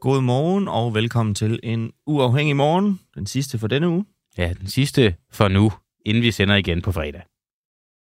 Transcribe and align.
God 0.00 0.20
morgen 0.20 0.68
og 0.68 0.94
velkommen 0.94 1.34
til 1.34 1.60
en 1.62 1.92
uafhængig 2.06 2.56
morgen. 2.56 3.00
Den 3.14 3.26
sidste 3.26 3.58
for 3.58 3.66
denne 3.66 3.88
uge 3.88 4.04
Ja, 4.38 4.52
den 4.60 4.66
sidste 4.68 5.14
for 5.32 5.48
nu, 5.48 5.72
inden 6.06 6.22
vi 6.22 6.30
sender 6.30 6.54
igen 6.54 6.82
på 6.82 6.92
fredag 6.92 7.22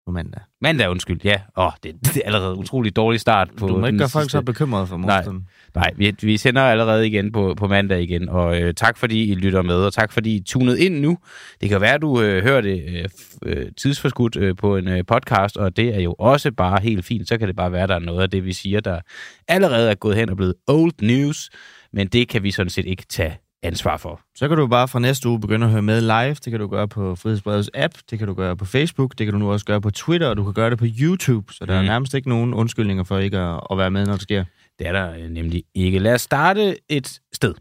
på 0.06 0.12
mandag. 0.12 0.42
Mandag, 0.62 0.90
undskyld. 0.90 1.20
Ja, 1.24 1.42
åh, 1.58 1.72
det, 1.84 1.96
det 2.06 2.18
er 2.18 2.22
allerede 2.26 2.54
en 2.54 2.60
utrolig 2.60 2.96
dårlig 2.96 3.20
start 3.20 3.50
på 3.58 3.68
Du 3.68 3.78
må 3.78 3.86
ikke 3.86 4.00
gøre 4.00 4.10
folk 4.10 4.32
så 4.32 4.42
bekymrede 4.42 4.88
for 4.88 4.98
Nej. 4.98 5.06
morgenstunden. 5.06 5.48
Nej, 5.76 5.92
vi, 5.98 6.16
vi 6.22 6.38
sender 6.38 6.62
allerede 6.62 7.08
igen 7.08 7.32
på, 7.32 7.54
på 7.58 7.68
mandag 7.68 8.02
igen, 8.02 8.30
og 8.30 8.62
øh, 8.62 8.74
tak 8.74 8.98
fordi 8.98 9.32
I 9.32 9.36
lytter 9.36 9.62
med, 9.62 9.76
og 9.76 9.94
tak 9.94 10.12
fordi 10.12 10.36
I 10.36 10.44
tunede 10.44 10.86
ind 10.86 11.00
nu. 11.00 11.18
Det 11.62 11.70
kan 11.70 11.82
være, 11.82 11.98
du 11.98 12.22
øh, 12.22 12.44
hører 12.44 12.62
det 12.62 12.84
øh, 12.88 13.10
øh, 13.46 13.66
tidsforskudt 13.78 14.36
øh, 14.36 14.56
på 14.56 14.78
en 14.78 14.88
øh, 14.88 15.06
podcast, 15.06 15.58
og 15.58 15.78
det 15.78 15.96
er 15.96 16.00
jo 16.02 16.16
også 16.20 16.52
bare 16.52 16.82
helt 16.82 17.06
fint. 17.06 17.28
Så 17.28 17.38
kan 17.38 17.48
det 17.48 17.56
bare 17.56 17.72
være, 17.72 17.88
der 17.88 17.96
er 17.96 18.00
noget 18.00 18.22
af 18.22 18.30
det, 18.30 18.46
vi 18.46 18.54
siger, 18.54 18.80
der 18.80 19.00
allerede 19.48 19.92
er 19.92 19.96
gået 19.96 20.16
hen 20.16 20.30
og 20.30 20.38
blevet 20.38 20.56
old 20.68 20.94
news, 21.02 21.50
men 21.94 22.08
det 22.08 22.28
kan 22.28 22.44
vi 22.44 22.52
sådan 22.52 22.70
set 22.70 22.86
ikke 22.86 23.04
tage 23.10 23.40
ansvar 23.64 23.98
for. 23.98 24.22
Så 24.36 24.48
kan 24.48 24.58
du 24.58 24.68
bare 24.68 24.88
fra 24.88 25.00
næste 25.00 25.30
uge 25.30 25.40
begynde 25.42 25.66
at 25.66 25.72
høre 25.72 25.82
med 25.82 26.02
live. 26.02 26.34
Det 26.34 26.44
kan 26.52 26.60
du 26.60 26.68
gøre 26.68 26.88
på 26.88 27.16
Frihedsbredets 27.16 27.70
app, 27.74 27.94
det 28.10 28.20
kan 28.20 28.28
du 28.28 28.34
gøre 28.34 28.58
på 28.58 28.66
Facebook, 28.66 29.14
det 29.18 29.26
kan 29.28 29.34
du 29.34 29.40
nu 29.40 29.52
også 29.52 29.66
gøre 29.66 29.82
på 29.82 29.90
Twitter, 29.92 30.28
og 30.28 30.38
du 30.38 30.44
kan 30.44 30.54
gøre 30.54 30.70
det 30.70 30.78
på 30.80 30.86
YouTube. 31.02 31.54
Så 31.54 31.66
der 31.66 31.74
er 31.76 31.82
Mm. 31.82 31.86
nærmest 31.88 32.14
ikke 32.14 32.30
nogen 32.30 32.54
undskyldninger 32.54 33.04
for 33.04 33.18
ikke 33.18 33.38
at, 33.38 33.60
at 33.72 33.78
være 33.78 33.92
med, 33.92 34.06
når 34.06 34.14
det 34.14 34.22
sker. 34.22 34.46
Det 34.80 34.88
er 34.88 34.92
der 34.92 35.14
øh, 35.14 35.30
nemlig 35.30 35.64
ikke. 35.76 36.00
Lad 36.00 36.14
os 36.14 36.22
starte 36.22 36.76
et 36.90 37.20
sted. 37.34 37.54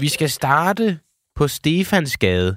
Vi 0.00 0.08
skal 0.08 0.30
starte 0.30 0.98
på 1.36 1.48
Stefansgade 1.48 2.56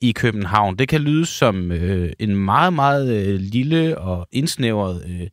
i 0.00 0.12
København. 0.12 0.76
Det 0.76 0.88
kan 0.88 1.00
lyde 1.00 1.26
som 1.26 1.72
øh, 1.72 2.12
en 2.18 2.36
meget, 2.36 2.72
meget 2.72 3.26
øh, 3.26 3.40
lille 3.40 3.98
og 3.98 4.28
indsnævret 4.32 5.02
øh, 5.08 5.26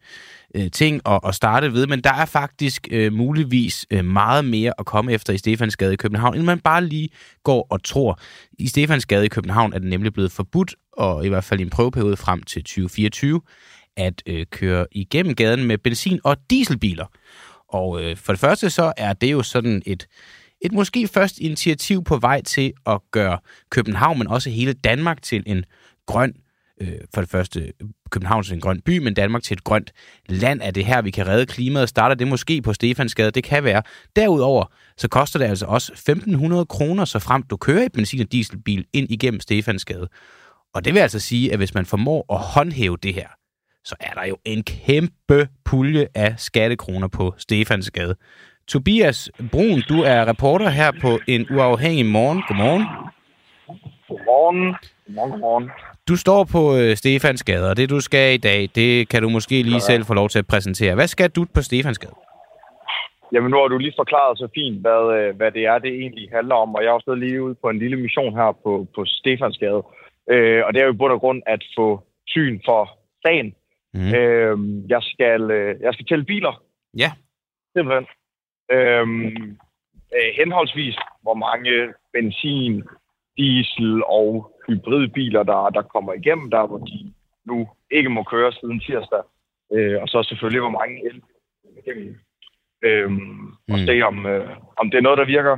øh, 0.53 0.71
ting 0.71 1.01
at, 1.05 1.19
at 1.27 1.35
starte 1.35 1.73
ved, 1.73 1.87
men 1.87 2.01
der 2.01 2.13
er 2.13 2.25
faktisk 2.25 2.87
øh, 2.91 3.13
muligvis 3.13 3.85
øh, 3.91 4.05
meget 4.05 4.45
mere 4.45 4.73
at 4.79 4.85
komme 4.85 5.11
efter 5.11 5.33
i 5.33 5.37
Stefansgade 5.37 5.93
i 5.93 5.95
København, 5.95 6.35
end 6.35 6.43
man 6.43 6.59
bare 6.59 6.85
lige 6.85 7.09
går 7.43 7.67
og 7.69 7.83
tror. 7.83 8.19
I 8.59 8.67
Stefansgade 8.67 9.25
i 9.25 9.29
København 9.29 9.73
er 9.73 9.79
det 9.79 9.87
nemlig 9.87 10.13
blevet 10.13 10.31
forbudt, 10.31 10.75
og 10.97 11.25
i 11.25 11.29
hvert 11.29 11.43
fald 11.43 11.59
i 11.59 11.63
en 11.63 11.69
prøveperiode 11.69 12.17
frem 12.17 12.43
til 12.43 12.63
2024, 12.63 13.41
at 13.97 14.23
øh, 14.25 14.45
køre 14.51 14.85
igennem 14.91 15.35
gaden 15.35 15.63
med 15.63 15.77
benzin- 15.77 16.19
og 16.23 16.37
dieselbiler. 16.49 17.05
Og 17.69 18.03
øh, 18.03 18.17
for 18.17 18.33
det 18.33 18.39
første 18.39 18.69
så 18.69 18.93
er 18.97 19.13
det 19.13 19.31
jo 19.31 19.43
sådan 19.43 19.81
et, 19.85 20.07
et 20.61 20.71
måske 20.71 21.07
først 21.07 21.39
initiativ 21.39 22.03
på 22.03 22.17
vej 22.17 22.41
til 22.41 22.73
at 22.85 22.99
gøre 23.11 23.39
København, 23.69 24.17
men 24.17 24.27
også 24.27 24.49
hele 24.49 24.73
Danmark 24.73 25.21
til 25.21 25.43
en 25.45 25.65
grøn, 26.05 26.33
øh, 26.83 26.99
for 27.13 27.21
det 27.21 27.29
første 27.29 27.73
København 28.11 28.43
til 28.43 28.53
en 28.53 28.61
grøn 28.61 28.81
by, 28.81 28.97
men 28.97 29.13
Danmark 29.13 29.43
til 29.43 29.57
et 29.57 29.63
grønt 29.63 29.91
land. 30.29 30.61
Er 30.63 30.71
det 30.71 30.85
her, 30.85 31.01
vi 31.01 31.11
kan 31.11 31.27
redde 31.27 31.45
klimaet? 31.45 31.89
Starter 31.89 32.15
det 32.15 32.27
måske 32.27 32.61
på 32.61 32.73
Stefansgade? 32.73 33.31
Det 33.31 33.43
kan 33.43 33.63
være. 33.63 33.83
Derudover, 34.15 34.65
så 34.97 35.07
koster 35.07 35.39
det 35.39 35.45
altså 35.45 35.65
også 35.65 35.91
1.500 35.93 36.63
kroner, 36.65 37.05
så 37.05 37.19
frem 37.19 37.43
du 37.43 37.57
kører 37.57 37.83
i 37.83 37.89
benzin- 37.89 38.21
og 38.21 38.31
dieselbil 38.31 38.85
ind 38.93 39.11
igennem 39.11 39.39
Stefansgade. 39.39 40.07
Og 40.73 40.85
det 40.85 40.93
vil 40.93 40.99
altså 40.99 41.19
sige, 41.19 41.51
at 41.51 41.57
hvis 41.57 41.73
man 41.73 41.85
formår 41.85 42.33
at 42.33 42.39
håndhæve 42.39 42.97
det 43.03 43.13
her, 43.13 43.27
så 43.85 43.95
er 43.99 44.13
der 44.13 44.25
jo 44.25 44.37
en 44.45 44.63
kæmpe 44.63 45.47
pulje 45.65 46.07
af 46.15 46.33
skattekroner 46.37 47.07
på 47.07 47.33
Stefansgade. 47.37 48.15
Tobias 48.67 49.29
Brun, 49.51 49.83
du 49.89 50.01
er 50.01 50.25
reporter 50.27 50.69
her 50.69 50.91
på 51.01 51.19
en 51.27 51.47
uafhængig 51.51 52.05
morgen. 52.05 52.43
Godmorgen. 52.47 52.85
Godmorgen. 54.07 54.75
Godmorgen, 55.05 55.31
godmorgen. 55.31 55.69
Du 56.09 56.15
står 56.15 56.41
på 56.55 56.61
øh, 56.77 56.95
Stefansgade, 56.95 57.69
og 57.69 57.77
det 57.77 57.89
du 57.89 57.99
skal 57.99 58.33
i 58.33 58.37
dag, 58.37 58.69
det 58.75 59.09
kan 59.09 59.21
du 59.21 59.29
måske 59.29 59.63
lige 59.63 59.79
selv 59.79 60.03
få 60.05 60.13
lov 60.13 60.29
til 60.29 60.39
at 60.39 60.47
præsentere. 60.47 60.95
Hvad 60.95 61.07
skal 61.07 61.29
du 61.29 61.45
på 61.55 61.61
Stefansgade? 61.61 62.15
Jamen, 63.33 63.51
nu 63.51 63.57
har 63.57 63.67
du 63.67 63.77
lige 63.77 63.93
forklaret 63.97 64.37
så 64.37 64.47
fint, 64.55 64.81
hvad, 64.81 65.01
øh, 65.17 65.35
hvad 65.35 65.51
det 65.51 65.63
er, 65.65 65.77
det 65.77 65.93
egentlig 66.01 66.29
handler 66.33 66.55
om. 66.55 66.75
Og 66.75 66.83
jeg 66.83 66.89
er 66.89 66.93
også 66.93 67.15
lige 67.15 67.43
ude 67.43 67.55
på 67.61 67.69
en 67.69 67.79
lille 67.79 67.97
mission 67.97 68.33
her 68.33 68.51
på, 68.63 68.87
på 68.95 69.05
Stefansgade. 69.05 69.81
Øh, 70.31 70.61
og 70.65 70.73
det 70.73 70.79
er 70.81 70.85
jo 70.85 70.93
i 70.93 70.97
bund 70.97 71.13
og 71.13 71.19
grund 71.19 71.41
at 71.45 71.63
få 71.77 72.03
syn 72.27 72.61
for 72.65 72.81
sagen. 73.25 73.55
Mm. 73.93 74.13
Øh, 74.15 74.57
jeg, 74.89 75.01
skal, 75.01 75.51
øh, 75.51 75.81
jeg 75.81 75.93
skal 75.93 76.05
tælle 76.05 76.25
biler, 76.25 76.63
Ja, 76.97 77.11
simpelthen. 77.75 78.05
Øh, 78.71 79.07
øh, 80.17 80.29
henholdsvis, 80.39 80.95
hvor 81.21 81.33
mange 81.33 81.93
benzin, 82.13 82.83
diesel 83.37 84.03
og 84.03 84.51
hybridbiler, 84.67 85.43
der, 85.43 85.69
der 85.69 85.81
kommer 85.81 86.13
igennem, 86.13 86.51
der 86.51 86.67
hvor 86.67 86.77
de 86.77 87.13
nu 87.45 87.67
ikke 87.91 88.09
må 88.09 88.23
køre 88.23 88.51
siden 88.51 88.79
tirsdag. 88.79 89.23
Øh, 89.73 90.01
og 90.01 90.07
så 90.07 90.23
selvfølgelig, 90.29 90.61
hvor 90.61 90.69
mange 90.79 90.95
el 91.09 91.21
igennem. 91.77 92.15
Øhm, 92.85 93.47
og 93.47 93.79
Mm. 93.79 93.85
se, 93.87 94.01
om, 94.01 94.25
øh, 94.25 94.49
om 94.77 94.91
det 94.91 94.97
er 94.97 95.01
noget, 95.01 95.17
der 95.17 95.25
virker 95.25 95.57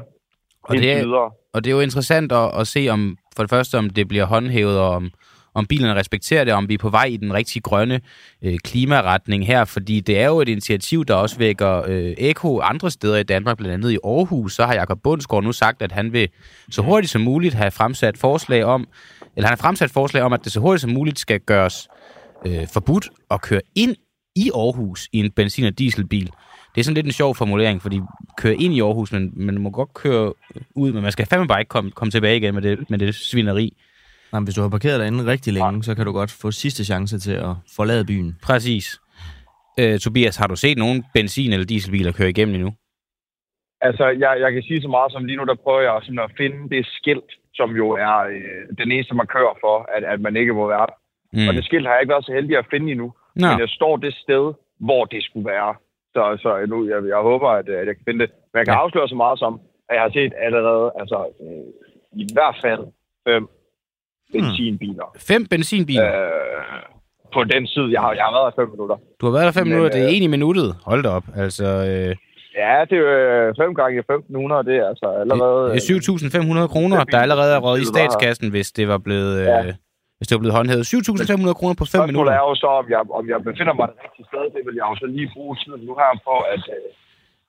og 0.63 0.75
det, 0.75 0.91
er, 0.91 1.03
videre. 1.05 1.31
og 1.53 1.63
det 1.63 1.67
er 1.71 1.75
jo 1.75 1.81
interessant 1.81 2.31
at, 2.31 2.59
at 2.59 2.67
se, 2.67 2.87
om 2.89 3.17
for 3.35 3.43
det 3.43 3.49
første, 3.49 3.77
om 3.77 3.89
det 3.89 4.07
bliver 4.07 4.25
håndhævet, 4.25 4.79
og 4.79 4.89
om, 4.89 5.11
om 5.55 5.65
bilerne 5.65 5.95
respekterer 5.99 6.43
det, 6.43 6.53
om 6.53 6.69
vi 6.69 6.73
er 6.73 6.77
på 6.77 6.89
vej 6.89 7.05
i 7.05 7.17
den 7.17 7.33
rigtig 7.33 7.63
grønne 7.63 8.01
øh, 8.41 8.57
klimaretning 8.63 9.47
her, 9.47 9.65
fordi 9.65 9.99
det 9.99 10.19
er 10.19 10.27
jo 10.27 10.41
et 10.41 10.49
initiativ, 10.49 11.05
der 11.05 11.13
også 11.13 11.37
vækker 11.37 11.83
øh, 11.87 12.13
eko 12.17 12.59
andre 12.59 12.91
steder 12.91 13.17
i 13.17 13.23
Danmark, 13.23 13.57
blandt 13.57 13.73
andet 13.73 13.91
i 13.91 13.97
Aarhus. 14.03 14.55
Så 14.55 14.65
har 14.65 14.73
Jakob 14.73 14.99
Bundsgaard 15.03 15.43
nu 15.43 15.51
sagt, 15.51 15.81
at 15.81 15.91
han 15.91 16.13
vil 16.13 16.29
så 16.71 16.81
hurtigt 16.81 17.11
som 17.11 17.21
muligt 17.21 17.53
have 17.53 17.71
fremsat 17.71 18.17
forslag 18.17 18.63
om, 18.63 18.87
eller 19.35 19.47
han 19.47 19.57
har 19.57 19.61
fremsat 19.61 19.91
forslag 19.91 20.23
om, 20.23 20.33
at 20.33 20.43
det 20.43 20.51
så 20.51 20.59
hurtigt 20.59 20.81
som 20.81 20.91
muligt 20.91 21.19
skal 21.19 21.39
gøres 21.39 21.87
øh, 22.45 22.67
forbudt 22.73 23.09
at 23.31 23.41
køre 23.41 23.61
ind 23.75 23.95
i 24.35 24.51
Aarhus 24.55 25.09
i 25.11 25.19
en 25.19 25.31
benzin- 25.31 25.65
og 25.65 25.79
dieselbil. 25.79 26.29
Det 26.75 26.81
er 26.81 26.83
sådan 26.83 26.95
lidt 26.95 27.05
en 27.05 27.11
sjov 27.11 27.35
formulering, 27.35 27.81
fordi 27.81 28.01
køre 28.37 28.55
ind 28.55 28.73
i 28.73 28.81
Aarhus, 28.81 29.11
men 29.11 29.31
man 29.35 29.61
må 29.61 29.69
godt 29.69 29.93
køre 29.93 30.33
ud, 30.75 30.93
men 30.93 31.03
man 31.03 31.11
skal 31.11 31.25
fandme 31.25 31.47
bare 31.47 31.61
ikke 31.61 31.69
komme, 31.69 31.91
komme 31.91 32.11
tilbage 32.11 32.37
igen 32.37 32.53
med 32.53 32.61
det, 32.61 32.89
med 32.89 32.99
det 32.99 33.15
svineri. 33.15 33.77
Nej, 34.35 34.43
hvis 34.45 34.55
du 34.55 34.61
har 34.61 34.69
parkeret 34.77 34.99
derinde 34.99 35.25
rigtig 35.33 35.53
længe, 35.53 35.83
så 35.83 35.91
kan 35.95 36.05
du 36.05 36.11
godt 36.11 36.31
få 36.41 36.47
sidste 36.51 36.81
chance 36.85 37.19
til 37.19 37.35
at 37.49 37.53
forlade 37.75 38.05
byen. 38.11 38.29
Præcis. 38.47 38.85
Øh, 39.79 39.99
Tobias, 39.99 40.35
har 40.41 40.47
du 40.47 40.55
set 40.55 40.77
nogen 40.77 40.97
benzin- 41.17 41.53
eller 41.53 41.65
dieselbiler 41.65 42.11
køre 42.11 42.29
igennem 42.29 42.55
endnu? 42.55 42.71
Altså, 43.87 44.05
jeg, 44.23 44.31
jeg 44.43 44.51
kan 44.53 44.63
sige 44.63 44.81
så 44.81 44.87
meget 44.87 45.11
som 45.11 45.25
lige 45.25 45.37
nu, 45.37 45.43
der 45.51 45.55
prøver 45.63 45.81
jeg 45.81 45.95
at 45.95 46.31
finde 46.37 46.59
det 46.75 46.85
skilt, 46.97 47.31
som 47.53 47.69
jo 47.81 47.87
er 48.07 48.17
øh, 48.35 48.61
den 48.77 48.91
eneste 48.91 49.15
markør 49.15 49.57
for, 49.63 49.75
at, 49.95 50.03
at 50.13 50.19
man 50.21 50.35
ikke 50.41 50.53
må 50.53 50.67
være 50.67 50.87
der. 50.91 50.97
Mm. 51.33 51.47
Og 51.47 51.53
det 51.53 51.65
skilt 51.65 51.85
har 51.87 51.93
jeg 51.93 52.01
ikke 52.01 52.13
været 52.15 52.25
så 52.25 52.33
heldig 52.33 52.57
at 52.57 52.65
finde 52.73 52.91
endnu. 52.91 53.13
Nå, 53.35 53.47
Men 53.49 53.59
jeg 53.59 53.69
står 53.69 53.97
det 53.97 54.13
sted, 54.25 54.45
hvor 54.87 55.05
det 55.05 55.23
skulle 55.23 55.47
være. 55.55 55.75
Så, 56.15 56.23
så 56.43 56.65
nu, 56.71 56.77
jeg, 56.91 56.99
jeg 57.13 57.17
håber, 57.29 57.49
at, 57.49 57.69
at 57.69 57.87
jeg 57.87 57.95
kan 57.95 58.05
finde 58.07 58.19
det. 58.25 58.29
Men 58.51 58.57
jeg 58.59 58.65
kan 58.65 58.73
Ja. 58.73 58.79
ja. 58.79 58.83
afsløre 58.83 59.07
så 59.09 59.15
meget 59.15 59.39
som, 59.39 59.53
at 59.89 59.93
jeg 59.95 60.03
har 60.03 60.11
set 60.19 60.33
allerede, 60.47 60.85
altså 61.01 61.17
øh, 61.43 61.67
i 62.23 62.25
hvert 62.35 62.57
fald 62.65 62.83
fem 63.27 63.43
benzinbiler. 64.33 65.07
fem 65.29 65.45
benzinbiler. 65.51 66.11
Øh, 66.25 66.31
på 67.33 67.43
den 67.43 67.63
side. 67.73 67.87
Jeg 67.95 68.01
har, 68.01 68.11
jeg 68.19 68.23
har 68.27 68.33
været 68.37 68.47
der 68.49 68.55
fem 68.61 68.69
minutter. 68.75 68.97
Du 69.19 69.23
har 69.27 69.33
været 69.37 69.45
der 69.49 69.55
fem 69.59 69.67
men, 69.67 69.71
minutter, 69.73 69.91
det 69.95 70.01
er 70.05 70.09
øh, 70.11 70.15
en 70.17 70.23
i 70.23 70.31
minuttet. 70.35 70.69
Hold 70.89 71.01
da 71.03 71.09
op. 71.09 71.23
Altså, 71.45 71.65
øh, 71.89 72.11
Ja, 72.63 72.75
det 72.89 72.95
er 72.99 73.03
jo 73.05 73.09
øh, 73.19 73.47
fem 73.61 73.71
gange 73.79 73.99
1500, 73.99 74.63
det 74.69 74.75
er 74.81 74.87
altså 74.91 75.07
allerede... 75.21 75.63
det 75.75 75.79
er 75.89 76.61
7.500 76.65 76.73
kroner, 76.75 76.97
der 77.13 77.19
allerede 77.25 77.51
er 77.57 77.61
røget 77.67 77.81
i 77.85 77.89
statskassen, 77.93 78.47
hvis 78.55 78.69
det 78.77 78.85
var 78.93 78.97
blevet, 79.07 79.33
øh, 79.41 79.45
Ja. 79.51 79.61
hvis 80.17 80.27
det 80.29 80.35
var 80.35 80.43
blevet 80.43 80.55
håndhævet. 80.59 80.83
7.500 80.93 81.59
kroner 81.59 81.75
på 81.81 81.85
fem 81.85 81.87
Spørgsmålet 81.87 82.13
minutter. 82.13 82.33
er 82.39 82.43
jo 82.49 82.55
så, 82.63 82.69
om 82.81 82.85
jeg, 82.93 83.01
om 83.19 83.23
jeg 83.31 83.37
befinder 83.49 83.73
mig 83.79 83.85
det 83.91 83.97
rigtige 84.05 84.25
sted. 84.31 84.43
Det 84.55 84.61
vil 84.67 84.75
jeg 84.79 84.85
jo 84.91 84.95
så 85.03 85.07
lige 85.15 85.27
bruge 85.35 85.53
tiden 85.61 85.81
nu 85.87 85.93
her 86.01 86.11
på 86.27 86.33
at, 86.53 86.63
øh, 86.75 86.87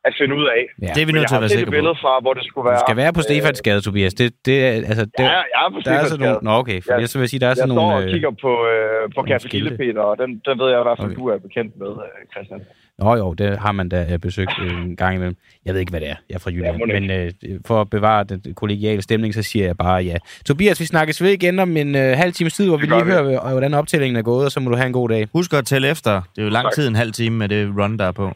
at 0.08 0.12
finde 0.20 0.34
ud 0.40 0.46
af. 0.56 0.62
Ja. 0.82 0.92
Det 0.94 1.00
er 1.02 1.06
vi 1.06 1.12
nødt 1.12 1.22
jeg 1.22 1.28
til 1.28 1.34
at 1.40 1.40
være 1.40 1.48
sikre 1.56 1.64
på. 1.70 1.76
billede 1.76 1.96
fra, 2.02 2.12
hvor 2.24 2.34
det 2.38 2.44
skulle 2.48 2.66
være... 2.70 2.78
Du 2.80 2.84
skal 2.88 2.96
være 3.02 3.12
på 3.18 3.22
Stefansgade, 3.28 3.80
Tobias. 3.80 4.14
Det, 4.14 4.26
det, 4.46 4.56
er- 4.66 4.72
altså, 4.90 5.04
det, 5.04 5.24
Ja, 5.32 5.38
jeg 5.54 5.60
er 5.66 5.70
på 5.74 5.78
der 5.84 5.92
er 5.92 6.04
sådan 6.04 6.26
nogle... 6.26 6.38
Nå, 6.42 6.50
okay. 6.62 6.78
For 6.82 6.92
Jeg- 6.92 7.00
jeg 7.00 7.08
så 7.08 7.14
vil 7.18 7.22
jeg 7.22 7.28
sige, 7.32 7.40
der 7.40 7.46
er 7.46 7.50
Jeg 7.50 7.56
sådan 7.56 7.68
står 7.70 7.80
nogle... 7.82 7.94
og 7.96 8.02
Øh, 8.02 8.10
kigger 8.14 8.30
på, 8.44 8.52
øh, 8.72 9.02
på 9.16 9.20
Café 9.30 9.38
skilte. 9.38 9.58
Lille 9.68 9.78
Peter, 9.82 10.02
og 10.10 10.14
den, 10.22 10.30
den 10.46 10.54
ved 10.60 10.68
jeg 10.72 10.80
i 10.82 10.86
hvert 10.88 10.98
fald, 11.00 11.10
Okay. 11.10 11.16
du 11.20 11.26
er 11.34 11.38
bekendt 11.46 11.72
med, 11.82 11.90
øh, 12.06 12.18
Christian. 12.34 12.60
Nå 12.98 13.14
jo, 13.16 13.32
det 13.34 13.58
har 13.58 13.72
man 13.72 13.88
da 13.88 14.06
øh, 14.12 14.18
besøgt 14.18 14.52
en 14.70 14.96
gang 14.96 15.14
imellem. 15.16 15.36
Jeg 15.64 15.72
ved 15.74 15.80
ikke, 15.80 15.90
hvad 15.90 16.00
det 16.00 16.10
er. 16.10 16.14
Jeg 16.28 16.34
er 16.34 16.38
fra 16.38 16.50
Jylland. 16.50 16.76
Ja, 16.88 17.00
men 17.00 17.10
øh, 17.10 17.30
for 17.66 17.80
at 17.80 17.90
bevare 17.90 18.24
den 18.24 18.54
kollegiale 18.54 19.02
stemning, 19.02 19.34
så 19.34 19.42
siger 19.42 19.64
jeg 19.66 19.76
bare 19.76 19.96
ja. 20.02 20.16
Tobias, 20.46 20.80
vi 20.80 20.84
snakkes 20.84 21.22
ved 21.22 21.30
igen 21.30 21.58
om 21.58 21.76
en 21.76 21.94
øh, 21.94 22.16
halv 22.16 22.32
times 22.32 22.54
tid, 22.54 22.68
hvor 22.68 22.76
vi 22.76 22.86
lige 22.86 23.04
vi. 23.04 23.10
hører, 23.10 23.44
øh, 23.44 23.50
hvordan 23.50 23.74
optællingen 23.74 24.16
er 24.16 24.22
gået, 24.22 24.44
og 24.44 24.50
så 24.50 24.60
må 24.60 24.70
du 24.70 24.76
have 24.76 24.86
en 24.86 24.92
god 24.92 25.08
dag. 25.08 25.26
Husk 25.32 25.52
at 25.54 25.64
tælle 25.66 25.88
efter. 25.90 26.10
Det 26.36 26.40
er 26.42 26.46
jo 26.46 26.50
lang 26.50 26.72
tid, 26.74 26.88
en 26.88 26.96
halv 26.96 27.12
time 27.12 27.36
med 27.36 27.48
det 27.48 27.72
run, 27.78 27.98
der 27.98 28.04
er 28.04 28.12
på. 28.12 28.32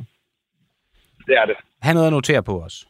Det 1.31 1.38
er 1.38 1.47
det. 1.47 1.56
Han 1.82 1.94
noget 1.94 2.06
at 2.06 2.12
notere 2.12 2.43
på 2.43 2.61
os. 2.62 2.87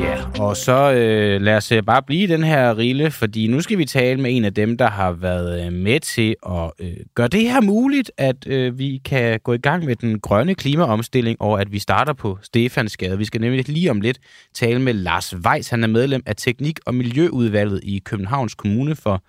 Ja, 0.00 0.16
og 0.40 0.56
så 0.56 0.92
øh, 0.92 1.40
lad 1.40 1.56
os 1.56 1.72
øh, 1.72 1.82
bare 1.82 2.02
blive 2.02 2.22
i 2.22 2.26
den 2.26 2.42
her 2.42 2.78
rille, 2.78 3.10
fordi 3.10 3.46
nu 3.46 3.60
skal 3.60 3.78
vi 3.78 3.84
tale 3.84 4.20
med 4.20 4.36
en 4.36 4.44
af 4.44 4.54
dem, 4.54 4.78
der 4.78 4.86
har 4.86 5.12
været 5.12 5.66
øh, 5.66 5.72
med 5.72 6.00
til 6.00 6.36
at 6.46 6.70
øh, 6.80 6.96
gøre 7.14 7.28
det 7.28 7.40
her 7.40 7.60
muligt, 7.60 8.12
at 8.16 8.46
øh, 8.46 8.78
vi 8.78 9.00
kan 9.04 9.40
gå 9.40 9.52
i 9.52 9.58
gang 9.58 9.84
med 9.84 9.96
den 9.96 10.20
grønne 10.20 10.54
klimaomstilling, 10.54 11.42
og 11.42 11.60
at 11.60 11.72
vi 11.72 11.78
starter 11.78 12.12
på 12.12 12.38
Stefansgade. 12.42 13.18
Vi 13.18 13.24
skal 13.24 13.40
nemlig 13.40 13.68
lige 13.68 13.90
om 13.90 14.00
lidt 14.00 14.18
tale 14.54 14.80
med 14.80 14.92
Lars 14.92 15.36
Weiss. 15.36 15.70
Han 15.70 15.84
er 15.84 15.88
medlem 15.88 16.22
af 16.26 16.36
Teknik- 16.36 16.80
og 16.86 16.94
Miljøudvalget 16.94 17.80
i 17.82 17.98
Københavns 18.04 18.54
Kommune 18.54 18.96
for 18.96 19.22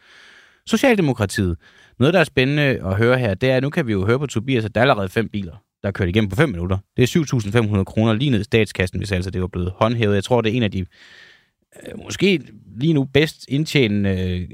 Socialdemokratiet. 0.65 1.57
Noget, 1.99 2.13
der 2.13 2.19
er 2.19 2.23
spændende 2.23 2.63
at 2.63 2.97
høre 2.97 3.17
her, 3.17 3.33
det 3.33 3.51
er, 3.51 3.57
at 3.57 3.63
nu 3.63 3.69
kan 3.69 3.87
vi 3.87 3.91
jo 3.91 4.05
høre 4.05 4.19
på 4.19 4.27
Tobias, 4.27 4.65
at 4.65 4.75
der 4.75 4.81
er 4.81 4.83
allerede 4.83 5.09
fem 5.09 5.29
biler, 5.29 5.55
der 5.83 5.87
er 5.87 5.91
kørt 5.91 6.09
igennem 6.09 6.29
på 6.29 6.35
5 6.35 6.49
minutter. 6.49 6.77
Det 6.97 7.03
er 7.03 7.77
7.500 7.77 7.83
kroner 7.83 8.13
lige 8.13 8.31
ned 8.31 8.41
i 8.41 8.43
statskassen, 8.43 8.99
hvis 8.99 9.11
altså 9.11 9.31
det 9.31 9.41
var 9.41 9.47
blevet 9.47 9.71
håndhævet. 9.75 10.15
Jeg 10.15 10.23
tror, 10.23 10.41
det 10.41 10.51
er 10.51 10.57
en 10.57 10.63
af 10.63 10.71
de 10.71 10.79
øh, 10.79 12.03
måske 12.03 12.41
lige 12.77 12.93
nu 12.93 13.03
bedst 13.03 13.45
indtjenende... 13.49 14.09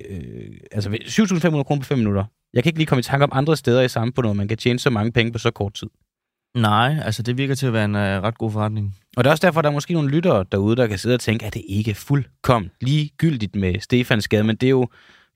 Øh, 0.10 0.58
altså 0.72 0.90
7.500 0.90 1.64
kroner 1.64 1.82
på 1.82 1.88
5 1.88 1.98
minutter. 1.98 2.26
Jeg 2.54 2.64
kan 2.64 2.70
ikke 2.70 2.80
lige 2.80 2.88
komme 2.88 3.00
i 3.00 3.04
tanke 3.04 3.24
om 3.24 3.30
andre 3.34 3.58
steder 3.58 3.82
i 3.82 3.90
samfundet, 3.90 4.36
man 4.36 4.48
kan 4.48 4.58
tjene 4.58 4.80
så 4.80 4.90
mange 4.90 5.12
penge 5.12 5.32
på 5.32 5.38
så 5.38 5.52
kort 5.52 5.74
tid. 5.74 5.88
Nej, 6.56 6.96
altså 7.06 7.24
det 7.24 7.38
virker 7.38 7.56
til 7.56 7.68
at 7.68 7.74
være 7.74 7.86
en 7.86 7.96
uh, 7.96 8.02
ret 8.02 8.38
god 8.38 8.52
forretning. 8.52 8.96
Og 9.18 9.24
det 9.24 9.30
er 9.30 9.32
også 9.32 9.48
derfor, 9.48 9.62
der 9.62 9.70
er 9.70 9.74
måske 9.74 9.94
nogle 9.94 10.10
lyttere 10.10 10.46
derude, 10.52 10.76
der 10.76 10.88
kan 10.88 10.98
sidde 10.98 11.16
og 11.16 11.20
tænke, 11.20 11.46
at 11.46 11.54
det 11.54 11.62
ikke 11.68 11.92
er 11.92 11.96
fuldkommen 11.96 12.72
ligegyldigt 12.82 13.56
med 13.56 13.80
Stefans 13.80 14.28
Gade, 14.28 14.44
men 14.44 14.56
det 14.56 14.68
er 14.68 14.72
jo 14.72 14.88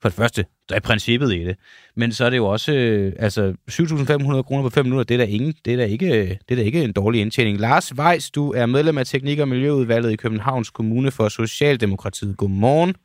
for 0.01 0.09
det 0.09 0.15
første, 0.15 0.45
der 0.69 0.75
er 0.75 0.79
princippet 0.79 1.33
i 1.33 1.45
det. 1.45 1.57
Men 1.95 2.11
så 2.11 2.25
er 2.25 2.29
det 2.29 2.37
jo 2.37 2.45
også, 2.45 2.73
øh, 2.73 3.13
altså 3.19 3.55
7.500 3.71 4.41
kroner 4.41 4.63
på 4.63 4.69
5 4.69 4.85
minutter, 4.85 5.03
det 5.03 5.13
er, 5.13 5.25
da 5.25 5.31
ingen, 5.31 5.53
det, 5.65 5.73
er 5.73 5.77
da 5.77 5.85
ikke, 5.85 6.07
det 6.27 6.51
er 6.51 6.55
da 6.55 6.61
ikke 6.61 6.83
en 6.83 6.93
dårlig 6.93 7.21
indtjening. 7.21 7.59
Lars 7.59 7.95
Weiss, 7.95 8.31
du 8.31 8.51
er 8.51 8.65
medlem 8.65 8.97
af 8.97 9.05
Teknik- 9.05 9.39
og 9.39 9.47
Miljøudvalget 9.47 10.11
i 10.11 10.15
Københavns 10.15 10.69
Kommune 10.69 11.11
for 11.11 11.29
Socialdemokratiet. 11.29 12.37
Godmorgen. 12.37 12.95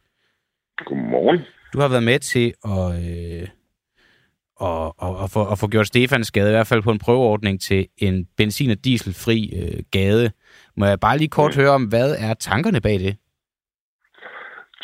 Godmorgen. 0.85 1.41
Du 1.73 1.81
har 1.81 1.89
været 1.89 2.03
med 2.03 2.19
til 2.19 2.55
at, 2.65 2.87
øh, 3.09 3.49
og, 4.57 5.03
og, 5.03 5.17
og, 5.17 5.31
få, 5.31 5.41
og 5.41 5.59
få 5.59 5.69
gjort 5.69 5.87
Stefans 5.87 6.31
gade, 6.31 6.49
i 6.49 6.53
hvert 6.53 6.67
fald 6.67 6.83
på 6.83 6.91
en 6.91 6.99
prøveordning, 6.99 7.61
til 7.61 7.89
en 7.99 8.29
benzin- 8.37 8.71
og 8.71 8.85
dieselfri 8.85 9.53
øh, 9.61 9.83
gade. 9.91 10.31
Må 10.77 10.87
jeg 10.87 11.01
bare 11.01 11.19
lige 11.19 11.29
kort 11.29 11.57
mm. 11.57 11.61
høre 11.61 11.71
om, 11.71 11.85
hvad 11.85 12.17
er 12.19 12.35
tankerne 12.35 12.81
bag 12.81 12.99
det? 12.99 13.17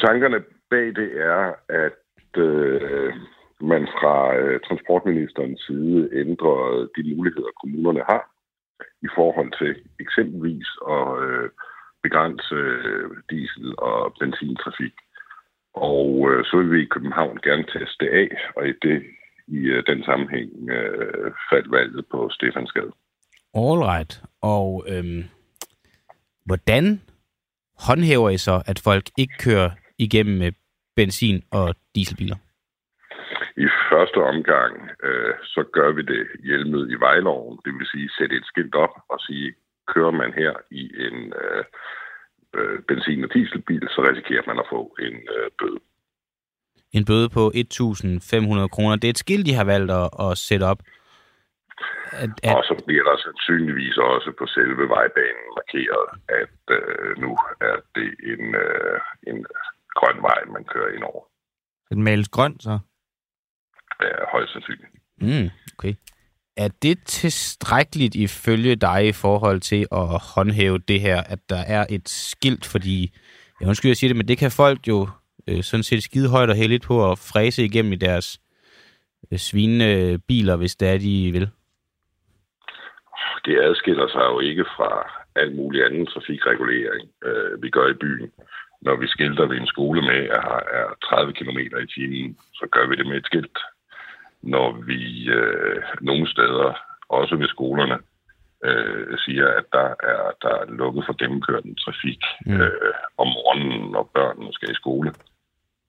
Tankerne 0.05 0.41
bag 0.71 0.87
det 1.01 1.11
er, 1.21 1.55
at 1.69 1.93
øh, 2.37 3.15
man 3.61 3.87
fra 3.99 4.37
øh, 4.37 4.61
transportministerens 4.69 5.61
side 5.67 6.09
ændrer 6.12 6.88
de 6.97 7.15
muligheder, 7.17 7.59
kommunerne 7.61 8.03
har 8.09 8.23
i 9.03 9.09
forhold 9.15 9.50
til 9.61 9.73
eksempelvis 10.00 10.69
at 10.97 11.06
øh, 11.27 11.50
begrænse 12.03 12.55
øh, 12.55 13.11
diesel- 13.31 13.79
og 13.79 14.15
benzintrafik. 14.21 14.97
Og 15.75 16.31
øh, 16.31 16.44
så 16.44 16.56
vil 16.56 16.73
vi 16.73 16.82
i 16.82 16.93
København 16.94 17.37
gerne 17.43 17.65
teste 17.65 18.05
af, 18.23 18.29
og 18.56 18.69
i 18.69 18.73
det 18.83 19.03
i 19.47 19.59
øh, 19.75 19.83
den 19.87 20.05
sammenhæng 20.05 20.71
øh, 20.71 21.33
faldt 21.50 21.71
valget 21.71 22.05
på 22.11 22.29
Stefansgade. 22.33 22.93
All 23.55 23.81
right. 23.93 24.23
Og 24.43 24.85
øhm, 24.88 25.25
hvordan 26.44 27.03
håndhæver 27.79 28.31
I 28.31 28.38
så, 28.38 28.62
at 28.67 28.79
folk 28.79 29.05
ikke 29.19 29.35
kører 29.38 29.71
igennem 29.99 30.38
med 30.38 30.53
benzin- 31.00 31.44
og 31.58 31.67
dieselbiler? 31.94 32.37
I 33.67 33.69
første 33.91 34.19
omgang, 34.32 34.73
øh, 35.06 35.35
så 35.55 35.62
gør 35.76 35.91
vi 35.93 36.02
det 36.02 36.23
hjælmet 36.49 36.91
i 36.94 36.97
vejloven. 37.06 37.58
Det 37.64 37.73
vil 37.79 37.87
sige, 37.93 38.11
sætte 38.19 38.37
et 38.37 38.47
skilt 38.50 38.75
op 38.75 38.94
og 39.08 39.19
sige, 39.26 39.55
kører 39.93 40.11
man 40.11 40.32
her 40.41 40.52
i 40.70 40.82
en 41.06 41.19
øh, 41.43 41.64
øh, 42.56 42.79
benzin- 42.88 43.25
og 43.25 43.31
dieselbil, 43.35 43.85
så 43.94 44.00
risikerer 44.11 44.44
man 44.47 44.58
at 44.58 44.70
få 44.70 44.81
en 45.06 45.14
øh, 45.37 45.50
bøde 45.58 45.81
en 46.93 47.05
bøde 47.05 47.29
på 47.29 47.44
1.500 47.55 48.69
kroner. 48.75 48.97
Det 48.97 49.08
er 49.08 49.17
et 49.17 49.25
skilt, 49.25 49.47
de 49.47 49.55
har 49.55 49.64
valgt 49.64 49.91
at, 50.00 50.08
at 50.25 50.38
sætte 50.38 50.64
op. 50.64 50.81
At, 52.25 52.31
at... 52.43 52.56
Og 52.56 52.64
så 52.70 52.75
bliver 52.87 53.05
der 53.11 53.17
sandsynligvis 53.17 53.97
også 53.97 54.31
på 54.38 54.47
selve 54.47 54.85
vejbanen 54.97 55.47
markeret, 55.58 56.06
at 56.43 56.61
øh, 56.79 57.19
nu 57.23 57.31
er 57.61 57.76
det 57.97 58.11
en, 58.32 58.44
øh, 58.64 58.99
en 59.31 59.47
grøn 60.00 60.23
vej, 60.23 60.41
man 60.56 60.64
kører 60.64 60.94
ind 60.94 61.02
over. 61.02 61.23
Den 61.91 62.02
males 62.02 62.29
grøn, 62.29 62.61
så? 62.61 62.79
Ja, 64.02 64.14
højst 64.32 64.52
sandsynligt. 64.52 64.91
Mm, 65.20 65.49
okay. 65.79 65.94
Er 66.56 66.69
det 66.82 66.99
tilstrækkeligt 67.05 68.14
ifølge 68.14 68.76
dig 68.76 69.06
i 69.08 69.12
forhold 69.12 69.61
til 69.61 69.87
at 69.93 70.06
håndhæve 70.35 70.79
det 70.79 71.00
her, 71.00 71.23
at 71.23 71.38
der 71.49 71.62
er 71.76 71.87
et 71.91 72.08
skilt? 72.08 72.67
Fordi, 72.67 73.14
jeg 73.61 73.69
undskyld, 73.69 73.91
jeg 73.91 73.97
siger 73.97 74.08
det, 74.08 74.17
men 74.17 74.29
det 74.29 74.38
kan 74.38 74.50
folk 74.50 74.88
jo 74.88 75.08
øh, 75.49 75.62
sådan 75.62 75.85
set 75.85 76.02
skide 76.02 76.31
højt 76.31 76.50
og 76.50 76.56
heldigt 76.56 76.87
på 76.87 77.11
at 77.11 77.19
fræse 77.32 77.64
igennem 77.64 77.93
i 77.93 77.97
deres 77.97 78.41
øh, 79.32 79.38
svinende 79.38 80.19
biler, 80.29 80.56
hvis 80.56 80.76
det 80.76 80.88
er, 80.88 80.99
de 80.99 81.32
vil? 81.32 81.49
Det 83.44 83.56
adskiller 83.61 84.08
sig 84.08 84.25
jo 84.32 84.41
ikke 84.41 84.64
fra 84.76 84.91
al 85.37 85.56
mulig 85.56 85.85
anden 85.85 86.06
trafikregulering, 86.06 87.11
øh, 87.25 87.62
vi 87.62 87.70
gør 87.70 87.88
i 87.88 88.00
byen. 88.00 88.31
Når 88.82 88.97
vi 88.97 89.06
skilter 89.06 89.47
ved 89.47 89.56
en 89.56 89.67
skole 89.67 90.03
med, 90.03 90.21
at 90.37 90.43
her 90.49 90.61
er 90.79 90.87
30 91.05 91.32
km 91.32 91.59
i 91.59 91.87
timen, 91.94 92.38
så 92.55 92.67
gør 92.73 92.87
vi 92.87 92.94
det 92.97 93.06
med 93.06 93.17
et 93.17 93.27
skilt. 93.27 93.59
Når 94.43 94.73
vi 94.73 95.29
øh, 95.29 95.82
nogle 96.00 96.31
steder, 96.31 96.75
også 97.09 97.37
ved 97.37 97.49
skolerne, 97.49 97.99
øh, 98.65 99.19
siger, 99.19 99.49
at 99.59 99.65
der 99.73 99.88
er, 100.12 100.23
der 100.43 100.55
er 100.61 100.65
lukket 100.81 101.03
for 101.06 101.15
gennemkørende 101.21 101.75
trafik 101.85 102.23
mm. 102.47 102.61
øh, 102.61 102.94
om 103.19 103.27
morgenen, 103.27 103.91
når 103.91 104.11
børnene 104.15 104.53
skal 104.53 104.71
i 104.71 104.81
skole, 104.83 105.11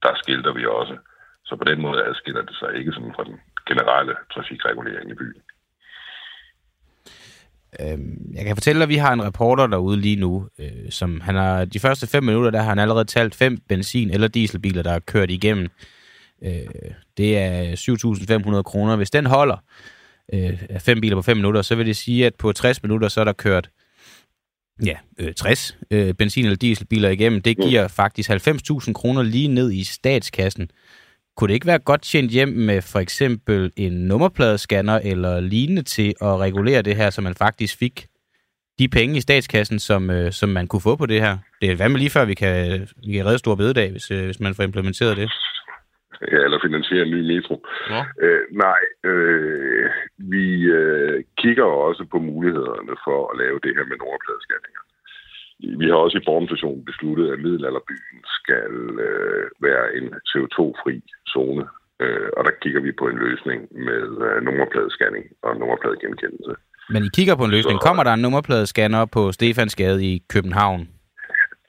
der 0.03 0.13
skilter 0.15 0.53
vi 0.53 0.65
også. 0.65 0.97
Så 1.45 1.55
på 1.55 1.63
den 1.63 1.81
måde 1.81 2.05
adskiller 2.05 2.41
det 2.41 2.55
sig 2.55 2.75
ikke 2.75 2.91
sådan 2.91 3.13
fra 3.15 3.23
den 3.23 3.39
generelle 3.69 4.15
trafikregulering 4.33 5.11
i 5.11 5.13
byen. 5.13 5.41
Øhm, 7.79 8.31
jeg 8.33 8.45
kan 8.45 8.55
fortælle, 8.55 8.83
at 8.83 8.89
vi 8.89 8.95
har 8.95 9.13
en 9.13 9.23
reporter 9.23 9.67
derude 9.67 10.01
lige 10.01 10.15
nu, 10.15 10.47
øh, 10.59 10.89
som 10.89 11.21
han 11.21 11.35
har 11.35 11.65
de 11.65 11.79
første 11.79 12.07
fem 12.07 12.23
minutter, 12.23 12.51
der 12.51 12.61
har 12.61 12.69
han 12.69 12.79
allerede 12.79 13.05
talt 13.05 13.35
fem 13.35 13.57
benzin- 13.73 14.11
eller 14.13 14.27
dieselbiler, 14.27 14.83
der 14.83 14.91
er 14.91 14.99
kørt 14.99 15.31
igennem. 15.31 15.67
Øh, 16.43 16.51
det 17.17 17.37
er 17.37 17.75
7.500 17.75 18.61
kroner. 18.61 18.95
Hvis 18.95 19.11
den 19.11 19.25
holder 19.25 19.63
øh, 20.33 20.59
fem 20.79 21.01
biler 21.01 21.15
på 21.15 21.21
fem 21.21 21.37
minutter, 21.37 21.61
så 21.61 21.75
vil 21.75 21.85
det 21.85 21.97
sige, 21.97 22.25
at 22.25 22.35
på 22.35 22.51
60 22.51 22.83
minutter, 22.83 23.07
så 23.07 23.19
er 23.19 23.25
der 23.25 23.33
kørt 23.33 23.69
ja, 24.85 24.95
øh, 25.19 25.33
60 25.33 25.77
øh, 25.91 26.13
benzin- 26.21 26.43
eller 26.43 26.55
dieselbiler 26.55 27.09
igennem. 27.09 27.41
Det 27.41 27.57
giver 27.57 27.83
mm. 27.83 27.89
faktisk 27.89 28.29
90.000 28.29 28.93
kroner 28.93 29.23
lige 29.23 29.47
ned 29.47 29.71
i 29.71 29.83
statskassen. 29.83 30.69
Kunne 31.37 31.47
det 31.47 31.53
ikke 31.53 31.67
være 31.67 31.79
godt 31.79 32.01
tjent 32.01 32.31
hjem 32.31 32.47
med 32.47 32.81
for 32.81 32.99
eksempel 32.99 33.71
en 33.75 33.91
nummerpladescanner 33.91 34.99
eller 35.11 35.39
lignende 35.39 35.81
til 35.81 36.13
at 36.21 36.39
regulere 36.39 36.81
det 36.81 36.95
her, 36.95 37.09
så 37.09 37.21
man 37.21 37.35
faktisk 37.35 37.77
fik 37.79 38.05
de 38.79 38.87
penge 38.87 39.17
i 39.17 39.21
statskassen, 39.21 39.79
som, 39.79 40.09
øh, 40.09 40.31
som 40.31 40.49
man 40.49 40.67
kunne 40.67 40.85
få 40.89 40.95
på 40.95 41.05
det 41.05 41.21
her? 41.21 41.37
Det 41.61 41.71
er 41.71 41.75
hvad 41.75 41.89
med 41.89 41.99
lige 41.99 42.15
før, 42.15 42.25
vi 42.25 42.33
kan, 42.33 42.55
vi 43.05 43.13
kan 43.13 43.25
redde 43.25 43.39
stor 43.39 43.55
bededag, 43.55 43.91
hvis, 43.91 44.11
øh, 44.11 44.25
hvis 44.25 44.39
man 44.39 44.53
får 44.55 44.63
implementeret 44.63 45.17
det. 45.17 45.29
Ja, 46.31 46.39
eller 46.45 46.59
finansiere 46.67 47.03
en 47.05 47.13
ny 47.15 47.21
metro. 47.33 47.55
Ja. 47.89 48.01
Øh, 48.25 48.41
nej, 48.65 48.81
øh, 49.11 49.89
vi 50.33 50.45
øh, 50.79 51.23
kigger 51.41 51.67
også 51.87 52.03
på 52.11 52.17
mulighederne 52.19 52.95
for 53.05 53.19
at 53.31 53.37
lave 53.43 53.59
det 53.63 53.71
her 53.77 53.85
med 53.89 53.97
nummerpladescanninger. 54.01 54.81
Vi 55.81 55.85
har 55.89 55.99
også 56.05 56.17
i 56.17 56.27
formstationen 56.31 56.85
besluttet, 56.85 57.25
at 57.33 57.39
middelalderbyen 57.45 58.19
skal 58.39 58.71
øh, 59.07 59.43
være 59.67 59.85
en 59.97 60.07
CO2-fri 60.31 60.95
zone. 61.33 61.63
Øh, 62.03 62.29
og 62.37 62.41
der 62.47 62.53
kigger 62.61 62.81
vi 62.87 62.91
på 63.01 63.05
en 63.11 63.17
løsning 63.25 63.59
med 63.87 64.03
øh, 64.27 64.37
nummerpladescanning 64.47 65.25
og 65.45 65.51
nummerpladegenkendelse. 65.59 66.53
Men 66.93 67.01
I 67.07 67.09
kigger 67.17 67.35
på 67.35 67.45
en 67.47 67.53
løsning. 67.55 67.77
Så, 67.79 67.85
Kommer 67.87 68.03
der 68.03 68.13
en 68.13 68.23
nummerpladescanner 68.25 69.05
på 69.05 69.31
Stefansgade 69.31 69.99
i 70.11 70.13
København? 70.33 70.81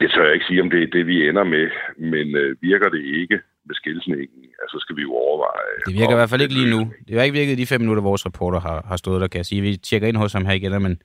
Det 0.00 0.10
tør 0.10 0.24
jeg 0.24 0.34
ikke 0.34 0.46
sige, 0.48 0.62
om 0.62 0.70
det 0.70 0.82
er 0.82 0.90
det, 0.96 1.06
vi 1.06 1.28
ender 1.28 1.44
med. 1.44 1.66
Men 2.12 2.26
øh, 2.42 2.56
virker 2.62 2.88
det 2.88 3.02
ikke, 3.20 3.38
med 3.68 3.74
skilsningen, 3.74 4.40
altså 4.62 4.76
skal 4.80 4.96
vi 4.96 5.02
jo 5.02 5.12
overveje... 5.12 5.74
Det 5.86 5.94
virker 6.00 6.14
i 6.16 6.20
hvert 6.20 6.30
fald 6.30 6.42
ikke 6.42 6.54
lige 6.54 6.70
nu. 6.70 6.80
Det 7.06 7.16
har 7.16 7.22
ikke 7.22 7.38
virket 7.38 7.58
de 7.58 7.66
fem 7.66 7.80
minutter, 7.80 8.02
vores 8.02 8.26
reporter 8.26 8.60
har, 8.60 8.84
har 8.90 8.96
stået 8.96 9.20
der, 9.20 9.28
kan 9.28 9.38
jeg 9.38 9.46
sige. 9.46 9.62
Vi 9.62 9.76
tjekker 9.76 10.08
ind 10.08 10.16
hos 10.16 10.32
ham 10.32 10.46
her 10.46 10.52
igen 10.52 10.72
om 10.72 10.86
en, 10.86 11.02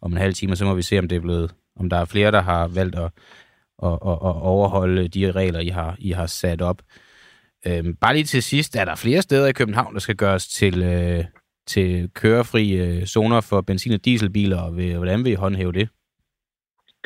om 0.00 0.12
en 0.12 0.18
halv 0.18 0.34
time, 0.34 0.52
og 0.52 0.56
så 0.56 0.64
må 0.64 0.74
vi 0.74 0.82
se, 0.82 0.98
om 0.98 1.08
det 1.08 1.16
er 1.16 1.20
blevet, 1.20 1.54
om 1.80 1.90
der 1.90 1.96
er 1.96 2.04
flere, 2.04 2.30
der 2.30 2.40
har 2.40 2.68
valgt 2.74 2.96
at, 2.96 3.10
at, 3.82 3.92
at, 3.92 4.18
at 4.30 4.36
overholde 4.54 5.08
de 5.08 5.30
regler, 5.32 5.60
I 5.60 5.68
har, 5.68 5.96
I 5.98 6.10
har 6.10 6.26
sat 6.26 6.62
op. 6.62 6.82
Øhm, 7.66 7.96
bare 7.96 8.14
lige 8.14 8.24
til 8.24 8.42
sidst, 8.42 8.76
er 8.76 8.84
der 8.84 8.94
flere 8.94 9.22
steder 9.22 9.46
i 9.48 9.52
København, 9.52 9.94
der 9.94 10.00
skal 10.00 10.16
gøres 10.16 10.48
til, 10.48 10.82
øh, 10.82 11.24
til 11.66 12.10
kørefri 12.14 12.72
øh, 12.72 13.04
zoner 13.04 13.40
for 13.40 13.60
benzin- 13.60 13.94
og 13.94 14.04
dieselbiler, 14.04 14.60
og 14.60 14.70
hvordan 14.72 15.24
vil 15.24 15.32
I 15.32 15.34
håndhæve 15.34 15.72
det? 15.72 15.88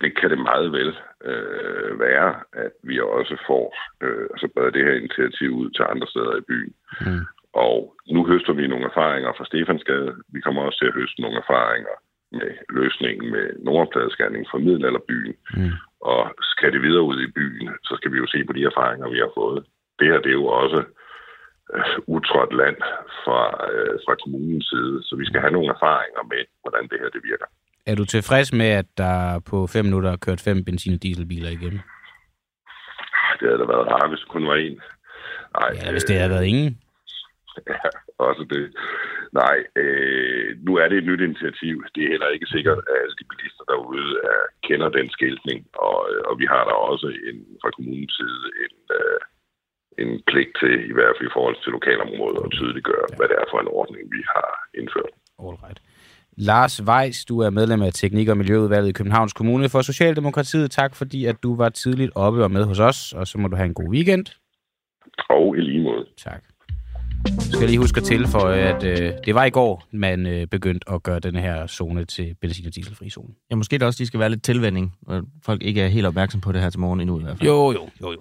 det 0.02 0.10
kan 0.18 0.30
det 0.30 0.38
meget 0.50 0.72
vel 0.72 0.90
øh, 1.30 2.00
være, 2.00 2.30
at 2.64 2.72
vi 2.82 3.00
også 3.00 3.34
får 3.46 3.66
øh, 4.04 4.26
altså 4.32 4.46
breder 4.54 4.70
det 4.70 4.84
her 4.86 4.96
initiativ 5.02 5.50
ud 5.62 5.70
til 5.70 5.84
andre 5.92 6.06
steder 6.12 6.34
i 6.36 6.46
byen. 6.50 6.74
Mm. 7.06 7.24
Og 7.66 7.76
nu 8.14 8.20
høster 8.30 8.52
vi 8.52 8.66
nogle 8.66 8.86
erfaringer 8.90 9.32
fra 9.36 9.48
Stefansgade. 9.50 10.12
Vi 10.34 10.40
kommer 10.40 10.62
også 10.62 10.78
til 10.78 10.90
at 10.90 10.98
høste 11.00 11.20
nogle 11.20 11.38
erfaringer 11.44 11.96
med 12.38 12.50
løsningen 12.78 13.26
med 13.34 13.46
nummerpladescanning 13.64 14.42
fra 14.50 14.58
middelalderbyen. 14.58 15.34
Mm. 15.56 15.72
Og 16.12 16.22
skal 16.52 16.72
det 16.72 16.82
videre 16.82 17.02
ud 17.10 17.18
i 17.26 17.32
byen, 17.38 17.68
så 17.88 17.92
skal 17.98 18.12
vi 18.12 18.18
jo 18.22 18.26
se 18.26 18.44
på 18.44 18.52
de 18.52 18.64
erfaringer, 18.70 19.08
vi 19.14 19.18
har 19.24 19.32
fået. 19.40 19.60
Det 19.98 20.06
her 20.10 20.18
det 20.24 20.30
er 20.30 20.40
jo 20.42 20.46
også 20.46 20.80
øh, 21.74 21.96
utrådt 22.16 22.52
land 22.62 22.78
fra, 23.24 23.40
øh, 23.72 23.94
fra 24.04 24.14
kommunens 24.22 24.66
side, 24.72 24.94
så 25.06 25.12
vi 25.16 25.26
skal 25.26 25.40
have 25.40 25.56
nogle 25.56 25.74
erfaringer 25.76 26.22
med, 26.32 26.42
hvordan 26.62 26.84
det 26.90 26.98
her 27.02 27.08
det 27.16 27.22
virker. 27.30 27.48
Er 27.86 27.94
du 27.94 28.04
tilfreds 28.04 28.52
med, 28.52 28.70
at 28.82 28.88
der 28.98 29.40
på 29.50 29.66
fem 29.66 29.84
minutter 29.84 30.10
er 30.12 30.16
kørt 30.26 30.40
fem 30.40 30.64
benzin- 30.64 30.94
og 30.94 31.02
dieselbiler 31.02 31.50
igennem? 31.50 31.80
Det 33.38 33.48
havde 33.48 33.58
da 33.62 33.66
været 33.74 33.86
rart, 33.92 34.08
hvis 34.10 34.20
det 34.20 34.28
kun 34.28 34.46
var 34.46 34.54
en. 34.54 34.80
Nej, 35.58 35.70
Ja, 35.84 35.90
hvis 35.92 36.04
det 36.04 36.16
havde 36.16 36.30
været 36.30 36.44
ingen. 36.44 36.78
Ja, 37.72 37.88
også 38.28 38.44
det. 38.54 38.64
Nej, 39.42 39.56
øh, 39.82 40.48
nu 40.66 40.72
er 40.82 40.86
det 40.88 40.98
et 40.98 41.08
nyt 41.10 41.22
initiativ. 41.28 41.74
Det 41.94 42.02
er 42.02 42.12
heller 42.14 42.28
ikke 42.34 42.52
sikkert, 42.54 42.78
at 42.88 42.94
alle 43.02 43.16
de 43.20 43.30
bilister 43.32 43.64
derude 43.72 44.10
er, 44.32 44.40
kender 44.68 44.88
den 44.98 45.08
skiltning, 45.16 45.60
og, 45.88 45.98
øh, 46.10 46.22
og 46.28 46.34
vi 46.40 46.46
har 46.52 46.62
der 46.68 46.76
også 46.90 47.08
en, 47.28 47.38
fra 47.62 47.70
kommunens 47.76 48.14
side 48.18 48.42
en, 48.64 48.76
øh, 48.98 49.20
en 50.02 50.10
pligt 50.30 50.54
til, 50.60 50.74
i 50.90 50.94
hvert 50.96 51.14
fald 51.14 51.28
i 51.28 51.36
forhold 51.36 51.56
til 51.60 51.70
lokalområdet, 51.76 52.44
at 52.44 52.54
tydeliggøre, 52.58 53.06
hvad 53.16 53.28
det 53.28 53.36
er 53.42 53.48
for 53.50 53.60
en 53.60 53.72
ordning, 53.80 54.02
vi 54.16 54.22
har 54.34 54.48
indført. 54.80 55.12
All 55.44 55.58
right. 55.64 55.80
Lars 56.36 56.82
Weiss, 56.88 57.24
du 57.24 57.38
er 57.38 57.50
medlem 57.50 57.82
af 57.82 57.92
Teknik- 57.92 58.28
og 58.28 58.36
Miljøudvalget 58.36 58.88
i 58.88 58.92
Københavns 58.92 59.32
Kommune 59.32 59.68
for 59.68 59.82
Socialdemokratiet. 59.82 60.70
Tak 60.70 60.94
fordi, 60.96 61.26
at 61.26 61.42
du 61.42 61.56
var 61.56 61.68
tidligt 61.68 62.12
oppe 62.14 62.44
og 62.44 62.50
med 62.50 62.64
hos 62.64 62.80
os, 62.80 63.12
og 63.12 63.26
så 63.26 63.38
må 63.38 63.48
du 63.48 63.56
have 63.56 63.66
en 63.66 63.74
god 63.74 63.90
weekend. 63.94 64.26
Og 65.28 65.56
i 65.56 65.60
lige 65.60 65.82
måde. 65.82 66.06
Tak. 66.16 66.42
Jeg 67.26 67.52
skal 67.52 67.66
lige 67.66 67.78
huske 67.78 68.00
at 68.00 68.04
tilføje, 68.04 68.58
at 68.58 68.84
øh, 68.84 69.12
det 69.24 69.34
var 69.34 69.44
i 69.44 69.50
går, 69.50 69.84
man 69.90 70.26
øh, 70.26 70.46
begyndte 70.46 70.90
at 70.90 71.02
gøre 71.02 71.20
den 71.20 71.36
her 71.36 71.66
zone 71.66 72.04
til 72.04 72.34
benzin- 72.40 72.66
og 72.66 72.74
dieselfri 72.74 73.10
zone. 73.10 73.28
Ja, 73.50 73.56
måske 73.56 73.78
det 73.78 73.82
også, 73.82 73.98
de 73.98 74.06
skal 74.06 74.20
være 74.20 74.30
lidt 74.30 74.42
tilvænding, 74.42 74.94
og 75.06 75.22
folk 75.44 75.62
ikke 75.62 75.80
er 75.80 75.88
helt 75.88 76.06
opmærksom 76.06 76.40
på 76.40 76.52
det 76.52 76.60
her 76.60 76.70
til 76.70 76.80
morgen 76.80 77.00
endnu 77.00 77.18
i 77.18 77.22
hvert 77.22 77.38
fald. 77.38 77.48
Jo, 77.48 77.72
jo, 77.72 77.88
jo, 78.00 78.12
jo. 78.12 78.18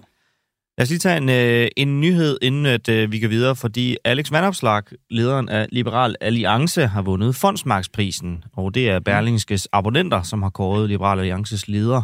Lad 0.77 0.83
os 0.83 0.89
lige 0.89 0.99
tage 0.99 1.17
en, 1.17 1.29
øh, 1.29 1.67
en 1.77 2.01
nyhed, 2.01 2.37
inden 2.41 2.65
at, 2.65 2.89
øh, 2.89 3.11
vi 3.11 3.19
går 3.19 3.27
videre, 3.27 3.55
fordi 3.55 3.97
Alex 4.05 4.31
Vandopslag, 4.31 4.83
lederen 5.09 5.49
af 5.49 5.67
Liberal 5.71 6.15
Alliance, 6.21 6.87
har 6.87 7.01
vundet 7.01 7.35
Fondsmarksprisen, 7.35 8.43
og 8.53 8.75
det 8.75 8.89
er 8.89 8.99
Berlingskes 8.99 9.67
abonnenter, 9.71 10.21
som 10.21 10.43
har 10.43 10.49
kåret 10.49 10.89
Liberal 10.89 11.19
Alliances 11.19 11.67
leder 11.67 12.03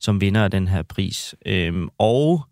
som 0.00 0.20
vinder 0.20 0.44
af 0.44 0.50
den 0.50 0.68
her 0.68 0.82
pris. 0.82 1.34
Øhm, 1.46 1.88
og 1.98 2.44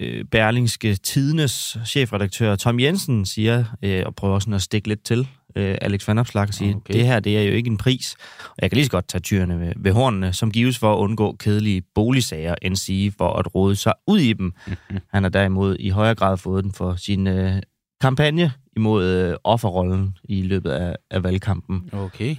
øh, 0.00 0.24
Berlingske 0.24 0.94
Tidenes 0.94 1.78
chefredaktør 1.86 2.56
Tom 2.56 2.80
Jensen 2.80 3.26
siger, 3.26 3.64
øh, 3.82 4.02
og 4.06 4.14
prøver 4.14 4.38
sådan 4.38 4.54
at 4.54 4.62
stikke 4.62 4.88
lidt 4.88 5.04
til 5.04 5.28
øh, 5.56 5.78
Alex 5.80 6.08
Van 6.08 6.18
Opslag 6.18 6.48
og 6.48 6.54
sige, 6.54 6.70
Okay. 6.70 6.76
okay. 6.76 6.94
det 6.94 7.06
her 7.06 7.20
det 7.20 7.38
er 7.38 7.42
jo 7.42 7.52
ikke 7.52 7.70
en 7.70 7.76
pris. 7.76 8.16
Og 8.40 8.58
jeg 8.62 8.70
kan 8.70 8.76
lige 8.76 8.84
så 8.84 8.90
godt 8.90 9.08
tage 9.08 9.22
tyrene 9.22 9.60
ved, 9.60 9.72
ved 9.76 9.92
hornene, 9.92 10.32
som 10.32 10.50
gives 10.50 10.78
for 10.78 10.94
at 10.94 10.98
undgå 10.98 11.36
kedelige 11.38 11.82
boligsager, 11.94 12.54
end 12.62 12.76
sige 12.76 13.12
for 13.18 13.32
at 13.32 13.54
råde 13.54 13.76
sig 13.76 13.92
ud 14.06 14.18
i 14.18 14.32
dem. 14.32 14.52
Han 15.12 15.22
har 15.22 15.30
derimod 15.30 15.76
i 15.80 15.88
højere 15.88 16.14
grad 16.14 16.36
fået 16.36 16.64
den 16.64 16.72
for 16.72 16.96
sin 16.96 17.26
øh, 17.26 17.62
kampagne 18.00 18.52
imod 18.76 19.04
øh, 19.06 19.36
offerrollen 19.44 20.16
i 20.24 20.42
løbet 20.42 20.70
af, 20.70 20.96
af 21.10 21.22
valgkampen. 21.22 21.90
Okay. 21.92 22.36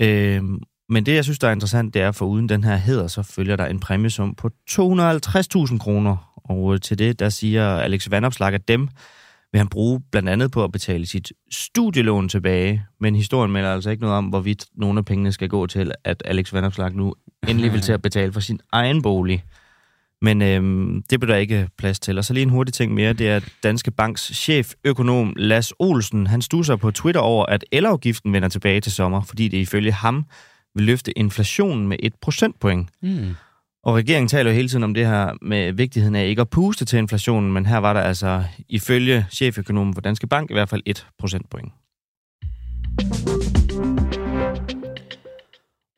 Øh, 0.00 0.42
men 0.90 1.06
det, 1.06 1.14
jeg 1.14 1.24
synes, 1.24 1.38
der 1.38 1.48
er 1.48 1.52
interessant, 1.52 1.94
det 1.94 2.02
er, 2.02 2.12
for 2.12 2.26
uden 2.26 2.48
den 2.48 2.64
her 2.64 2.76
hedder, 2.76 3.06
så 3.06 3.22
følger 3.22 3.56
der 3.56 3.66
en 3.66 3.80
præmiesum 3.80 4.34
på 4.34 4.50
250.000 4.70 5.78
kroner. 5.78 6.37
Og 6.48 6.74
øh, 6.74 6.80
til 6.80 6.98
det, 6.98 7.18
der 7.18 7.28
siger 7.28 7.68
Alex 7.68 8.10
Vandopslag, 8.10 8.54
at 8.54 8.68
dem 8.68 8.88
vil 9.52 9.58
han 9.58 9.68
bruge 9.68 10.00
blandt 10.10 10.28
andet 10.28 10.50
på 10.50 10.64
at 10.64 10.72
betale 10.72 11.06
sit 11.06 11.32
studielån 11.50 12.28
tilbage. 12.28 12.84
Men 13.00 13.14
historien 13.14 13.52
melder 13.52 13.72
altså 13.72 13.90
ikke 13.90 14.00
noget 14.00 14.16
om, 14.16 14.24
hvorvidt 14.24 14.66
nogle 14.74 14.98
af 14.98 15.04
pengene 15.04 15.32
skal 15.32 15.48
gå 15.48 15.66
til, 15.66 15.92
at 16.04 16.22
Alex 16.24 16.52
Vandopslag 16.52 16.92
nu 16.92 17.14
endelig 17.48 17.72
vil 17.72 17.80
til 17.80 17.92
at 17.92 18.02
betale 18.02 18.32
for 18.32 18.40
sin 18.40 18.60
egen 18.72 19.02
bolig. 19.02 19.44
Men 20.22 20.42
øhm, 20.42 21.02
det 21.10 21.20
bliver 21.20 21.34
der 21.34 21.40
ikke 21.40 21.68
plads 21.78 22.00
til. 22.00 22.18
Og 22.18 22.24
så 22.24 22.32
lige 22.34 22.42
en 22.42 22.50
hurtig 22.50 22.74
ting 22.74 22.94
mere, 22.94 23.12
det 23.12 23.28
er 23.28 23.40
Danske 23.62 23.90
Banks 23.90 24.32
cheføkonom 24.34 25.34
Las 25.36 25.72
Olsen, 25.78 26.26
han 26.26 26.42
stusser 26.42 26.76
på 26.76 26.90
Twitter 26.90 27.20
over, 27.20 27.46
at 27.46 27.64
elafgiften 27.72 28.32
vender 28.32 28.48
tilbage 28.48 28.80
til 28.80 28.92
sommer, 28.92 29.22
fordi 29.22 29.48
det 29.48 29.58
ifølge 29.58 29.92
ham 29.92 30.24
vil 30.74 30.84
løfte 30.84 31.18
inflationen 31.18 31.88
med 31.88 31.96
et 32.02 32.14
procentpoint. 32.22 32.88
Mm. 33.02 33.34
Og 33.84 33.94
regeringen 33.94 34.28
taler 34.28 34.50
jo 34.50 34.54
hele 34.54 34.68
tiden 34.68 34.84
om 34.84 34.94
det 34.94 35.06
her 35.06 35.32
med 35.42 35.72
vigtigheden 35.72 36.14
af 36.14 36.26
ikke 36.26 36.40
at 36.40 36.50
puste 36.50 36.84
til 36.84 36.98
inflationen, 36.98 37.52
men 37.52 37.66
her 37.66 37.78
var 37.78 37.92
der 37.92 38.00
altså 38.00 38.44
ifølge 38.68 39.26
cheføkonomen 39.30 39.94
for 39.94 40.00
Danske 40.00 40.26
Bank 40.26 40.50
i 40.50 40.54
hvert 40.54 40.68
fald 40.68 40.82
et 40.86 41.06
procentpoint. 41.18 41.72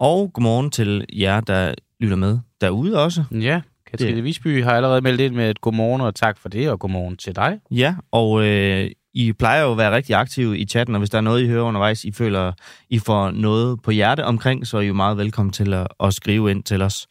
Og 0.01 0.33
godmorgen 0.33 0.71
til 0.71 1.07
jer, 1.13 1.41
der 1.41 1.75
lytter 2.01 2.17
med 2.17 2.39
derude 2.61 3.05
også. 3.05 3.25
Ja, 3.31 3.61
Katrine 3.91 4.23
Visby 4.23 4.65
har 4.65 4.71
allerede 4.71 5.01
meldt 5.01 5.21
ind 5.21 5.35
med 5.35 5.51
et 5.51 5.61
godmorgen, 5.61 6.01
og 6.01 6.15
tak 6.15 6.39
for 6.39 6.49
det, 6.49 6.71
og 6.71 6.79
godmorgen 6.79 7.17
til 7.17 7.37
dig. 7.37 7.61
Ja, 7.71 7.95
og 8.11 8.47
øh, 8.47 8.91
I 9.15 9.33
plejer 9.33 9.63
jo 9.63 9.73
at 9.73 9.79
være 9.79 9.97
rigtig 9.97 10.15
aktive 10.15 10.59
i 10.59 10.67
chatten, 10.67 10.95
og 10.95 10.99
hvis 10.99 11.11
der 11.11 11.19
er 11.19 11.23
noget, 11.23 11.43
I 11.43 11.47
hører 11.47 11.63
undervejs, 11.63 12.05
I 12.05 12.13
føler, 12.13 12.53
I 12.91 12.99
får 12.99 13.31
noget 13.31 13.83
på 13.83 13.91
hjerte 13.91 14.25
omkring, 14.25 14.67
så 14.67 14.77
er 14.77 14.81
I 14.81 14.87
jo 14.87 14.95
meget 14.95 15.17
velkommen 15.17 15.53
til 15.53 15.75
at, 15.75 15.87
at 16.01 16.15
skrive 16.15 16.51
ind 16.51 16.63
til 16.63 16.83
os. 16.83 17.07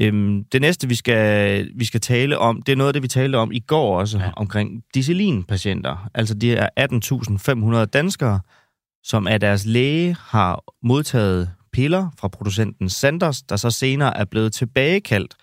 Øhm, 0.00 0.44
det 0.44 0.60
næste, 0.60 0.88
vi 0.88 0.94
skal, 0.94 1.68
vi 1.74 1.84
skal 1.84 2.00
tale 2.00 2.38
om, 2.38 2.62
det 2.62 2.72
er 2.72 2.76
noget 2.76 2.88
af 2.88 2.92
det, 2.92 3.02
vi 3.02 3.08
talte 3.08 3.36
om 3.36 3.52
i 3.52 3.58
går 3.60 3.98
også, 3.98 4.18
Ja. 4.18 4.30
omkring 4.36 4.82
disciplinpatienter. 4.94 6.08
Altså, 6.14 6.34
det 6.34 6.52
er 6.58 6.68
18.500 7.80 7.84
danskere, 7.84 8.40
som 9.02 9.26
af 9.26 9.40
deres 9.40 9.66
læge 9.66 10.16
har 10.20 10.62
modtaget 10.82 11.50
piller 11.72 12.08
fra 12.18 12.28
producenten 12.28 12.88
Sanders, 12.88 13.42
der 13.42 13.56
så 13.56 13.70
senere 13.70 14.16
er 14.16 14.24
blevet 14.24 14.52
tilbagekaldt, 14.52 15.34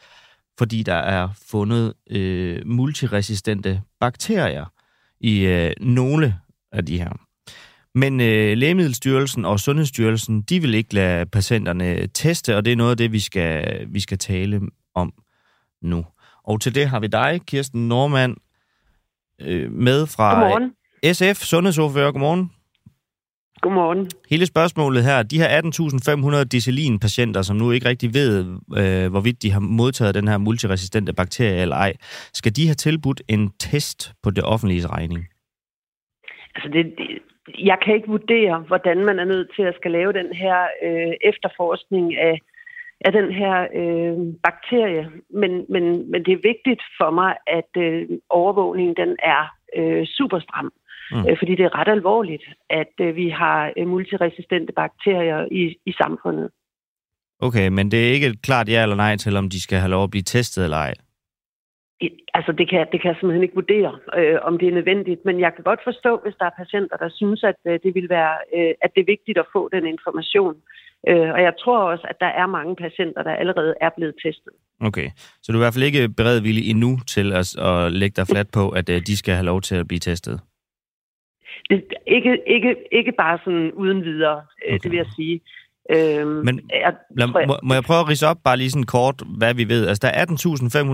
fordi 0.57 0.83
der 0.83 0.93
er 0.95 1.29
fundet 1.49 1.93
øh, 2.09 2.61
multiresistente 2.65 3.81
bakterier 3.99 4.65
i 5.19 5.39
øh, 5.39 5.71
nogle 5.81 6.35
af 6.71 6.85
de 6.85 6.97
her. 6.97 7.26
Men 7.97 8.21
øh, 8.21 8.57
Lægemiddelstyrelsen 8.57 9.45
og 9.45 9.59
Sundhedsstyrelsen, 9.59 10.41
de 10.41 10.61
vil 10.61 10.73
ikke 10.73 10.93
lade 10.93 11.25
patienterne 11.25 12.07
teste, 12.07 12.55
og 12.55 12.65
det 12.65 12.71
er 12.71 12.75
noget 12.75 12.91
af 12.91 12.97
det, 12.97 13.11
vi 13.11 13.19
skal, 13.19 13.85
vi 13.89 13.99
skal 13.99 14.17
tale 14.17 14.61
om 14.95 15.13
nu. 15.81 16.05
Og 16.43 16.61
til 16.61 16.75
det 16.75 16.89
har 16.89 16.99
vi 16.99 17.07
dig, 17.07 17.41
Kirsten 17.47 17.87
Normand, 17.87 18.35
øh, 19.41 19.71
med 19.71 20.07
fra 20.07 20.39
Godmorgen. 20.39 20.71
SF, 21.13 21.43
sundhedsordfører. 21.43 22.11
Godmorgen. 22.11 22.51
Godmorgen. 23.61 24.07
Hele 24.29 24.45
spørgsmålet 24.45 25.03
her, 25.03 25.23
de 25.23 25.37
her 25.37 25.61
18.500 26.41 26.43
decilin-patienter, 26.43 27.41
som 27.41 27.55
nu 27.55 27.71
ikke 27.71 27.89
rigtig 27.89 28.13
ved, 28.13 28.45
øh, 28.77 29.09
hvorvidt 29.09 29.41
de 29.41 29.51
har 29.51 29.59
modtaget 29.59 30.15
den 30.15 30.27
her 30.27 30.37
multiresistente 30.37 31.13
bakterie 31.13 31.61
eller 31.61 31.75
ej, 31.75 31.93
skal 32.33 32.55
de 32.55 32.65
have 32.65 32.75
tilbudt 32.75 33.21
en 33.27 33.51
test 33.59 34.13
på 34.23 34.29
det 34.29 34.43
offentlige 34.43 34.87
regning? 34.87 35.27
Altså 36.57 36.69
det, 36.75 36.85
jeg 37.69 37.77
kan 37.83 37.95
ikke 37.95 38.07
vurdere, 38.07 38.59
hvordan 38.59 38.97
man 39.05 39.19
er 39.19 39.25
nødt 39.33 39.49
til 39.55 39.63
at 39.63 39.75
skal 39.75 39.91
lave 39.91 40.13
den 40.13 40.33
her 40.33 40.57
øh, 40.85 41.13
efterforskning 41.31 42.17
af, 42.17 42.35
af 43.05 43.11
den 43.11 43.31
her 43.39 43.55
øh, 43.81 44.17
bakterie. 44.47 45.09
Men, 45.41 45.51
men, 45.69 46.11
men 46.11 46.25
det 46.25 46.33
er 46.33 46.47
vigtigt 46.51 46.81
for 46.99 47.09
mig, 47.19 47.31
at 47.47 47.71
øh, 47.85 48.01
overvågningen 48.29 48.95
den 48.95 49.15
er 49.35 49.43
øh, 49.77 50.05
super 50.17 50.39
stram. 50.39 50.69
Mm. 51.11 51.25
Øh, 51.27 51.37
fordi 51.39 51.55
det 51.55 51.65
er 51.65 51.79
ret 51.79 51.91
alvorligt, 51.97 52.45
at 52.69 52.93
øh, 53.01 53.15
vi 53.15 53.29
har 53.29 53.73
øh, 53.77 53.87
multiresistente 53.87 54.73
bakterier 54.73 55.47
i, 55.51 55.63
i 55.85 55.91
samfundet. 56.01 56.49
Okay, 57.39 57.67
men 57.67 57.91
det 57.91 58.07
er 58.07 58.11
ikke 58.11 58.27
et 58.27 58.41
klart 58.41 58.69
ja 58.69 58.83
eller 58.83 58.95
nej 58.95 59.15
til, 59.15 59.37
om 59.37 59.49
de 59.49 59.61
skal 59.61 59.77
have 59.77 59.91
lov 59.91 60.03
at 60.03 60.09
blive 60.09 60.23
testet 60.23 60.63
eller 60.63 60.77
ej. 60.77 60.93
Altså, 62.33 62.51
det 62.51 62.69
kan, 62.69 62.87
det 62.91 63.01
kan 63.01 63.09
jeg 63.09 63.17
simpelthen 63.19 63.43
ikke 63.43 63.61
vurdere, 63.61 63.93
øh, 64.17 64.37
om 64.41 64.57
det 64.57 64.67
er 64.67 64.77
nødvendigt. 64.79 65.25
Men 65.25 65.39
jeg 65.39 65.51
kan 65.55 65.63
godt 65.63 65.79
forstå, 65.83 66.19
hvis 66.23 66.35
der 66.39 66.45
er 66.45 66.59
patienter, 66.63 66.97
der 66.97 67.09
synes, 67.09 67.43
at 67.43 67.55
øh, 67.67 67.79
det 67.83 67.95
vil 67.95 68.09
være, 68.09 68.35
øh, 68.57 68.73
at 68.81 68.91
det 68.95 69.01
er 69.01 69.13
vigtigt 69.15 69.37
at 69.37 69.51
få 69.53 69.69
den 69.75 69.85
information. 69.85 70.55
Øh, 71.09 71.29
og 71.35 71.41
jeg 71.47 71.53
tror 71.59 71.79
også, 71.91 72.05
at 72.09 72.17
der 72.19 72.31
er 72.41 72.47
mange 72.47 72.75
patienter, 72.75 73.23
der 73.23 73.33
allerede 73.35 73.73
er 73.81 73.89
blevet 73.97 74.15
testet. 74.23 74.53
Okay, 74.81 75.09
så 75.41 75.51
du 75.51 75.57
er 75.57 75.61
i 75.61 75.63
hvert 75.63 75.73
fald 75.73 75.85
ikke 75.91 76.09
beredvillig 76.09 76.69
endnu 76.69 76.91
til 77.07 77.33
at, 77.33 77.47
at 77.57 77.91
lægge 77.91 78.15
dig 78.15 78.27
flat 78.27 78.49
på, 78.53 78.69
at 78.69 78.89
øh, 78.89 79.01
de 79.07 79.17
skal 79.17 79.33
have 79.33 79.45
lov 79.45 79.61
til 79.61 79.75
at 79.75 79.87
blive 79.87 79.99
testet? 79.99 80.41
Det, 81.69 81.83
ikke, 82.07 82.41
ikke, 82.47 82.75
ikke 82.91 83.11
bare 83.11 83.39
sådan 83.43 83.71
uden 83.71 84.03
videre, 84.03 84.37
øh, 84.37 84.73
Okay. 84.73 84.79
det 84.83 84.91
vil 84.91 84.97
jeg 84.97 85.11
sige. 85.15 85.41
Øh, 85.89 86.27
Men 86.27 86.59
jeg, 86.69 86.93
Lad, 87.17 87.27
tror, 87.27 87.39
jeg, 87.39 87.47
må, 87.47 87.57
må 87.63 87.73
jeg 87.73 87.83
prøve 87.83 87.99
at 87.99 88.09
rise 88.09 88.27
op 88.27 88.37
bare 88.43 88.57
lige 88.57 88.71
sådan 88.71 88.83
kort, 88.83 89.23
hvad 89.37 89.53
vi 89.53 89.69
ved? 89.69 89.87
Altså, 89.87 89.99
der 90.07 90.13
er 90.13 90.25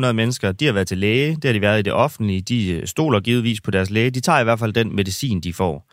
18.500 0.08 0.12
mennesker, 0.12 0.52
de 0.52 0.66
har 0.66 0.74
været 0.74 0.88
til 0.88 0.98
læge, 0.98 1.36
det 1.36 1.46
har 1.46 1.54
de 1.54 1.62
været 1.62 1.80
i 1.80 1.82
det 1.82 1.94
offentlige, 1.94 2.42
de 2.42 2.82
stoler 2.88 3.20
givetvis 3.20 3.62
på 3.62 3.72
deres 3.72 3.90
læge, 3.90 4.10
de 4.10 4.20
tager 4.20 4.40
i 4.40 4.44
hvert 4.44 4.60
fald 4.60 4.74
den 4.74 4.96
medicin, 4.96 5.42
de 5.42 5.54
får. 5.54 5.93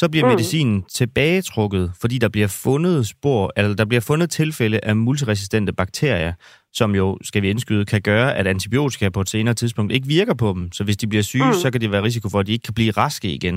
Så 0.00 0.08
bliver 0.08 0.26
Mm. 0.26 0.30
medicinen 0.30 0.82
tilbagetrukket, 0.82 1.92
fordi 2.00 2.18
der 2.18 2.28
bliver 2.28 2.48
fundet 2.48 3.06
spor, 3.06 3.52
eller 3.56 3.74
der 3.74 3.84
bliver 3.84 4.00
fundet 4.00 4.30
tilfælde 4.30 4.80
af 4.82 4.96
multiresistente 4.96 5.72
bakterier, 5.72 6.32
som 6.72 6.94
jo, 6.94 7.18
skal 7.22 7.42
vi 7.42 7.50
indskyde, 7.50 7.84
kan 7.84 8.02
gøre, 8.02 8.36
at 8.36 8.46
antibiotika 8.46 9.08
på 9.08 9.20
et 9.20 9.28
senere 9.28 9.54
tidspunkt 9.54 9.92
ikke 9.92 10.06
virker 10.08 10.34
på 10.34 10.52
dem. 10.52 10.72
Så 10.72 10.84
hvis 10.84 10.96
de 10.96 11.06
bliver 11.06 11.22
syge, 11.22 11.46
mm. 11.46 11.52
Så 11.52 11.70
kan 11.70 11.80
det 11.80 11.92
være 11.92 12.02
risiko 12.02 12.28
for, 12.28 12.38
at 12.40 12.46
de 12.46 12.52
ikke 12.52 12.62
kan 12.62 12.74
blive 12.74 12.90
raske 12.90 13.32
igen. 13.32 13.54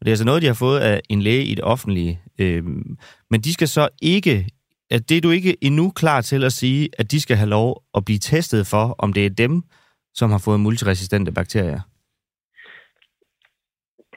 det 0.00 0.08
er 0.08 0.12
altså 0.12 0.24
noget, 0.24 0.42
de 0.42 0.46
har 0.46 0.54
fået 0.54 0.80
af 0.80 1.00
en 1.08 1.22
læge 1.22 1.44
i 1.44 1.54
det 1.54 1.64
offentlige. 1.64 2.20
Øhm, 2.38 2.96
men 3.30 3.40
de 3.40 3.52
skal 3.52 3.68
så 3.68 3.88
ikke 4.02 4.46
at 4.90 5.08
det 5.08 5.16
er 5.16 5.20
du 5.20 5.30
ikke 5.30 5.56
endnu 5.60 5.90
klar 5.90 6.20
til 6.20 6.44
at 6.44 6.52
sige, 6.52 6.88
at 6.98 7.10
de 7.10 7.20
skal 7.20 7.36
have 7.36 7.48
lov 7.50 7.82
at 7.94 8.04
blive 8.04 8.18
testet 8.18 8.66
for, 8.66 8.94
om 8.98 9.12
det 9.12 9.26
er 9.26 9.30
dem, 9.30 9.62
som 10.14 10.30
har 10.30 10.38
fået 10.38 10.60
multiresistente 10.60 11.32
bakterier. 11.32 11.80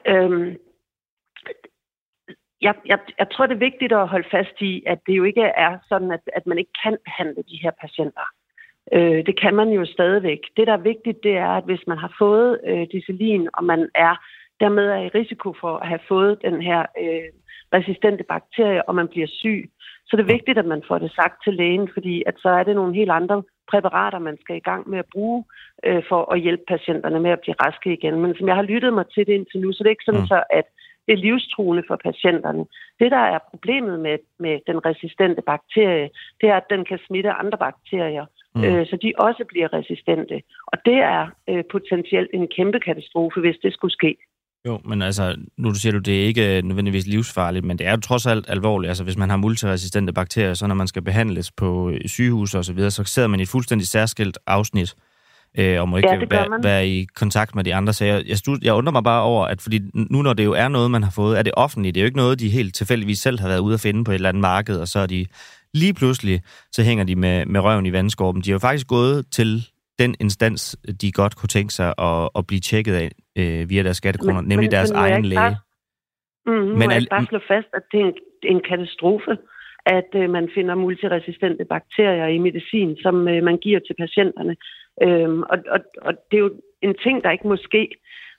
Øhm, 0.08 0.56
jeg, 2.62 2.74
jeg, 2.86 2.98
jeg 3.18 3.26
tror, 3.32 3.46
det 3.46 3.54
er 3.54 3.68
vigtigt 3.68 3.92
at 3.92 4.08
holde 4.08 4.28
fast 4.30 4.56
i, 4.60 4.82
at 4.86 4.98
det 5.06 5.12
jo 5.16 5.24
ikke 5.24 5.42
er 5.42 5.78
sådan, 5.88 6.10
at, 6.10 6.20
at 6.32 6.46
man 6.46 6.58
ikke 6.58 6.72
kan 6.84 6.96
behandle 7.04 7.42
de 7.50 7.62
her 7.62 7.70
patienter. 7.80 8.26
Øh, 8.92 9.26
det 9.26 9.40
kan 9.40 9.54
man 9.54 9.68
jo 9.68 9.84
stadigvæk. 9.86 10.40
Det, 10.56 10.66
der 10.66 10.72
er 10.72 10.88
vigtigt, 10.92 11.18
det 11.22 11.36
er, 11.36 11.52
at 11.60 11.64
hvis 11.64 11.86
man 11.86 11.98
har 11.98 12.14
fået 12.18 12.60
øh, 12.66 12.86
discilin, 12.92 13.48
og 13.54 13.64
man 13.64 13.88
er 13.94 14.14
dermed 14.60 14.86
er 14.86 15.02
i 15.02 15.14
risiko 15.20 15.54
for 15.60 15.76
at 15.76 15.88
have 15.88 16.04
fået 16.08 16.42
den 16.44 16.62
her 16.62 16.80
øh, 17.02 17.28
resistente 17.74 18.24
bakterie, 18.24 18.88
og 18.88 18.94
man 18.94 19.08
bliver 19.08 19.26
syg, 19.26 19.70
så 20.06 20.16
det 20.16 20.22
er 20.22 20.34
vigtigt, 20.36 20.58
at 20.58 20.66
man 20.66 20.82
får 20.88 20.98
det 20.98 21.12
sagt 21.12 21.44
til 21.44 21.54
lægen, 21.54 21.88
fordi 21.94 22.22
at 22.26 22.34
så 22.38 22.48
er 22.48 22.62
det 22.62 22.74
nogle 22.74 22.94
helt 22.94 23.10
andre 23.10 23.42
præparater, 23.70 24.18
man 24.18 24.38
skal 24.40 24.56
i 24.56 24.66
gang 24.70 24.90
med 24.90 24.98
at 24.98 25.10
bruge 25.12 25.44
øh, 25.86 26.02
for 26.08 26.32
at 26.32 26.40
hjælpe 26.40 26.62
patienterne 26.68 27.20
med 27.20 27.30
at 27.30 27.40
blive 27.40 27.60
raske 27.64 27.92
igen. 27.92 28.20
Men 28.22 28.34
som 28.34 28.48
jeg 28.48 28.56
har 28.56 28.62
lyttet 28.62 28.92
mig 28.92 29.06
til 29.14 29.26
det 29.26 29.32
indtil 29.32 29.60
nu, 29.60 29.72
så 29.72 29.78
det 29.78 29.88
er 29.88 29.96
ikke 29.96 30.08
sådan, 30.08 30.20
mm. 30.20 30.26
så, 30.26 30.42
at 30.50 30.66
det 31.10 31.18
er 31.18 31.26
livstruende 31.28 31.84
for 31.88 31.96
patienterne. 32.08 32.64
Det, 33.00 33.10
der 33.16 33.24
er 33.34 33.38
problemet 33.50 34.00
med, 34.00 34.18
med 34.44 34.54
den 34.66 34.78
resistente 34.88 35.42
bakterie, 35.52 36.08
det 36.40 36.48
er, 36.48 36.56
at 36.56 36.70
den 36.70 36.84
kan 36.84 36.98
smitte 37.06 37.30
andre 37.42 37.58
bakterier, 37.58 38.26
mm. 38.54 38.64
øh, 38.64 38.86
så 38.86 38.96
de 39.02 39.12
også 39.18 39.44
bliver 39.48 39.68
resistente. 39.78 40.36
Og 40.72 40.78
det 40.84 40.98
er 41.16 41.22
øh, 41.50 41.64
potentielt 41.74 42.30
en 42.34 42.48
kæmpe 42.56 42.80
katastrofe, 42.80 43.40
hvis 43.40 43.58
det 43.62 43.72
skulle 43.72 43.94
ske. 44.00 44.16
Jo, 44.66 44.80
men 44.84 45.02
altså, 45.02 45.24
nu 45.56 45.68
du 45.68 45.74
siger 45.74 45.92
du, 45.92 45.98
det 45.98 46.20
er 46.20 46.26
ikke 46.30 46.56
øh, 46.56 46.62
nødvendigvis 46.62 47.06
livsfarligt, 47.06 47.64
men 47.64 47.78
det 47.78 47.86
er 47.86 47.90
jo 47.90 48.00
trods 48.00 48.26
alt 48.26 48.46
alvorligt. 48.48 48.88
Altså, 48.88 49.04
hvis 49.04 49.18
man 49.18 49.30
har 49.30 49.36
multiresistente 49.36 50.12
bakterier, 50.12 50.54
så 50.54 50.66
når 50.66 50.74
man 50.74 50.86
skal 50.86 51.02
behandles 51.02 51.52
på 51.52 51.90
øh, 51.90 52.08
sygehus 52.08 52.54
og 52.54 52.64
så 52.64 52.72
videre, 52.72 52.90
så 52.90 53.04
sidder 53.04 53.28
man 53.28 53.40
i 53.40 53.42
et 53.42 53.48
fuldstændig 53.48 53.88
særskilt 53.88 54.38
afsnit, 54.46 54.94
øh, 55.58 55.80
og 55.80 55.88
må 55.88 55.96
ikke 55.96 56.08
ja, 56.08 56.18
være, 56.30 56.62
være 56.62 56.88
i 56.88 57.06
kontakt 57.14 57.54
med 57.54 57.64
de 57.64 57.74
andre. 57.74 57.92
Så 57.92 58.04
jeg, 58.04 58.22
jeg, 58.26 58.38
stud, 58.38 58.58
jeg 58.62 58.74
undrer 58.74 58.92
mig 58.92 59.04
bare 59.04 59.22
over, 59.22 59.46
at 59.46 59.60
fordi 59.60 59.80
nu 59.94 60.22
når 60.22 60.32
det 60.32 60.44
jo 60.44 60.52
er 60.52 60.68
noget, 60.68 60.90
man 60.90 61.02
har 61.02 61.12
fået, 61.16 61.38
er 61.38 61.42
det 61.42 61.52
offentligt. 61.56 61.94
Det 61.94 62.00
er 62.00 62.04
jo 62.04 62.06
ikke 62.06 62.16
noget, 62.16 62.40
de 62.40 62.48
helt 62.48 62.74
tilfældigvis 62.74 63.18
selv 63.18 63.40
har 63.40 63.48
været 63.48 63.60
ude 63.60 63.74
at 63.74 63.80
finde 63.80 64.04
på 64.04 64.10
et 64.10 64.14
eller 64.14 64.28
andet 64.28 64.40
marked, 64.40 64.76
og 64.76 64.88
så 64.88 64.98
er 64.98 65.06
de 65.06 65.26
lige 65.74 65.94
pludselig, 65.94 66.40
så 66.72 66.82
hænger 66.82 67.04
de 67.04 67.16
med, 67.16 67.46
med 67.46 67.60
røven 67.60 67.86
i 67.86 67.92
vandskorben. 67.92 68.42
De 68.42 68.50
har 68.50 68.54
jo 68.54 68.58
faktisk 68.58 68.86
gået 68.86 69.26
til 69.32 69.62
den 69.98 70.14
instans, 70.20 70.76
de 71.00 71.12
godt 71.12 71.36
kunne 71.36 71.48
tænke 71.48 71.74
sig 71.74 71.94
at, 71.98 72.28
at 72.38 72.46
blive 72.46 72.60
tjekket 72.60 72.94
af 72.94 73.10
øh, 73.36 73.70
via 73.70 73.82
deres 73.82 73.96
skattekroner, 73.96 74.40
men, 74.40 74.48
nemlig 74.48 74.66
men, 74.66 74.72
deres 74.72 74.90
men 74.90 74.98
egen 74.98 75.24
læge. 75.24 75.40
Bare, 75.40 75.56
mm, 76.46 76.52
nu 76.52 76.76
men 76.76 76.90
jeg 76.90 77.06
bare 77.10 77.26
slå 77.26 77.40
fast, 77.48 77.70
at 77.74 77.82
det 77.92 78.00
er 78.00 78.04
en, 78.04 78.14
en 78.42 78.60
katastrofe, 78.70 79.32
at 79.86 80.10
øh, 80.14 80.30
man 80.30 80.50
finder 80.54 80.74
multiresistente 80.74 81.64
bakterier 81.64 82.26
i 82.26 82.38
medicin, 82.38 82.96
som 83.04 83.28
øh, 83.28 83.42
man 83.42 83.56
giver 83.58 83.80
til 83.86 83.94
patienterne. 83.98 84.56
Øhm, 85.02 85.42
og, 85.42 85.58
og, 85.68 85.80
og 86.02 86.12
det 86.30 86.36
er 86.36 86.44
jo 86.46 86.52
en 86.82 86.94
ting, 86.94 87.24
der 87.24 87.30
ikke 87.30 87.48
må 87.48 87.56
ske. 87.56 87.88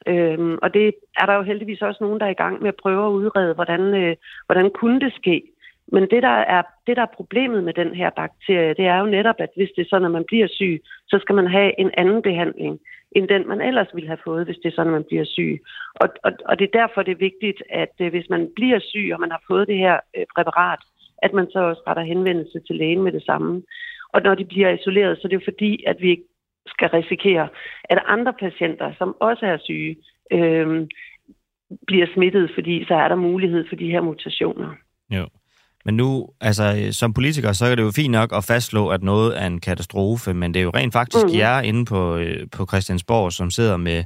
Øhm, 0.07 0.57
og 0.61 0.73
det 0.73 0.93
er 1.17 1.25
der 1.25 1.33
jo 1.35 1.41
heldigvis 1.41 1.81
også 1.81 2.03
nogen, 2.03 2.19
der 2.19 2.25
er 2.25 2.35
i 2.35 2.41
gang 2.43 2.61
med 2.61 2.67
at 2.67 2.81
prøve 2.83 3.05
at 3.05 3.11
udrede, 3.11 3.53
hvordan, 3.53 3.81
øh, 3.81 4.15
hvordan 4.45 4.69
kunne 4.69 4.99
det 4.99 5.13
ske. 5.13 5.43
Men 5.87 6.03
det 6.03 6.23
der, 6.23 6.37
er, 6.55 6.61
det, 6.87 6.95
der 6.97 7.01
er 7.01 7.17
problemet 7.19 7.63
med 7.63 7.73
den 7.73 7.95
her 7.95 8.09
bakterie, 8.09 8.73
det 8.73 8.85
er 8.85 8.97
jo 8.99 9.05
netop, 9.05 9.35
at 9.39 9.49
hvis 9.55 9.69
det 9.75 9.81
er 9.81 9.89
sådan, 9.89 10.05
at 10.05 10.11
man 10.11 10.23
bliver 10.27 10.47
syg, 10.47 10.81
så 11.07 11.19
skal 11.21 11.35
man 11.35 11.47
have 11.47 11.79
en 11.79 11.91
anden 11.97 12.21
behandling, 12.21 12.79
end 13.11 13.27
den 13.27 13.47
man 13.47 13.61
ellers 13.61 13.87
ville 13.93 14.07
have 14.07 14.23
fået, 14.23 14.45
hvis 14.45 14.57
det 14.57 14.69
er 14.69 14.75
sådan, 14.75 14.93
at 14.93 14.99
man 14.99 15.09
bliver 15.09 15.25
syg. 15.25 15.61
Og, 15.95 16.07
og, 16.23 16.31
og 16.45 16.59
det 16.59 16.65
er 16.65 16.79
derfor, 16.79 17.03
det 17.03 17.11
er 17.11 17.27
vigtigt, 17.29 17.63
at 17.69 17.93
øh, 18.01 18.09
hvis 18.09 18.29
man 18.29 18.49
bliver 18.55 18.79
syg, 18.79 19.09
og 19.13 19.19
man 19.19 19.31
har 19.31 19.43
fået 19.47 19.67
det 19.67 19.77
her 19.77 19.99
øh, 20.17 20.25
præparat, 20.35 20.79
at 21.17 21.33
man 21.33 21.47
så 21.51 21.59
også 21.59 21.81
retter 21.87 22.03
henvendelse 22.03 22.59
til 22.67 22.75
lægen 22.75 23.03
med 23.03 23.11
det 23.11 23.23
samme. 23.23 23.63
Og 24.13 24.21
når 24.21 24.35
de 24.35 24.45
bliver 24.45 24.69
isoleret, 24.69 25.17
så 25.17 25.21
er 25.23 25.29
det 25.29 25.39
jo 25.39 25.51
fordi, 25.51 25.83
at 25.87 26.01
vi 26.01 26.09
ikke 26.09 26.27
skal 26.67 26.89
risikere, 26.89 27.47
at 27.83 27.99
andre 28.07 28.33
patienter, 28.33 28.93
som 28.97 29.15
også 29.19 29.45
er 29.45 29.57
syge, 29.57 29.95
øh, 30.31 30.87
bliver 31.87 32.07
smittet, 32.13 32.51
fordi 32.53 32.85
så 32.85 32.93
er 32.93 33.07
der 33.07 33.15
mulighed 33.15 33.65
for 33.69 33.75
de 33.75 33.91
her 33.91 34.01
mutationer. 34.01 34.69
Jo. 35.09 35.27
Men 35.85 35.97
nu, 35.97 36.27
altså 36.41 36.87
som 36.91 37.13
politiker, 37.13 37.51
så 37.51 37.65
er 37.65 37.75
det 37.75 37.83
jo 37.83 37.91
fint 37.91 38.11
nok 38.11 38.35
at 38.35 38.43
fastslå, 38.43 38.87
at 38.87 39.03
noget 39.03 39.41
er 39.41 39.47
en 39.47 39.59
katastrofe, 39.59 40.33
men 40.33 40.53
det 40.53 40.59
er 40.59 40.63
jo 40.63 40.69
rent 40.69 40.93
faktisk 40.93 41.25
mm. 41.25 41.37
jer 41.37 41.61
inde 41.61 41.85
på, 41.85 42.17
øh, 42.17 42.47
på 42.51 42.65
Christiansborg, 42.65 43.31
som 43.31 43.51
sidder 43.51 43.77
med, 43.77 44.03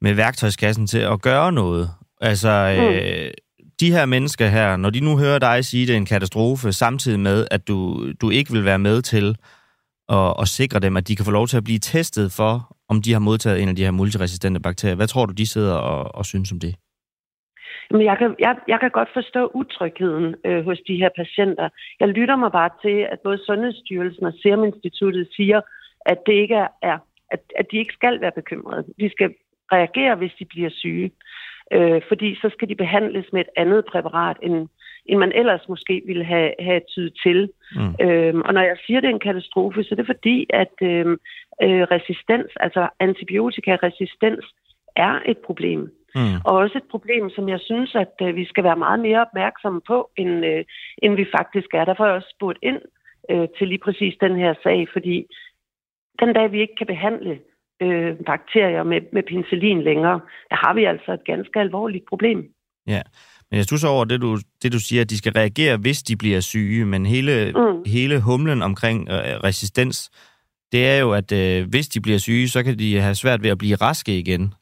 med 0.00 0.14
værktøjskassen 0.14 0.86
til 0.86 0.98
at 0.98 1.22
gøre 1.22 1.52
noget. 1.52 1.90
Altså, 2.20 2.76
mm. 2.78 2.84
øh, 2.84 3.30
de 3.80 3.92
her 3.92 4.06
mennesker 4.06 4.46
her, 4.46 4.76
når 4.76 4.90
de 4.90 5.00
nu 5.00 5.18
hører 5.18 5.38
dig 5.38 5.64
sige, 5.64 5.82
at 5.82 5.88
det 5.88 5.94
er 5.94 5.98
en 5.98 6.06
katastrofe, 6.06 6.72
samtidig 6.72 7.20
med, 7.20 7.46
at 7.50 7.68
du, 7.68 8.08
du 8.20 8.30
ikke 8.30 8.52
vil 8.52 8.64
være 8.64 8.78
med 8.78 9.02
til 9.02 9.36
og, 10.16 10.28
og 10.40 10.46
sikre 10.58 10.80
dem, 10.80 10.96
at 10.96 11.08
de 11.08 11.16
kan 11.16 11.24
få 11.24 11.30
lov 11.38 11.46
til 11.46 11.56
at 11.56 11.64
blive 11.68 11.78
testet 11.78 12.26
for, 12.38 12.52
om 12.92 12.96
de 13.04 13.12
har 13.12 13.22
modtaget 13.28 13.62
en 13.62 13.68
af 13.68 13.76
de 13.76 13.84
her 13.84 13.98
multiresistente 14.00 14.60
bakterier. 14.60 14.96
Hvad 14.96 15.06
tror 15.06 15.26
du, 15.26 15.32
de 15.32 15.46
sidder 15.46 15.76
og, 15.92 16.14
og 16.18 16.24
synes 16.26 16.52
om 16.52 16.60
det? 16.60 16.74
Men 17.90 18.04
jeg 18.04 18.16
kan, 18.18 18.34
jeg, 18.38 18.54
jeg 18.68 18.80
kan 18.80 18.90
godt 18.90 19.08
forstå 19.14 19.50
utrygheden 19.54 20.34
øh, 20.46 20.64
hos 20.64 20.78
de 20.88 20.96
her 21.02 21.10
patienter. 21.16 21.68
Jeg 22.00 22.08
lytter 22.08 22.36
mig 22.36 22.52
bare 22.52 22.70
til, 22.84 22.96
at 23.12 23.18
både 23.24 23.38
Sundhedsstyrelsen 23.46 24.24
og 24.26 24.32
Serum 24.42 24.64
Instituttet 24.64 25.28
siger, 25.36 25.60
at 26.06 26.18
det 26.26 26.32
ikke 26.32 26.54
er, 26.54 26.68
er 26.82 26.98
at, 27.30 27.40
at 27.58 27.66
de 27.70 27.76
ikke 27.78 27.92
skal 27.92 28.20
være 28.20 28.38
bekymrede. 28.40 28.84
De 29.00 29.10
skal 29.10 29.34
reagere, 29.72 30.14
hvis 30.16 30.32
de 30.38 30.44
bliver 30.44 30.70
syge. 30.72 31.10
Øh, 31.72 32.00
fordi 32.08 32.34
så 32.34 32.50
skal 32.52 32.68
de 32.68 32.74
behandles 32.74 33.26
med 33.32 33.40
et 33.40 33.52
andet 33.56 33.84
præparat, 33.92 34.36
end, 34.42 34.68
end 35.10 35.18
man 35.18 35.32
ellers 35.34 35.68
måske 35.68 36.02
ville 36.06 36.24
have, 36.24 36.52
have 36.60 36.80
tydet 36.88 37.14
til. 37.24 37.50
Mm. 37.76 37.94
Øhm, 38.06 38.40
og 38.46 38.54
når 38.54 38.60
jeg 38.60 38.76
siger, 38.86 39.00
det 39.00 39.08
er 39.08 39.14
en 39.14 39.28
katastrofe, 39.28 39.84
så 39.84 39.88
er 39.90 39.96
det 39.96 40.12
fordi, 40.14 40.46
at 40.62 40.74
øh, 40.82 41.06
øh, 41.64 41.82
resistens, 41.94 42.50
altså 42.60 42.88
antibiotikaresistens, 43.00 44.44
er 44.96 45.14
et 45.26 45.38
problem. 45.38 45.80
Mm. 46.14 46.36
Og 46.44 46.54
også 46.56 46.78
et 46.78 46.90
problem, 46.90 47.30
som 47.30 47.48
jeg 47.48 47.60
synes, 47.60 47.94
at 47.94 48.14
øh, 48.22 48.36
vi 48.36 48.44
skal 48.44 48.64
være 48.64 48.76
meget 48.76 49.00
mere 49.00 49.20
opmærksomme 49.20 49.80
på, 49.86 50.10
end, 50.16 50.46
øh, 50.46 50.64
end 51.02 51.14
vi 51.14 51.26
faktisk 51.36 51.68
er. 51.74 51.84
Derfor 51.84 52.04
har 52.04 52.10
jeg 52.10 52.16
også 52.16 52.34
spurgt 52.36 52.58
ind 52.62 52.80
øh, 53.30 53.48
til 53.58 53.68
lige 53.68 53.84
præcis 53.86 54.14
den 54.20 54.36
her 54.36 54.54
sag, 54.62 54.88
fordi 54.92 55.26
den 56.20 56.34
dag, 56.34 56.52
vi 56.52 56.60
ikke 56.60 56.76
kan 56.78 56.86
behandle 56.86 57.38
øh, 57.82 58.16
bakterier 58.26 58.82
med, 58.82 59.00
med 59.12 59.22
penicillin 59.22 59.82
længere, 59.82 60.20
der 60.50 60.56
har 60.56 60.74
vi 60.74 60.84
altså 60.84 61.12
et 61.12 61.24
ganske 61.24 61.60
alvorligt 61.60 62.04
problem. 62.08 62.52
Ja, 62.86 63.02
men 63.50 63.56
jeg 63.58 63.66
synes 63.66 63.84
over 63.84 64.04
det 64.04 64.20
du, 64.20 64.38
det, 64.62 64.72
du 64.72 64.78
siger, 64.78 65.02
at 65.02 65.10
de 65.10 65.18
skal 65.18 65.32
reagere, 65.32 65.76
hvis 65.76 66.02
de 66.02 66.16
bliver 66.16 66.40
syge, 66.40 66.84
men 66.84 67.06
hele, 67.06 67.52
mm. 67.56 67.84
hele 67.86 68.20
humlen 68.20 68.62
omkring 68.62 69.08
øh, 69.08 69.16
resistens, 69.44 70.10
det 70.72 70.86
er 70.86 70.98
jo, 70.98 71.12
at 71.12 71.32
øh, 71.32 71.68
hvis 71.68 71.88
de 71.88 72.00
bliver 72.00 72.18
syge, 72.18 72.48
så 72.48 72.62
kan 72.62 72.78
de 72.78 73.00
have 73.00 73.14
svært 73.14 73.42
ved 73.42 73.50
at 73.50 73.58
blive 73.58 73.76
raske 73.76 74.18
igen. 74.18 74.54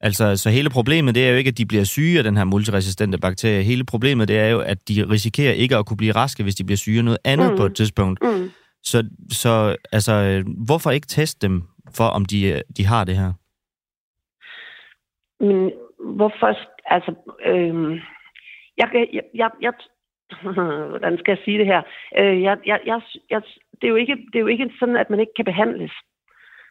Altså, 0.00 0.36
så 0.36 0.50
hele 0.50 0.70
problemet, 0.70 1.14
det 1.14 1.26
er 1.26 1.30
jo 1.30 1.36
ikke, 1.36 1.48
at 1.48 1.58
de 1.58 1.66
bliver 1.66 1.84
syge 1.84 2.18
af 2.18 2.24
den 2.24 2.36
her 2.36 2.44
multiresistente 2.44 3.18
bakterie. 3.18 3.62
Hele 3.62 3.84
problemet, 3.84 4.28
det 4.28 4.38
er 4.38 4.48
jo, 4.48 4.60
at 4.60 4.88
de 4.88 5.10
risikerer 5.10 5.52
ikke 5.52 5.76
at 5.76 5.86
kunne 5.86 5.96
blive 5.96 6.12
raske, 6.12 6.42
hvis 6.42 6.54
de 6.54 6.64
bliver 6.64 6.76
syge 6.76 6.98
af 6.98 7.04
noget 7.04 7.18
andet 7.24 7.50
mm. 7.50 7.56
på 7.56 7.64
et 7.64 7.74
tidspunkt. 7.74 8.22
Mm. 8.22 8.50
Så, 8.82 9.04
så 9.32 9.76
altså, 9.92 10.44
hvorfor 10.66 10.90
ikke 10.90 11.06
teste 11.06 11.48
dem 11.48 11.62
for, 11.96 12.04
om 12.04 12.24
de, 12.24 12.62
de 12.76 12.86
har 12.86 13.04
det 13.04 13.16
her? 13.16 13.32
Men 15.40 15.70
hvorfor, 16.16 16.46
altså, 16.86 17.14
øhm, 17.46 17.98
jeg, 18.78 19.08
jeg, 19.12 19.22
jeg, 19.34 19.50
jeg, 19.60 19.72
hvordan 20.92 21.18
skal 21.18 21.32
jeg 21.32 21.44
sige 21.44 21.58
det 21.58 21.66
her? 21.66 21.82
Øh, 22.18 22.42
jeg, 22.42 22.58
jeg, 22.66 22.80
jeg, 22.86 23.00
jeg, 23.30 23.42
det, 23.80 23.84
er 23.84 23.88
jo 23.88 23.96
ikke, 23.96 24.16
det 24.16 24.34
er 24.34 24.40
jo 24.40 24.46
ikke 24.46 24.70
sådan, 24.78 24.96
at 24.96 25.10
man 25.10 25.20
ikke 25.20 25.34
kan 25.36 25.44
behandles, 25.44 25.92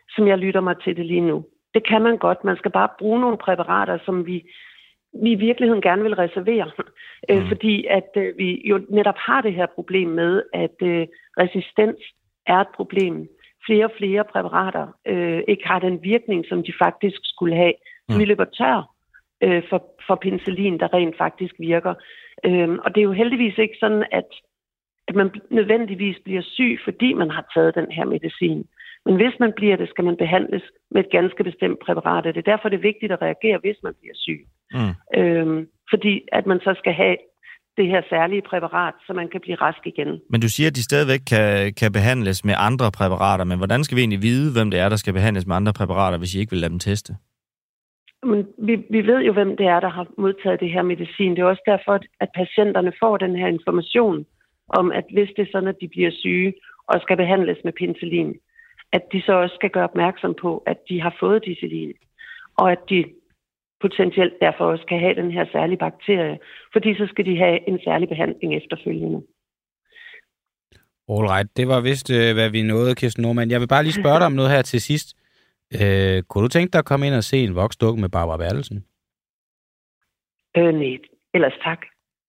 som 0.09 0.27
jeg 0.27 0.37
lytter 0.37 0.61
mig 0.61 0.75
til 0.83 0.97
det 0.97 1.05
lige 1.05 1.21
nu. 1.21 1.45
Det 1.73 1.87
kan 1.87 2.01
man 2.01 2.17
godt. 2.17 2.43
Man 2.43 2.57
skal 2.57 2.71
bare 2.71 2.89
bruge 2.99 3.19
nogle 3.21 3.37
præparater, 3.37 3.97
som 4.05 4.25
vi, 4.25 4.43
vi 5.23 5.31
i 5.31 5.35
virkeligheden 5.35 5.81
gerne 5.81 6.03
vil 6.03 6.15
reservere. 6.15 6.71
Øh, 7.29 7.41
mm. 7.41 7.47
fordi 7.47 7.85
at 7.85 8.09
øh, 8.15 8.37
vi 8.37 8.61
jo 8.65 8.85
netop 8.89 9.17
har 9.17 9.41
det 9.41 9.53
her 9.53 9.65
problem 9.65 10.09
med, 10.09 10.43
at 10.53 10.75
øh, 10.81 11.07
resistens 11.37 11.99
er 12.45 12.59
et 12.59 12.67
problem. 12.75 13.27
Flere 13.65 13.85
og 13.85 13.91
flere 13.97 14.23
præparater 14.23 14.87
øh, 15.07 15.41
ikke 15.47 15.67
har 15.67 15.79
den 15.79 16.03
virkning, 16.03 16.45
som 16.49 16.63
de 16.63 16.73
faktisk 16.79 17.19
skulle 17.23 17.55
have. 17.55 17.73
Mm. 18.09 18.19
vi 18.19 18.25
løber 18.25 18.45
tør 18.45 18.96
øh, 19.43 19.63
for, 19.69 19.79
for 20.07 20.15
penicillin, 20.15 20.79
der 20.79 20.93
rent 20.93 21.17
faktisk 21.17 21.53
virker. 21.59 21.93
Øh, 22.45 22.69
og 22.83 22.95
det 22.95 23.01
er 23.01 23.09
jo 23.09 23.19
heldigvis 23.21 23.57
ikke 23.57 23.77
sådan, 23.79 24.03
at, 24.11 24.29
at 25.07 25.15
man 25.15 25.31
nødvendigvis 25.51 26.17
bliver 26.25 26.41
syg, 26.41 26.79
fordi 26.83 27.13
man 27.13 27.29
har 27.29 27.45
taget 27.53 27.75
den 27.75 27.91
her 27.91 28.05
medicin. 28.05 28.65
Men 29.05 29.15
hvis 29.15 29.35
man 29.39 29.53
bliver 29.55 29.75
det, 29.75 29.89
skal 29.89 30.03
man 30.03 30.17
behandles 30.17 30.63
med 30.91 31.03
et 31.03 31.11
ganske 31.11 31.43
bestemt 31.43 31.79
præparat. 31.85 32.23
Det 32.23 32.37
er 32.37 32.51
derfor, 32.51 32.69
det 32.69 32.77
er 32.77 32.89
vigtigt 32.91 33.11
at 33.11 33.21
reagere, 33.21 33.57
hvis 33.63 33.79
man 33.83 33.93
bliver 33.99 34.15
syg. 34.15 34.41
Mm. 34.73 34.93
Øhm, 35.19 35.67
fordi 35.89 36.13
at 36.31 36.45
man 36.45 36.59
så 36.59 36.75
skal 36.77 36.93
have 36.93 37.17
det 37.77 37.87
her 37.87 38.01
særlige 38.09 38.41
præparat, 38.41 38.93
så 39.07 39.13
man 39.13 39.27
kan 39.29 39.41
blive 39.41 39.57
rask 39.65 39.81
igen. 39.85 40.21
Men 40.29 40.41
du 40.41 40.49
siger, 40.49 40.67
at 40.69 40.75
de 40.75 40.83
stadigvæk 40.83 41.19
kan, 41.33 41.73
kan 41.73 41.91
behandles 41.91 42.45
med 42.45 42.55
andre 42.57 42.91
præparater, 42.97 43.45
men 43.45 43.57
hvordan 43.57 43.83
skal 43.83 43.95
vi 43.95 44.01
egentlig 44.01 44.21
vide, 44.21 44.53
hvem 44.53 44.71
det 44.71 44.79
er, 44.79 44.89
der 44.89 44.95
skal 44.95 45.13
behandles 45.13 45.45
med 45.47 45.55
andre 45.55 45.73
præparater, 45.73 46.17
hvis 46.17 46.35
I 46.35 46.39
ikke 46.39 46.51
vil 46.51 46.59
lade 46.59 46.71
dem 46.71 46.79
teste? 46.79 47.15
Men 48.29 48.47
vi, 48.67 48.75
vi 48.89 49.01
ved 49.09 49.19
jo, 49.27 49.33
hvem 49.33 49.57
det 49.57 49.65
er, 49.65 49.79
der 49.79 49.89
har 49.89 50.07
modtaget 50.17 50.59
det 50.59 50.71
her 50.71 50.81
medicin. 50.81 51.31
Det 51.31 51.39
er 51.39 51.53
også 51.53 51.65
derfor, 51.65 51.99
at 52.19 52.29
patienterne 52.35 52.93
får 53.01 53.17
den 53.17 53.35
her 53.35 53.47
information 53.47 54.25
om, 54.69 54.91
at 54.91 55.05
hvis 55.13 55.29
det 55.35 55.41
er 55.43 55.51
sådan, 55.51 55.69
at 55.69 55.81
de 55.81 55.87
bliver 55.87 56.11
syge 56.11 56.53
og 56.87 57.01
skal 57.01 57.17
behandles 57.17 57.57
med 57.63 57.73
penicillin, 57.79 58.33
at 58.91 59.03
de 59.11 59.21
så 59.21 59.33
også 59.33 59.55
skal 59.55 59.69
gøre 59.69 59.83
opmærksom 59.83 60.35
på, 60.41 60.63
at 60.71 60.77
de 60.89 61.01
har 61.01 61.15
fået 61.19 61.45
dicillin, 61.45 61.93
og 62.57 62.71
at 62.71 62.81
de 62.89 63.05
potentielt 63.81 64.33
derfor 64.41 64.65
også 64.65 64.85
kan 64.89 64.99
have 64.99 65.15
den 65.15 65.31
her 65.31 65.45
særlige 65.51 65.77
bakterie, 65.77 66.37
fordi 66.73 66.95
så 66.95 67.05
skal 67.09 67.25
de 67.25 67.37
have 67.37 67.69
en 67.69 67.79
særlig 67.83 68.09
behandling 68.09 68.55
efterfølgende. 68.55 69.21
Alright, 71.09 71.57
det 71.57 71.67
var 71.67 71.81
vist, 71.81 72.09
øh, 72.11 72.33
hvad 72.33 72.49
vi 72.49 72.61
nåede, 72.61 72.95
Kirsten 72.95 73.21
Norman. 73.21 73.51
Jeg 73.51 73.59
vil 73.61 73.67
bare 73.67 73.83
lige 73.83 74.01
spørge 74.01 74.19
dig 74.19 74.25
om 74.25 74.31
noget 74.39 74.51
her 74.51 74.61
til 74.61 74.81
sidst. 74.81 75.07
Øh, 75.81 76.23
kunne 76.29 76.43
du 76.43 76.47
tænke 76.47 76.71
dig 76.73 76.79
at 76.79 76.85
komme 76.85 77.07
ind 77.07 77.15
og 77.15 77.23
se 77.23 77.37
en 77.37 77.55
voksdukke 77.55 78.01
med 78.01 78.09
Barbara 78.09 78.37
Bertelsen? 78.37 78.77
Øh, 80.57 80.73
nej, 80.75 80.97
ellers 81.33 81.53
tak. 81.63 81.81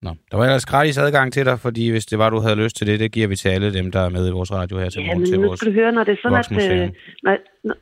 Nå, 0.02 0.10
der 0.30 0.36
var 0.36 0.44
ellers 0.44 0.66
gratis 0.66 0.98
adgang 0.98 1.32
til 1.32 1.44
dig, 1.46 1.58
fordi 1.60 1.90
hvis 1.90 2.06
det 2.06 2.18
var, 2.18 2.30
du 2.30 2.38
havde 2.40 2.56
lyst 2.56 2.76
til 2.76 2.86
det, 2.86 3.00
det 3.00 3.12
giver 3.12 3.28
vi 3.28 3.36
til 3.36 3.48
alle 3.48 3.74
dem, 3.74 3.92
der 3.92 4.00
er 4.00 4.08
med 4.08 4.28
i 4.28 4.32
vores 4.32 4.52
radio 4.52 4.78
her 4.78 4.88
til 4.90 5.00
Ja, 5.02 5.06
morgen 5.06 5.18
men 5.20 5.26
til 5.30 5.40
nu 5.40 5.46
vores 5.46 5.60
skal 5.60 5.68
du 5.72 5.80
høre, 5.80 5.92
når 5.92 6.04
det 6.04 6.12
er 6.12 6.16
sådan, 6.22 6.58
at 6.58 6.82
øh, 6.82 6.90
når, 7.22 7.36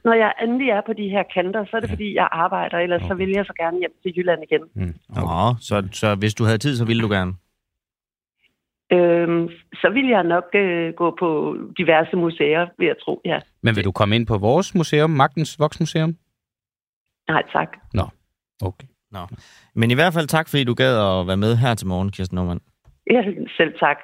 når 0.04 0.14
jeg 0.14 0.32
endelig 0.42 0.68
er 0.70 0.80
på 0.86 0.92
de 0.92 1.08
her 1.08 1.22
kanter, 1.34 1.64
så 1.64 1.76
er 1.76 1.80
det 1.80 1.88
Ja. 1.88 1.92
fordi, 1.94 2.14
jeg 2.14 2.28
arbejder, 2.32 2.76
ellers 2.78 3.02
så 3.02 3.06
Okay. 3.06 3.16
vil 3.24 3.30
jeg 3.30 3.44
så 3.46 3.52
gerne 3.58 3.78
hjem 3.78 3.92
til 4.02 4.12
Jylland 4.16 4.40
igen. 4.50 4.62
Mm, 4.74 4.94
okay. 5.10 5.20
Nå, 5.20 5.54
så, 5.60 5.88
så 5.92 6.14
hvis 6.14 6.34
du 6.34 6.44
havde 6.44 6.58
tid, 6.58 6.76
så 6.76 6.84
ville 6.84 7.02
du 7.02 7.08
gerne. 7.08 7.32
Øhm, 8.92 9.48
så 9.74 9.90
vil 9.92 10.08
jeg 10.08 10.24
nok 10.24 10.44
øh, 10.54 10.94
gå 10.94 11.16
på 11.18 11.56
diverse 11.78 12.16
museer, 12.16 12.66
vil 12.78 12.86
jeg 12.86 12.96
tro, 13.04 13.20
ja. 13.24 13.38
Men 13.62 13.76
vil 13.76 13.84
du 13.84 13.92
komme 13.92 14.16
ind 14.16 14.26
på 14.26 14.38
vores 14.38 14.74
museum, 14.74 15.10
Magtens 15.10 15.58
Voksmuseum? 15.58 16.16
Nej, 17.28 17.42
tak. 17.52 17.68
Okay. 18.62 18.86
Men 19.74 19.90
i 19.90 19.94
hvert 19.94 20.12
fald 20.12 20.26
tak, 20.26 20.48
fordi 20.48 20.64
du 20.64 20.74
gad 20.74 21.20
at 21.20 21.26
være 21.26 21.36
med 21.36 21.56
her 21.56 21.74
til 21.74 21.86
morgen, 21.86 22.10
Kirsten 22.10 22.34
Norman. 22.34 22.60
Ja, 23.10 23.22
selv 23.56 23.74
tak. 23.78 23.96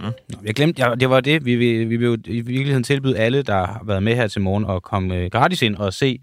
Nå, 0.00 0.08
jeg 0.44 0.54
glemte, 0.54 0.82
ja, 0.82 0.94
det 0.94 1.10
var 1.10 1.20
det. 1.20 1.44
Vi, 1.44 1.56
vi, 1.56 1.84
vi 1.84 1.96
vil 1.96 2.06
jo 2.06 2.16
i 2.26 2.40
virkeligheden 2.40 2.82
tilbyde 2.82 3.18
alle, 3.18 3.42
der 3.42 3.66
har 3.66 3.82
været 3.86 4.02
med 4.02 4.14
her 4.14 4.26
til 4.26 4.40
morgen, 4.40 4.70
at 4.70 4.82
komme 4.82 5.16
øh, 5.16 5.30
gratis 5.30 5.62
ind 5.62 5.76
og 5.76 5.92
se 5.92 6.18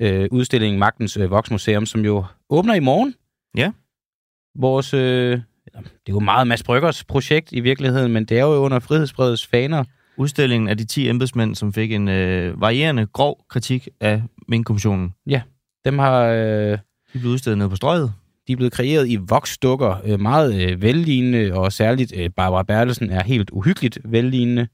øh, 0.00 0.28
udstillingen 0.30 0.78
Magtens 0.78 1.16
øh, 1.16 1.30
Voksmuseum, 1.30 1.86
som 1.86 2.00
jo 2.00 2.24
åbner 2.50 2.74
i 2.74 2.80
morgen. 2.80 3.14
Ja. 3.56 3.72
Vores, 4.54 4.94
øh, 4.94 5.30
det 5.74 5.82
er 6.08 6.12
jo 6.12 6.20
meget 6.20 6.46
Mads 6.46 6.62
Bryggers 6.62 7.04
projekt 7.04 7.52
i 7.52 7.60
virkeligheden, 7.60 8.12
men 8.12 8.24
det 8.24 8.38
er 8.38 8.42
jo 8.42 8.54
under 8.54 8.78
Frihedsbredets 8.78 9.46
faner. 9.46 9.84
Udstillingen 10.16 10.68
af 10.68 10.76
de 10.76 10.84
10 10.84 11.08
embedsmænd, 11.08 11.54
som 11.54 11.72
fik 11.72 11.92
en 11.92 12.08
øh, 12.08 12.60
varierende 12.60 13.06
grov 13.06 13.44
kritik 13.48 13.88
af 14.00 14.22
Mink-kommissionen. 14.48 15.14
Dem 15.84 15.98
har... 15.98 16.22
Øh, 16.22 16.78
De 17.12 17.18
blev 17.18 17.26
udstillet 17.32 17.58
nede 17.58 17.68
på 17.70 17.76
strøget. 17.76 18.12
de 18.46 18.52
er 18.52 18.56
blevet 18.56 18.72
kreeret 18.72 19.08
i 19.08 19.16
voksdukker, 19.16 19.96
øh, 20.04 20.20
meget 20.20 20.70
øh, 20.70 20.82
vellignende, 20.82 21.54
og 21.54 21.72
særligt 21.72 22.12
øh, 22.16 22.30
Barbara 22.30 22.62
Bertelsen 22.62 23.10
er 23.10 23.22
helt 23.24 23.50
uhyggeligt 23.50 23.98
vellignende. 24.04 24.68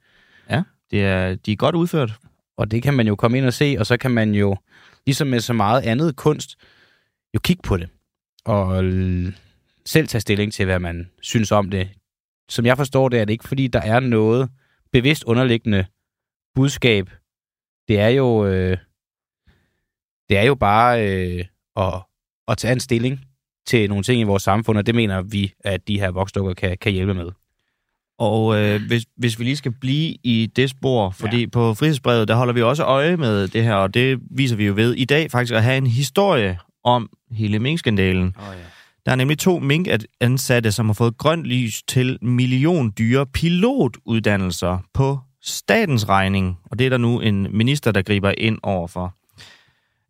Det 0.91 1.05
er, 1.05 1.35
de 1.35 1.53
er 1.53 1.57
godt 1.57 1.75
udført. 1.75 2.13
Og 2.57 2.71
det 2.71 2.83
kan 2.83 2.95
man 2.95 3.07
jo 3.07 3.15
komme 3.17 3.39
ind 3.39 3.47
og 3.47 3.53
se, 3.53 3.77
og 3.79 3.87
så 3.87 3.97
kan 3.97 4.11
man 4.11 4.35
jo, 4.35 4.57
ligesom 5.07 5.29
med 5.29 5.41
så 5.41 5.53
meget 5.53 5.81
andet 5.83 6.17
kunst, 6.17 6.57
jo 7.35 7.41
kigge 7.41 7.63
på 7.63 7.77
det. 7.77 7.89
Og 8.45 8.85
selv 9.89 10.09
tage 10.09 10.21
stilling 10.21 10.53
til, 10.53 10.65
hvad 10.65 10.79
man 10.79 11.11
synes 11.23 11.53
om 11.53 11.71
det. 11.71 11.89
Som 12.49 12.67
jeg 12.67 12.77
forstår 12.77 13.09
det, 13.09 13.21
er 13.21 13.25
det 13.25 13.33
ikke, 13.33 13.49
fordi 13.49 13.67
der 13.67 13.81
er 13.81 14.01
noget 14.01 14.51
bevidst 14.93 15.25
underliggende 15.25 15.87
budskab. 16.55 17.11
Det 17.89 18.01
er 18.01 18.09
jo, 18.09 18.47
øh, 18.47 18.79
det 20.29 20.39
er 20.39 20.43
jo 20.43 20.55
bare 20.55 21.09
øh, 21.09 21.45
at, 21.77 21.95
at 22.49 22.59
tage 22.59 22.73
en 22.73 22.81
stilling 22.81 23.21
til 23.67 23.89
nogle 23.89 24.05
ting 24.05 24.21
i 24.21 24.25
vores 24.25 24.43
samfund, 24.43 24.79
og 24.79 24.87
det 24.87 24.95
mener 24.95 25.23
vi, 25.23 25.53
at 25.61 25.89
de 25.89 26.01
her 26.01 26.11
voksdukker 26.11 26.55
kan, 26.55 26.79
kan 26.81 26.93
hjælpe 26.93 27.15
med. 27.15 27.31
Og 28.19 28.61
øh, 28.61 28.81
hvis, 28.87 29.07
hvis 29.17 29.39
vi 29.39 29.45
lige 29.45 29.57
skal 29.57 29.73
blive 29.73 30.17
i 30.25 30.51
det 30.57 30.71
spor, 30.71 31.11
fordi 31.11 31.41
ja. 31.41 31.47
på 31.53 31.75
Frihedsbrevet, 31.75 32.29
der 32.29 32.37
holder 32.37 32.55
vi 32.55 32.63
også 32.63 32.85
øje 32.85 33.17
med 33.17 33.49
det 33.49 33.65
her, 33.65 33.75
og 33.75 33.95
det 33.95 34.21
viser 34.31 34.57
vi 34.57 34.67
jo 34.67 34.75
ved 34.75 34.95
i 34.95 35.05
dag 35.05 35.31
faktisk 35.31 35.55
at 35.55 35.63
have 35.63 35.77
en 35.77 35.87
historie 35.87 36.59
om 36.85 37.11
hele 37.31 37.59
minkskandalen. 37.59 38.35
Oh, 38.39 38.45
ja. 38.53 38.78
Der 39.09 39.13
er 39.13 39.17
nemlig 39.17 39.39
to 39.39 39.59
minkansatte, 39.59 40.73
som 40.73 40.87
har 40.87 40.93
fået 40.93 41.19
grønt 41.19 41.45
lys 41.45 41.83
til 41.83 42.19
million 42.23 42.93
dyre 42.99 43.27
pilotuddannelser 43.27 44.79
på 44.95 45.19
statens 45.43 46.09
regning, 46.09 46.57
og 46.71 46.79
det 46.79 46.85
er 46.85 46.91
der 46.91 46.97
nu 46.97 47.21
en 47.21 47.57
minister, 47.57 47.93
der 47.93 48.03
griber 48.03 48.35
ind 48.39 48.59
overfor. 48.63 49.15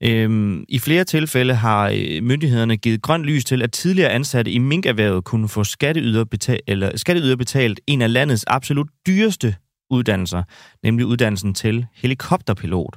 Øhm, 0.03 0.65
I 0.69 0.79
flere 0.79 1.05
tilfælde 1.05 1.55
har 1.55 1.93
øh, 1.95 2.23
myndighederne 2.23 2.77
givet 2.77 3.03
grønt 3.03 3.25
lys 3.25 3.45
til, 3.45 3.63
at 3.63 3.73
tidligere 3.73 4.11
ansatte 4.11 4.51
i 4.51 4.59
minkerhvervet 4.59 5.25
kunne 5.25 5.49
få 5.49 5.65
skatteyder 5.65 6.25
betalt, 6.25 6.61
eller 6.67 6.97
skatteyder 6.97 7.37
betalt 7.37 7.81
en 7.87 8.03
af 8.03 8.13
landets 8.13 8.45
absolut 8.47 8.89
dyreste 9.07 9.55
uddannelser, 9.91 10.43
nemlig 10.83 11.07
uddannelsen 11.07 11.55
til 11.55 11.87
helikopterpilot. 11.95 12.97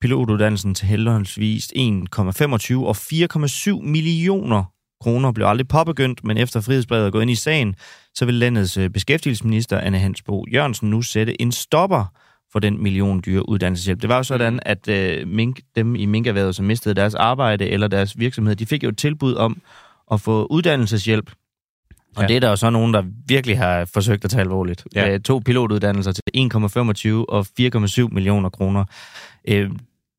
Pilotuddannelsen 0.00 0.74
til 0.74 0.86
henholdsvis 0.86 1.72
1,25 1.76 2.74
og 2.74 2.96
4,7 2.96 3.82
millioner 3.82 4.64
kroner 5.02 5.32
blev 5.32 5.46
aldrig 5.46 5.68
påbegyndt, 5.68 6.24
men 6.24 6.36
efter 6.36 6.60
frihedsbrevet 6.60 7.06
er 7.06 7.10
gået 7.10 7.22
ind 7.22 7.30
i 7.30 7.34
sagen, 7.34 7.74
så 8.14 8.24
vil 8.24 8.34
landets 8.34 8.76
øh, 8.76 8.90
beskæftigelsesminister 8.90 9.78
Anne 9.78 9.98
Hansbo 9.98 10.44
Jørgensen 10.52 10.90
nu 10.90 11.02
sætte 11.02 11.42
en 11.42 11.52
stopper 11.52 12.04
for 12.52 12.58
den 12.58 12.82
million 12.82 13.22
dyre 13.26 13.48
uddannelseshjælp. 13.48 14.02
Det 14.02 14.08
var 14.08 14.16
jo 14.16 14.22
sådan, 14.22 14.60
at 14.62 14.88
øh, 14.88 15.28
mink, 15.28 15.60
dem 15.76 15.94
i 15.94 16.06
minkerhvervet, 16.06 16.56
som 16.56 16.64
mistede 16.64 16.94
deres 16.94 17.14
arbejde 17.14 17.68
eller 17.68 17.88
deres 17.88 18.18
virksomhed, 18.18 18.56
de 18.56 18.66
fik 18.66 18.84
jo 18.84 18.88
et 18.88 18.98
tilbud 18.98 19.34
om 19.34 19.62
at 20.12 20.20
få 20.20 20.46
uddannelseshjælp. 20.50 21.30
Og 22.16 22.22
Ja. 22.22 22.28
det 22.28 22.36
er 22.36 22.40
der 22.40 22.48
jo 22.48 22.56
så 22.56 22.70
nogen, 22.70 22.94
der 22.94 23.02
virkelig 23.26 23.58
har 23.58 23.84
forsøgt 23.84 24.24
at 24.24 24.30
tage 24.30 24.40
alvorligt. 24.40 24.84
Ja. 24.94 25.10
Ja. 25.10 25.18
To 25.18 25.38
pilotuddannelser 25.38 26.12
til 26.12 26.22
1,25 26.36 27.24
og 27.28 27.46
4,7 27.60 28.08
millioner 28.14 28.48
kroner. 28.48 28.84
Øh, 29.48 29.70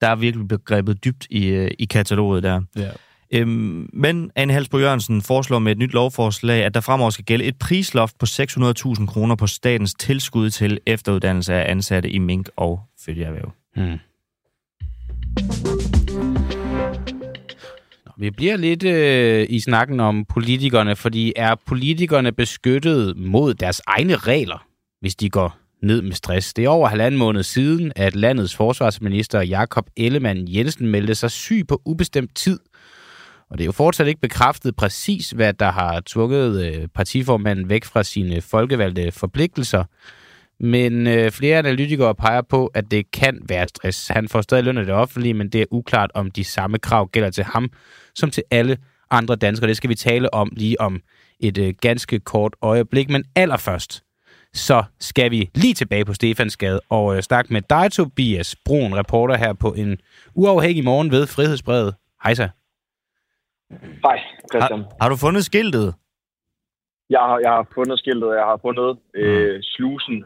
der 0.02 0.08
er 0.08 0.16
virkelig 0.16 0.48
blevet 0.48 0.66
grebet 0.66 1.04
dybt 1.06 1.28
i, 1.30 1.46
øh, 1.48 1.72
i 1.80 1.86
kataloget 1.86 2.44
der. 2.44 2.62
Ja. 2.76 2.90
Øhm, 3.34 3.90
men 3.94 4.32
Anne 4.36 4.54
Halsbo 4.54 4.80
Jørgensen 4.80 5.22
foreslår 5.22 5.60
med 5.60 5.72
et 5.72 5.78
nyt 5.78 5.94
lovforslag, 5.94 6.64
at 6.64 6.74
der 6.74 6.82
fremover 6.82 7.10
skal 7.10 7.26
gælde 7.26 7.46
et 7.46 7.56
prisloft 7.60 8.18
på 8.18 8.26
600.000 8.26 9.06
kroner 9.06 9.36
på 9.36 9.48
statens 9.48 9.94
tilskud 9.94 10.50
til 10.50 10.80
efteruddannelse 10.86 11.54
af 11.54 11.72
ansatte 11.72 12.10
i 12.10 12.20
mink- 12.20 12.50
og 12.56 12.82
følgeerhverv. 13.06 13.52
Hmm. 13.76 14.00
Vi 18.18 18.32
bliver 18.32 18.58
lidt 18.58 18.84
øh, 18.84 19.48
i 19.50 19.60
snakken 19.60 20.00
om 20.00 20.26
politikerne, 20.26 20.96
fordi 20.96 21.34
er 21.36 21.56
politikerne 21.68 22.32
beskyttet 22.32 23.18
mod 23.18 23.54
deres 23.54 23.82
egne 23.88 24.16
regler, 24.16 24.66
hvis 25.02 25.16
de 25.16 25.30
går 25.30 25.58
ned 25.82 26.02
med 26.02 26.12
stress? 26.12 26.54
Det 26.54 26.66
er 26.66 26.70
over 26.70 26.88
halvanden 26.88 27.20
måned 27.20 27.44
siden, 27.44 27.92
at 27.96 28.16
landets 28.16 28.56
forsvarsminister 28.56 29.42
Jakob 29.42 29.86
Ellemann 29.98 30.48
Jensen 30.48 30.88
meldte 30.88 31.16
sig 31.16 31.32
syg 31.32 31.64
på 31.68 31.82
ubestemt 31.86 32.36
tid. 32.36 32.60
Og 33.54 33.60
det 33.60 33.64
er 33.64 33.66
jo 33.66 33.72
fortsat 33.72 34.08
ikke 34.08 34.22
bekræftet 34.22 34.76
præcis, 34.76 35.30
hvad 35.30 35.54
der 35.54 35.72
har 35.72 36.02
tvunget 36.06 36.66
øh, 36.66 36.88
partiformanden 36.88 37.70
væk 37.70 37.86
fra 37.86 38.04
sine 38.04 38.42
folkevalgte 38.42 39.12
forpligtelser. 39.12 39.84
Men 40.60 41.08
øh, 41.08 41.32
flere 41.32 41.58
analytikere 41.58 42.16
peger 42.16 42.42
på, 42.42 42.68
at 42.68 42.92
det 42.92 43.12
kan 43.12 43.40
være 43.50 43.68
stress. 43.68 44.08
Han 44.08 44.30
får 44.30 44.42
stadig 44.42 44.64
løn 44.64 44.78
af 44.78 44.86
det 44.86 44.94
offentlige, 44.94 45.34
men 45.34 45.50
det 45.50 45.62
er 45.62 45.66
uklart, 45.72 46.12
om 46.14 46.32
de 46.32 46.44
samme 46.44 46.80
krav 46.80 47.10
gælder 47.10 47.30
til 47.30 47.44
ham 47.44 47.70
som 48.16 48.32
til 48.32 48.44
alle 48.52 48.78
andre 49.12 49.36
danskere. 49.36 49.68
Det 49.68 49.78
skal 49.78 49.90
vi 49.90 49.96
tale 49.96 50.34
om 50.34 50.54
lige 50.56 50.82
om 50.82 51.02
et 51.40 51.58
øh, 51.58 51.74
ganske 51.82 52.20
kort 52.20 52.56
øjeblik. 52.62 53.10
Men 53.10 53.24
allerførst, 53.36 54.04
så 54.54 54.84
skal 55.00 55.32
vi 55.32 55.50
lige 55.56 55.74
tilbage 55.74 56.06
på 56.06 56.14
Stefansgade 56.14 56.80
og 56.90 57.16
øh, 57.16 57.22
snakke 57.22 57.54
med 57.54 57.62
dig, 57.70 57.92
Tobias 57.92 58.56
Brun, 58.66 58.96
reporter 58.96 59.38
her 59.38 59.54
på 59.54 59.74
en 59.74 59.98
uafhængig 60.34 60.84
morgen 60.84 61.12
ved 61.12 61.28
Frihedsbrevet. 61.28 61.94
Hej 62.24 62.34
så. 62.34 62.50
Hej, 63.72 64.20
Christian. 64.54 64.80
Har, 64.80 64.98
har 65.02 65.10
du 65.10 65.16
fundet 65.16 65.46
skiltet? 65.46 65.94
Jeg 67.10 67.20
har, 67.20 67.40
jeg 67.40 67.52
har 67.52 67.68
fundet 67.76 68.00
skiltet, 68.00 68.28
jeg 68.28 68.44
har 68.52 68.60
fundet 68.62 68.98
øh, 69.16 69.60
slusen, 69.64 70.24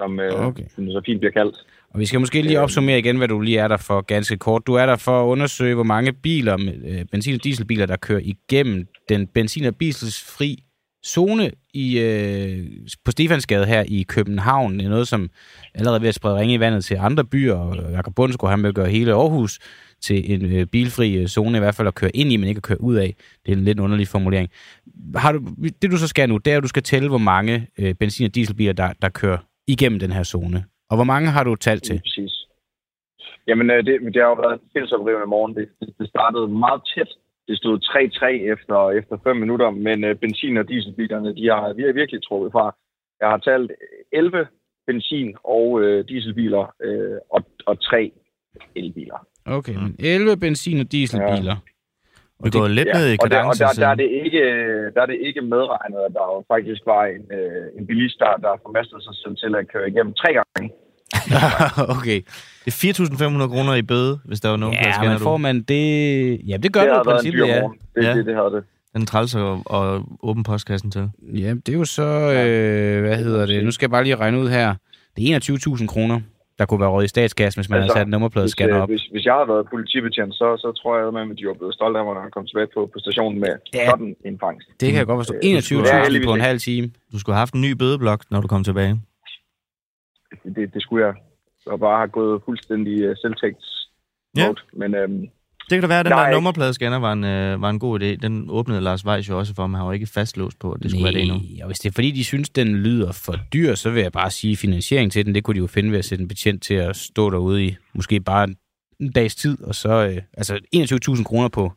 som, 0.00 0.20
øh, 0.20 0.46
Okay. 0.46 0.64
som 0.74 0.84
det 0.84 0.92
så 0.92 1.02
fint 1.06 1.20
bliver 1.20 1.32
kaldt. 1.32 1.56
Og 1.90 2.00
vi 2.00 2.06
skal 2.06 2.20
måske 2.20 2.42
lige 2.42 2.60
opsummere 2.60 2.98
igen, 2.98 3.16
hvad 3.16 3.28
du 3.28 3.40
lige 3.40 3.58
er 3.58 3.68
der 3.68 3.76
for 3.76 4.00
ganske 4.00 4.36
kort. 4.36 4.66
Du 4.66 4.74
er 4.74 4.86
der 4.86 4.96
for 4.96 5.22
at 5.22 5.26
undersøge, 5.26 5.74
hvor 5.74 5.84
mange 5.84 6.12
biler, 6.12 6.56
øh, 6.84 7.04
benzin- 7.12 7.34
og 7.34 7.44
dieselbiler, 7.44 7.86
der 7.86 7.96
kører 7.96 8.20
igennem 8.22 8.86
den 9.08 9.26
benzin- 9.26 9.64
og 9.66 9.80
dieselsfri 9.80 10.62
zone 11.06 11.50
i, 11.74 11.98
øh, 11.98 12.66
på 13.04 13.10
Stefansgade 13.10 13.66
her 13.66 13.84
i 13.88 14.02
København. 14.02 14.78
Det 14.78 14.84
er 14.84 14.90
noget, 14.90 15.08
som 15.08 15.30
allerede 15.74 15.96
er 15.96 16.00
ved 16.00 16.08
at 16.08 16.14
sprede 16.14 16.36
ringe 16.36 16.54
i 16.54 16.60
vandet 16.60 16.84
til 16.84 16.96
andre 17.00 17.24
byer, 17.24 17.54
og 17.54 17.92
Jakob 17.92 18.14
Bundsgaard, 18.14 18.50
han 18.50 18.62
vil 18.62 18.74
gøre 18.74 18.88
hele 18.88 19.12
Aarhus 19.12 19.58
til 20.00 20.32
en 20.32 20.56
øh, 20.56 20.66
bilfri 20.66 21.18
øh, 21.20 21.26
zone, 21.26 21.58
i 21.58 21.60
hvert 21.60 21.74
fald 21.74 21.88
at 21.88 21.94
køre 21.94 22.16
ind 22.16 22.32
i, 22.32 22.36
men 22.36 22.48
ikke 22.48 22.58
at 22.58 22.62
køre 22.62 22.80
ud 22.80 22.96
af. 22.96 23.14
Det 23.46 23.52
er 23.52 23.56
en 23.56 23.64
lidt 23.64 23.80
underlig 23.80 24.08
formulering. 24.08 24.50
Har 25.14 25.32
du, 25.32 25.38
det 25.82 25.90
du 25.90 25.96
så 25.96 26.08
skal 26.08 26.28
nu, 26.28 26.36
det 26.36 26.52
er, 26.52 26.56
at 26.56 26.62
du 26.62 26.68
skal 26.68 26.82
tælle, 26.82 27.08
hvor 27.08 27.18
mange 27.18 27.68
øh, 27.78 27.94
benzin- 27.94 28.26
og 28.26 28.34
dieselbiler, 28.34 28.72
der, 28.72 28.92
der 29.02 29.08
kører 29.08 29.38
igennem 29.66 29.98
den 29.98 30.12
her 30.12 30.22
zone. 30.22 30.64
Og 30.90 30.96
hvor 30.96 31.04
mange 31.04 31.30
har 31.30 31.44
du 31.44 31.54
talt 31.54 31.82
til? 31.82 32.00
Præcis. 32.00 32.46
Jamen, 33.48 33.70
øh, 33.70 33.84
det, 33.86 34.14
det 34.14 34.22
har 34.22 34.28
jo 34.28 34.34
været 34.34 34.52
en 34.54 34.70
fællesoprivende 34.72 35.26
morgen. 35.26 35.54
Det, 35.56 35.68
det, 35.80 35.94
det 35.98 36.08
startede 36.08 36.48
meget 36.48 36.82
tæt. 36.94 37.10
Det 37.48 37.58
stod 37.58 37.76
3-3 37.78 38.26
efter, 38.54 38.90
efter 38.90 39.16
5 39.24 39.36
minutter, 39.36 39.70
men 39.70 40.04
øh, 40.04 40.16
benzin- 40.22 40.56
og 40.56 40.68
dieselbilerne, 40.68 41.36
de 41.36 41.44
har, 41.46 41.72
vi 41.72 41.82
har 41.82 41.92
virkelig 41.92 42.20
trukket 42.22 42.52
fra. 42.52 42.76
Jeg 43.20 43.28
har 43.28 43.38
talt 43.38 43.70
11 44.12 44.46
benzin- 44.86 45.36
og 45.44 45.82
øh, 45.82 46.08
dieselbiler 46.08 46.74
øh, 46.82 47.18
og, 47.30 47.42
og 47.66 47.80
3 47.80 48.12
elbiler. 48.74 49.26
Okay, 49.46 49.74
men 49.74 49.96
11 49.98 50.36
benzin- 50.36 50.80
og 50.80 50.92
dieselbiler. 50.92 51.56
Ja. 51.56 52.44
Vi 52.44 52.50
går 52.50 52.68
lidt 52.68 52.88
ned 52.94 53.12
i 53.12 53.16
og, 53.20 53.30
der, 53.30 53.42
og 53.44 53.58
der, 53.58 53.68
der, 53.82 53.88
er 53.88 53.94
det 53.94 54.08
ikke, 54.24 54.40
der 54.94 55.00
er 55.02 55.06
det 55.06 55.18
ikke 55.26 55.40
medregnet, 55.40 55.98
at 56.08 56.12
der 56.12 56.24
jo 56.34 56.44
faktisk 56.54 56.82
var 56.86 57.02
en, 57.04 57.22
øh, 57.38 57.80
en 57.80 57.86
bilist, 57.86 58.18
der, 58.18 58.32
der 58.44 58.52
formastede 58.64 59.02
sig 59.02 59.14
selv 59.22 59.36
til 59.42 59.50
at 59.60 59.64
køre 59.72 59.88
igennem 59.90 60.14
tre 60.14 60.30
gange. 60.38 60.66
okay. 61.96 62.18
Det 62.64 62.70
er 62.84 63.04
4.500 63.42 63.48
kroner 63.52 63.74
i 63.74 63.82
bøde, 63.82 64.18
hvis 64.24 64.40
der 64.40 64.48
var 64.48 64.56
nogen, 64.56 64.76
der 64.76 64.82
Ja, 64.86 64.92
scanner 64.92 65.10
men 65.10 65.18
får 65.18 65.36
man 65.36 65.62
det... 65.62 65.84
Ja, 66.48 66.56
det 66.56 66.72
gør 66.72 66.80
det 66.80 66.90
det, 66.90 67.00
i 67.00 67.04
princippet, 67.10 67.46
ja. 67.48 67.62
Det, 67.62 67.70
Ja. 67.96 68.08
ja. 68.08 68.16
det, 68.16 68.26
det 68.26 68.34
havde 68.34 68.50
det. 68.56 68.64
Den 68.96 69.06
træls 69.06 69.34
og, 69.34 69.62
og 69.66 70.04
åben 70.22 70.42
postkassen 70.42 70.90
til. 70.90 71.10
Ja, 71.34 71.54
det 71.66 71.68
er 71.68 71.78
jo 71.78 71.84
så... 71.84 72.02
Øh, 72.02 73.00
hvad 73.02 73.16
hedder 73.16 73.46
det? 73.46 73.64
Nu 73.64 73.70
skal 73.70 73.86
jeg 73.86 73.90
bare 73.90 74.04
lige 74.04 74.16
regne 74.16 74.38
ud 74.40 74.48
her. 74.48 74.74
Det 75.16 75.32
er 75.34 75.40
21.000 75.80 75.86
kroner, 75.86 76.20
der 76.58 76.64
kunne 76.66 76.80
være 76.80 76.90
råd 76.94 77.04
i 77.04 77.08
statskassen, 77.14 77.58
hvis 77.60 77.70
man 77.70 77.76
altså, 77.82 77.94
havde 77.94 78.04
sat 78.06 78.10
nummerpladescanner 78.14 78.72
Hvis, 78.74 78.78
øh, 78.78 78.82
op. 78.82 78.88
hvis, 78.88 79.04
hvis 79.12 79.24
jeg 79.28 79.34
havde 79.38 79.48
været 79.48 79.66
politibetjent, 79.74 80.34
så, 80.34 80.46
så 80.62 80.68
tror 80.80 80.92
jeg, 80.98 81.30
at 81.30 81.38
de 81.38 81.46
var 81.50 81.56
blevet 81.60 81.74
stolte 81.74 81.98
af 81.98 82.04
mig, 82.04 82.14
når 82.14 82.22
jeg 82.22 82.32
kom 82.36 82.46
tilbage 82.46 82.68
på, 82.74 82.80
på 82.92 82.98
stationen 83.04 83.38
med 83.44 83.52
Ja. 83.74 83.90
sådan 83.90 84.16
en 84.24 84.38
fangst. 84.44 84.66
Det 84.80 84.88
kan 84.90 84.98
jeg 84.98 85.06
godt 85.06 85.18
forstå. 85.18 85.34
Øh, 85.34 86.20
21.000 86.20 86.24
på 86.28 86.34
en 86.34 86.40
halv 86.50 86.58
time. 86.68 86.86
Du 87.12 87.18
skulle 87.18 87.34
have 87.34 87.44
haft 87.46 87.54
en 87.54 87.60
ny 87.60 87.70
bødeblok, 87.80 88.20
når 88.30 88.40
du 88.40 88.48
kom 88.48 88.64
tilbage. 88.64 88.94
Det, 90.56 90.74
det 90.74 90.82
skulle 90.82 91.06
jeg. 91.06 91.14
Og 91.66 91.78
bare 91.80 91.96
have 92.02 92.08
gået 92.08 92.42
fuldstændig 92.44 93.10
uh, 93.10 93.16
selvtægts 93.16 93.68
Ja. 94.36 94.52
Men 94.72 94.94
øhm, 94.94 95.28
Det 95.70 95.76
kan 95.76 95.82
da 95.82 95.86
være, 95.86 96.00
at 96.00 96.04
den 96.06 96.10
Nej, 96.10 96.26
der 96.26 96.32
nummerpladescanner 96.34 96.98
var 96.98 97.12
en, 97.12 97.24
øh, 97.24 97.62
var 97.62 97.70
en 97.70 97.78
god 97.78 98.00
idé. 98.00 98.04
Den 98.04 98.46
åbnede 98.50 98.80
Lars 98.80 99.04
Weiss 99.06 99.28
jo 99.28 99.38
også 99.38 99.54
for, 99.54 99.66
men 99.66 99.74
han 99.74 99.86
var 99.86 99.92
ikke 99.92 100.06
fastlåst 100.06 100.58
på, 100.58 100.72
at 100.72 100.82
det 100.82 100.90
skulle 100.90 101.04
være 101.04 101.12
det 101.12 101.22
endnu. 101.22 101.36
Nej, 101.36 101.62
og 101.62 101.66
hvis 101.66 101.78
det 101.78 101.88
er 101.88 101.92
fordi, 101.92 102.10
de 102.10 102.24
synes, 102.24 102.48
den 102.50 102.76
lyder 102.76 103.12
for 103.12 103.34
dyr, 103.52 103.74
så 103.74 103.90
vil 103.90 104.02
jeg 104.02 104.12
bare 104.12 104.30
sige, 104.30 104.56
finansiering 104.56 105.12
til 105.12 105.26
den, 105.26 105.34
det 105.34 105.44
kunne 105.44 105.54
de 105.54 105.58
jo 105.58 105.66
finde 105.66 105.90
ved 105.90 105.98
at 105.98 106.04
sætte 106.04 106.22
en 106.22 106.28
betjent 106.28 106.62
til 106.62 106.74
at 106.74 106.96
stå 106.96 107.30
derude 107.30 107.64
i 107.64 107.76
måske 107.94 108.20
bare 108.20 108.44
en- 108.44 108.56
en 109.00 109.12
dags 109.12 109.34
tid, 109.34 109.62
og 109.62 109.74
så 109.74 110.06
øh, 110.06 110.22
altså 110.36 110.58
21.000 111.16 111.24
kroner 111.24 111.48
på 111.48 111.72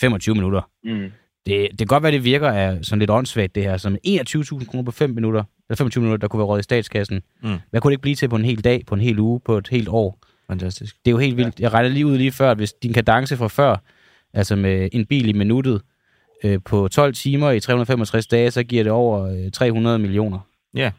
25 0.00 0.34
minutter. 0.34 0.60
mm, 0.84 1.10
Det, 1.46 1.68
det 1.70 1.78
kan 1.78 1.86
godt 1.86 2.02
være, 2.02 2.12
det 2.12 2.24
virker 2.24 2.48
af 2.50 2.78
sådan 2.84 2.98
lidt 2.98 3.10
åndssvagt, 3.10 3.54
det 3.54 3.62
her, 3.62 3.76
som 3.76 3.96
21.000 4.06 4.66
kroner 4.66 4.82
på 4.84 4.90
5 4.90 5.10
minutter, 5.10 5.40
eller 5.68 5.76
25 5.76 6.02
minutter, 6.02 6.20
der 6.20 6.28
kunne 6.28 6.38
være 6.38 6.46
råd 6.46 6.58
i 6.60 6.62
statskassen. 6.62 7.22
Mm. 7.42 7.48
Hvad 7.70 7.80
kunne 7.80 7.90
det 7.90 7.94
ikke 7.94 8.02
blive 8.02 8.14
til 8.14 8.28
på 8.28 8.36
en 8.36 8.44
hel 8.44 8.64
dag, 8.64 8.82
på 8.86 8.94
en 8.94 9.00
hel 9.00 9.18
uge, 9.18 9.40
på 9.44 9.58
et 9.58 9.68
helt 9.68 9.88
år? 9.88 10.18
Fantastisk. 10.50 10.96
Det 11.04 11.10
er 11.10 11.12
jo 11.12 11.18
helt 11.18 11.36
vildt. 11.36 11.60
Jeg 11.60 11.72
regnede 11.72 11.94
lige 11.94 12.06
ud 12.06 12.16
lige 12.16 12.32
før, 12.32 12.50
at 12.50 12.56
hvis 12.56 12.72
din 12.72 12.92
kadence 12.92 13.36
fra 13.36 13.48
før, 13.48 13.76
altså 14.34 14.56
med 14.56 14.88
en 14.92 15.06
bil 15.06 15.28
i 15.28 15.32
minuttet, 15.32 15.82
øh, 16.44 16.58
på 16.64 16.88
12 16.88 17.14
timer 17.14 17.50
i 17.50 17.60
365 17.60 18.26
dage, 18.26 18.50
så 18.50 18.62
giver 18.62 18.82
det 18.82 18.92
over 18.92 19.26
øh, 19.26 19.50
300 19.52 19.98
millioner. 19.98 20.38
Ja. 20.74 20.90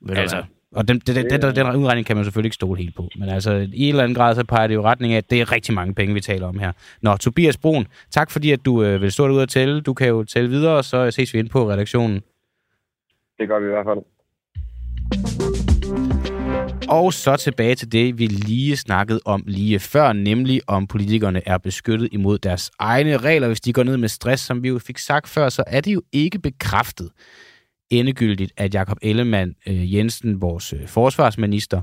Ved 0.00 0.16
Altså, 0.16 0.44
og 0.72 0.88
den, 0.88 0.98
den, 0.98 1.16
den, 1.16 1.42
den, 1.42 1.56
den 1.56 1.76
udregning 1.76 2.06
kan 2.06 2.16
man 2.16 2.24
selvfølgelig 2.24 2.46
ikke 2.46 2.54
stole 2.54 2.80
helt 2.80 2.94
på. 2.96 3.08
Men 3.16 3.28
altså, 3.28 3.52
i 3.72 3.82
en 3.82 3.88
eller 3.88 4.02
anden 4.02 4.14
grad, 4.14 4.34
så 4.34 4.44
peger 4.44 4.66
det 4.66 4.74
jo 4.74 4.82
retning 4.82 5.12
af, 5.12 5.16
at 5.16 5.30
det 5.30 5.40
er 5.40 5.52
rigtig 5.52 5.74
mange 5.74 5.94
penge, 5.94 6.14
vi 6.14 6.20
taler 6.20 6.46
om 6.46 6.58
her. 6.58 6.72
Nå, 7.02 7.16
Tobias 7.16 7.56
Brun, 7.56 7.86
tak 8.10 8.30
fordi, 8.30 8.50
at 8.50 8.64
du 8.64 8.82
øh, 8.82 9.02
vil 9.02 9.12
stå 9.12 9.28
derude 9.28 9.42
og 9.42 9.48
tælle. 9.48 9.80
Du 9.80 9.94
kan 9.94 10.08
jo 10.08 10.24
tælle 10.24 10.50
videre, 10.50 10.76
og 10.76 10.84
så 10.84 11.10
ses 11.10 11.34
vi 11.34 11.38
ind 11.38 11.48
på 11.48 11.70
redaktionen. 11.70 12.22
det 13.38 13.48
gør 13.48 13.58
vi 13.58 13.66
i 13.66 13.68
hvert 13.68 13.86
fald. 13.86 15.63
Og 16.88 17.12
så 17.12 17.36
tilbage 17.36 17.74
til 17.74 17.92
det, 17.92 18.18
vi 18.18 18.26
lige 18.26 18.76
snakkede 18.76 19.20
om 19.24 19.42
lige 19.46 19.78
før, 19.78 20.12
nemlig 20.12 20.60
om 20.66 20.86
politikerne 20.86 21.48
er 21.48 21.58
beskyttet 21.58 22.08
imod 22.12 22.38
deres 22.38 22.70
egne 22.78 23.16
regler, 23.16 23.46
hvis 23.46 23.60
de 23.60 23.72
går 23.72 23.82
ned 23.82 23.96
med 23.96 24.08
stress, 24.08 24.42
som 24.42 24.62
vi 24.62 24.68
jo 24.68 24.78
fik 24.78 24.98
sagt 24.98 25.28
før, 25.28 25.48
så 25.48 25.64
er 25.66 25.80
det 25.80 25.94
jo 25.94 26.02
ikke 26.12 26.38
bekræftet 26.38 27.10
endegyldigt, 27.90 28.52
at 28.56 28.74
Jakob 28.74 28.98
Ellemann 29.02 29.54
øh, 29.66 29.94
Jensen, 29.94 30.40
vores 30.40 30.72
øh, 30.72 30.88
forsvarsminister, 30.88 31.82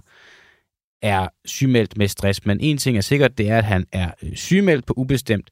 er 1.02 1.28
sygemeldt 1.46 1.98
med 1.98 2.08
stress. 2.08 2.46
Men 2.46 2.60
en 2.60 2.78
ting 2.78 2.98
er 2.98 3.02
sikkert, 3.02 3.38
det 3.38 3.50
er, 3.50 3.58
at 3.58 3.66
han 3.66 3.86
er 3.92 4.12
øh, 4.24 4.36
sygemeldt 4.36 4.86
på 4.86 4.94
ubestemt 4.98 5.50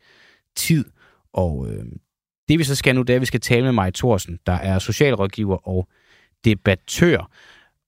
tid. 0.55 0.85
Og 1.33 1.67
øh, 1.71 1.85
det 2.49 2.59
vi 2.59 2.63
så 2.63 2.75
skal 2.75 2.95
nu, 2.95 3.01
det 3.01 3.09
er, 3.09 3.15
at 3.15 3.21
vi 3.21 3.25
skal 3.25 3.41
tale 3.41 3.63
med 3.63 3.71
Maj 3.71 3.91
Thorsen, 3.91 4.39
der 4.45 4.53
er 4.53 4.79
socialrådgiver 4.79 5.67
og 5.67 5.87
debattør. 6.45 7.31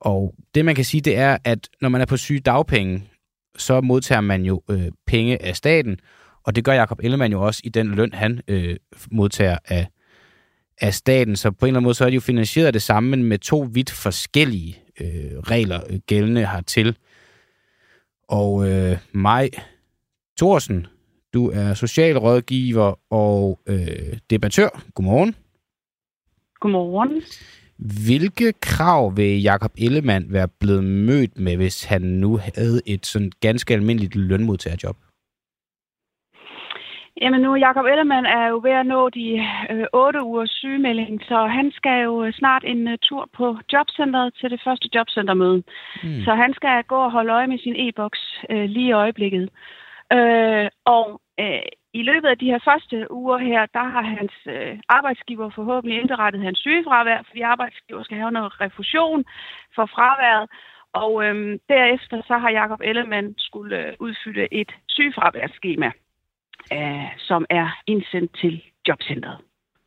Og 0.01 0.35
det 0.55 0.65
man 0.65 0.75
kan 0.75 0.85
sige, 0.85 1.01
det 1.01 1.17
er, 1.17 1.37
at 1.43 1.69
når 1.81 1.89
man 1.89 2.01
er 2.01 2.05
på 2.05 2.17
syge 2.17 2.39
dagpenge, 2.39 3.03
så 3.57 3.81
modtager 3.81 4.21
man 4.21 4.45
jo 4.45 4.63
øh, 4.69 4.91
penge 5.07 5.41
af 5.41 5.55
staten, 5.55 5.99
og 6.43 6.55
det 6.55 6.63
gør 6.63 6.73
Jakob 6.73 6.99
Ellemann 7.03 7.33
jo 7.33 7.41
også 7.41 7.61
i 7.63 7.69
den 7.69 7.95
løn, 7.95 8.13
han 8.13 8.41
øh, 8.47 8.77
modtager 9.11 9.57
af, 9.65 9.87
af 10.81 10.93
staten. 10.93 11.35
Så 11.35 11.51
på 11.51 11.65
en 11.65 11.67
eller 11.67 11.77
anden 11.77 11.83
måde, 11.83 11.95
så 11.95 12.05
er 12.05 12.09
de 12.09 12.15
jo 12.15 12.21
finansieret 12.21 12.67
af 12.67 12.73
det 12.73 12.81
samme, 12.81 13.09
men 13.09 13.23
med 13.23 13.39
to 13.39 13.67
vidt 13.71 13.91
forskellige 13.91 14.79
øh, 15.01 15.39
regler 15.39 15.81
øh, 15.89 15.99
gældende 16.07 16.47
hertil. 16.47 16.97
Og 18.27 18.69
øh, 18.69 18.97
Maj 19.11 19.49
Thorsen, 20.37 20.87
du 21.33 21.49
er 21.49 21.73
socialrådgiver 21.73 22.99
og 23.13 23.59
øh, 23.67 24.17
debattør. 24.29 24.83
Godmorgen. 24.93 25.35
Godmorgen. 26.59 27.21
Hvilke 27.81 28.53
krav 28.61 29.17
vil 29.17 29.41
Jakob 29.41 29.71
Ellemann 29.77 30.25
være 30.33 30.47
blevet 30.59 30.83
mødt 30.83 31.39
med, 31.39 31.55
hvis 31.57 31.83
han 31.83 32.01
nu 32.01 32.39
havde 32.55 32.81
et 32.87 33.05
sådan 33.05 33.31
ganske 33.41 33.73
almindeligt 33.73 34.15
lønmodtagerjob? 34.15 34.95
Jamen 37.21 37.41
nu, 37.41 37.55
Jakob 37.55 37.85
Ellemann 37.85 38.25
er 38.25 38.47
jo 38.47 38.59
ved 38.63 38.71
at 38.71 38.85
nå 38.85 39.09
de 39.09 39.27
øh, 39.69 39.85
8 39.93 40.23
ugers 40.23 40.49
sygemelding, 40.49 41.21
så 41.21 41.45
han 41.57 41.71
skal 41.71 42.03
jo 42.03 42.31
snart 42.31 42.63
en 42.65 42.87
uh, 42.87 42.93
tur 43.01 43.29
på 43.37 43.57
jobcentret 43.73 44.33
til 44.39 44.49
det 44.51 44.61
første 44.63 44.89
jobcentermøde. 44.95 45.63
Hmm. 46.03 46.21
Så 46.25 46.31
han 46.35 46.53
skal 46.53 46.83
gå 46.83 46.95
og 46.95 47.11
holde 47.11 47.33
øje 47.33 47.47
med 47.47 47.59
sin 47.59 47.75
e-boks 47.75 48.21
øh, 48.49 48.65
lige 48.69 48.89
i 48.89 48.99
øjeblikket. 49.03 49.49
Øh, 50.13 50.67
og 50.85 51.21
øh, 51.39 51.61
i 51.93 52.01
løbet 52.03 52.27
af 52.27 52.37
de 52.37 52.45
her 52.45 52.59
første 52.69 53.11
uger 53.11 53.37
her, 53.37 53.65
der 53.77 53.85
har 53.93 54.01
hans 54.01 54.35
øh, 54.45 54.79
arbejdsgiver 54.89 55.49
forhåbentlig 55.49 56.01
indberettet 56.01 56.41
hans 56.41 56.59
sygefravær, 56.59 57.21
fordi 57.27 57.41
arbejdsgiver 57.41 58.03
skal 58.03 58.17
have 58.17 58.31
noget 58.31 58.61
refusion 58.61 59.25
for 59.75 59.85
fraværet. 59.85 60.49
Og 60.93 61.11
øh, 61.25 61.59
derefter 61.69 62.21
så 62.27 62.37
har 62.37 62.49
Jakob 62.49 62.81
Ellemann 62.83 63.33
skulle 63.37 63.77
øh, 63.87 63.93
udfylde 63.99 64.47
et 64.51 64.71
sygefraværsskema, 64.87 65.91
øh, 66.73 67.07
som 67.17 67.45
er 67.49 67.67
indsendt 67.87 68.31
til 68.41 68.63
jobcentret. 68.87 69.37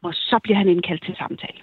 Og 0.03 0.15
så 0.15 0.41
bliver 0.43 0.59
han 0.59 0.69
indkaldt 0.69 1.05
til 1.05 1.17
samtale. 1.17 1.59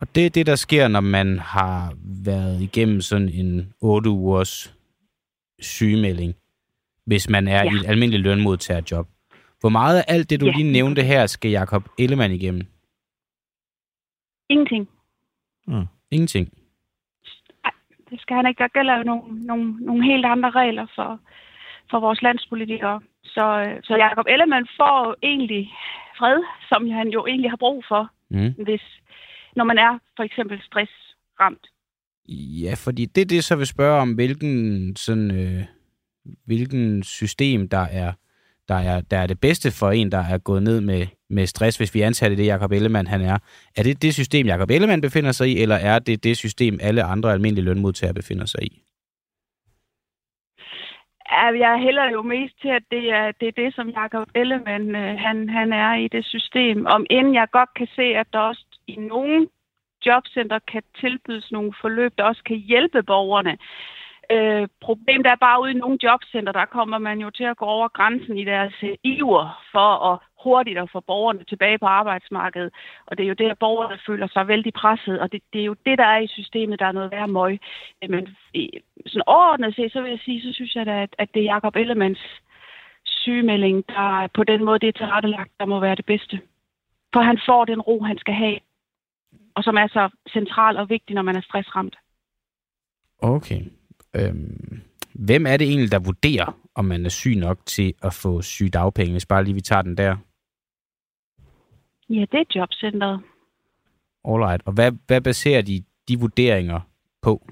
Og 0.00 0.14
det 0.14 0.26
er 0.26 0.30
det, 0.30 0.46
der 0.46 0.54
sker, 0.56 0.88
når 0.88 1.00
man 1.00 1.38
har 1.38 1.94
været 2.24 2.62
igennem 2.62 3.00
sådan 3.00 3.28
en 3.28 3.72
8 3.80 4.10
ugers 4.10 4.74
sygemelding, 5.58 6.34
hvis 7.06 7.28
man 7.28 7.48
er. 7.48 7.64
Ja. 7.64 7.70
i 7.70 7.74
et 7.74 7.86
almindeligt 7.86 8.22
lønmodtagerjob. 8.22 9.06
Hvor 9.66 9.78
meget 9.82 9.98
af 9.98 10.04
alt 10.08 10.30
det, 10.30 10.40
du 10.40 10.46
ja. 10.46 10.52
Lige 10.52 10.72
nævnte 10.72 11.02
her, 11.02 11.26
skal 11.26 11.50
Jakob 11.50 11.84
Ellemann 11.98 12.32
igennem? 12.32 12.62
Ingenting. 14.48 14.88
Ingenting. 16.10 16.52
Det 18.10 18.20
skal 18.20 18.36
han 18.36 18.46
ikke. 18.46 18.58
Der 18.58 18.68
gælder 18.68 18.96
jo 18.96 19.02
nogle, 19.02 19.46
nogle, 19.46 19.84
nogle 19.84 20.04
helt 20.04 20.24
andre 20.26 20.50
regler 20.50 20.86
for, 20.94 21.20
for 21.90 22.00
vores 22.00 22.22
landspolitikere. 22.22 23.00
Så, 23.24 23.44
øh, 23.60 23.82
så 23.82 23.96
Jacob 23.96 24.26
Ellemann 24.28 24.66
får 24.76 25.16
egentlig 25.22 25.72
fred, 26.18 26.38
som 26.68 26.90
han 26.90 27.08
jo 27.08 27.26
egentlig 27.26 27.50
har 27.50 27.56
brug 27.56 27.84
for, 27.88 28.10
Mm. 28.30 28.54
hvis, 28.64 28.82
når 29.56 29.64
man 29.64 29.78
er 29.78 29.98
for 30.16 30.22
eksempel 30.22 30.60
stressramt. 30.62 31.66
Ja, 32.62 32.74
fordi 32.84 33.04
det 33.04 33.20
er 33.20 33.26
det, 33.26 33.44
så 33.44 33.56
vil 33.56 33.66
spørge 33.66 34.00
om, 34.00 34.12
hvilken, 34.14 34.96
sådan, 34.96 35.30
øh, 35.30 35.64
hvilken 36.44 37.02
system, 37.02 37.68
der 37.68 37.86
er, 37.90 38.12
der, 38.68 38.74
er, 38.74 39.00
der 39.00 39.18
er 39.18 39.26
det 39.26 39.40
bedste 39.40 39.70
for 39.70 39.90
en, 39.90 40.12
der 40.12 40.18
er 40.18 40.38
gået 40.38 40.62
ned 40.62 40.80
med, 40.80 41.06
med 41.30 41.46
stress, 41.46 41.76
hvis 41.76 41.94
vi 41.94 42.00
antager 42.00 42.36
det, 42.36 42.46
Jacob 42.46 42.72
Ellemann 42.72 43.08
han 43.08 43.20
er. 43.20 43.38
Er 43.76 43.82
det 43.82 44.02
det 44.02 44.14
system, 44.14 44.46
Jacob 44.46 44.70
Ellemann 44.70 45.00
befinder 45.00 45.32
sig 45.32 45.48
i, 45.48 45.62
eller 45.62 45.76
er 45.76 45.98
det 45.98 46.24
det 46.24 46.36
system, 46.36 46.78
alle 46.82 47.02
andre 47.02 47.32
almindelige 47.32 47.64
lønmodtagere 47.64 48.14
befinder 48.14 48.46
sig 48.46 48.62
i? 48.62 48.82
Ja, 51.32 51.44
jeg 51.58 51.78
hælder 51.82 52.10
jo 52.10 52.22
mest 52.22 52.60
til, 52.60 52.68
at 52.68 52.82
det 52.90 53.12
er 53.12 53.32
det, 53.40 53.48
er 53.48 53.62
det 53.62 53.74
som 53.74 53.88
Jacob 53.88 54.28
Ellemann 54.34 54.96
øh, 54.96 55.18
han, 55.18 55.48
han 55.48 55.72
er 55.72 55.94
i 55.94 56.08
det 56.08 56.24
system. 56.24 56.86
Om 56.86 57.06
end 57.10 57.34
jeg 57.34 57.46
godt 57.52 57.74
kan 57.76 57.88
se, 57.96 58.02
at 58.02 58.26
der 58.32 58.38
også 58.38 58.64
i 58.86 58.96
nogle 58.96 59.48
jobcenter 60.06 60.58
kan 60.72 60.82
tilbydes 61.00 61.52
nogle 61.52 61.72
forløb, 61.80 62.12
der 62.18 62.24
også 62.24 62.42
kan 62.46 62.56
hjælpe 62.56 63.02
borgerne. 63.02 63.58
Øh, 64.30 64.68
problemet 64.80 65.26
er 65.26 65.36
bare 65.36 65.62
ude 65.62 65.70
i 65.70 65.74
nogle 65.74 65.98
jobcenter, 66.02 66.52
der 66.52 66.64
kommer 66.64 66.98
man 66.98 67.18
jo 67.18 67.30
til 67.30 67.44
at 67.44 67.56
gå 67.56 67.64
over 67.64 67.88
grænsen 67.88 68.38
i 68.38 68.44
deres 68.44 68.74
øh, 68.82 68.96
iver 69.02 69.64
for 69.72 70.12
at 70.12 70.18
hurtigt 70.44 70.78
at 70.78 70.90
få 70.92 71.00
borgerne 71.00 71.44
tilbage 71.44 71.78
på 71.78 71.86
arbejdsmarkedet. 71.86 72.70
Og 73.06 73.18
det 73.18 73.24
er 73.24 73.28
jo 73.28 73.34
det, 73.34 73.50
at 73.50 73.58
borgerne 73.58 73.98
føler 74.06 74.28
sig 74.28 74.48
vældig 74.48 74.72
presset, 74.72 75.20
og 75.20 75.32
det, 75.32 75.42
det 75.52 75.60
er 75.60 75.64
jo 75.64 75.76
det, 75.86 75.98
der 75.98 76.04
er 76.04 76.18
i 76.18 76.26
systemet, 76.26 76.80
der 76.80 76.86
er 76.86 76.92
noget 76.92 77.10
værd 77.10 77.28
møg. 77.28 77.60
Øh, 78.02 78.10
men 78.10 78.36
sådan 79.06 79.22
overordnet 79.26 79.74
set, 79.74 79.92
så 79.92 80.00
vil 80.02 80.10
jeg 80.10 80.20
sige, 80.24 80.42
så 80.42 80.52
synes 80.52 80.74
jeg 80.74 80.86
da, 80.86 81.02
at, 81.02 81.16
at 81.18 81.28
det 81.34 81.40
er 81.42 81.54
Jacob 81.54 81.76
Ellemanns 81.76 82.24
sygemelding, 83.04 83.88
der 83.88 84.28
på 84.34 84.44
den 84.44 84.64
måde, 84.64 84.78
det 84.78 84.88
er 84.88 84.98
tilrettelagt, 84.98 85.52
der 85.60 85.66
må 85.66 85.80
være 85.80 85.94
det 85.94 86.06
bedste. 86.06 86.40
For 87.12 87.20
han 87.20 87.38
får 87.46 87.64
den 87.64 87.80
ro, 87.80 88.02
han 88.02 88.18
skal 88.18 88.34
have, 88.34 88.58
og 89.54 89.64
som 89.64 89.76
er 89.76 89.86
så 89.86 90.08
central 90.32 90.76
og 90.76 90.90
vigtig, 90.90 91.14
når 91.14 91.22
man 91.22 91.36
er 91.36 91.40
stressramt. 91.40 91.96
Okay. 93.18 93.60
Øhm, 94.18 94.80
hvem 95.14 95.46
er 95.46 95.56
det 95.56 95.68
egentlig, 95.68 95.92
der 95.92 95.98
vurderer, 95.98 96.58
om 96.74 96.84
man 96.84 97.04
er 97.04 97.08
syg 97.08 97.36
nok 97.36 97.58
til 97.66 97.94
at 98.02 98.14
få 98.22 98.42
sygedagpenge, 98.42 99.12
hvis 99.12 99.26
bare 99.26 99.44
lige 99.44 99.54
vi 99.54 99.60
tager 99.60 99.82
den 99.82 99.96
der? 99.96 100.16
Ja, 102.08 102.20
det 102.32 102.40
er 102.40 102.44
jobcentret. 102.54 103.20
Alright. 104.24 104.62
Og 104.66 104.72
hvad, 104.72 104.92
hvad 105.06 105.20
baserer 105.20 105.62
de 105.62 105.82
de 106.08 106.18
vurderinger 106.20 106.80
på? 107.22 107.46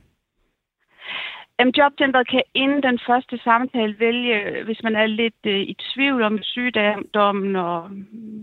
Jamen, 1.59 1.75
jobcentret 1.79 2.29
kan 2.29 2.43
inden 2.55 2.83
den 2.83 2.99
første 3.07 3.39
samtale 3.45 3.97
vælge, 3.99 4.65
hvis 4.65 4.83
man 4.83 4.97
er 4.97 5.07
lidt 5.07 5.43
øh, 5.47 5.61
i 5.61 5.77
tvivl 5.95 6.23
om 6.23 6.39
sygdommen 6.43 7.57
og 7.57 7.91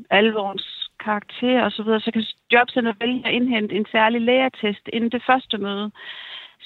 alvorens 0.10 0.90
karakter 1.00 1.64
osv., 1.66 1.76
så, 1.76 1.84
videre, 1.84 2.00
så 2.00 2.12
kan 2.12 2.24
jobcentret 2.52 2.96
vælge 3.00 3.28
at 3.28 3.34
indhente 3.34 3.76
en 3.76 3.86
særlig 3.92 4.22
lægetest 4.22 4.90
inden 4.94 5.12
det 5.12 5.24
første 5.30 5.58
møde, 5.58 5.92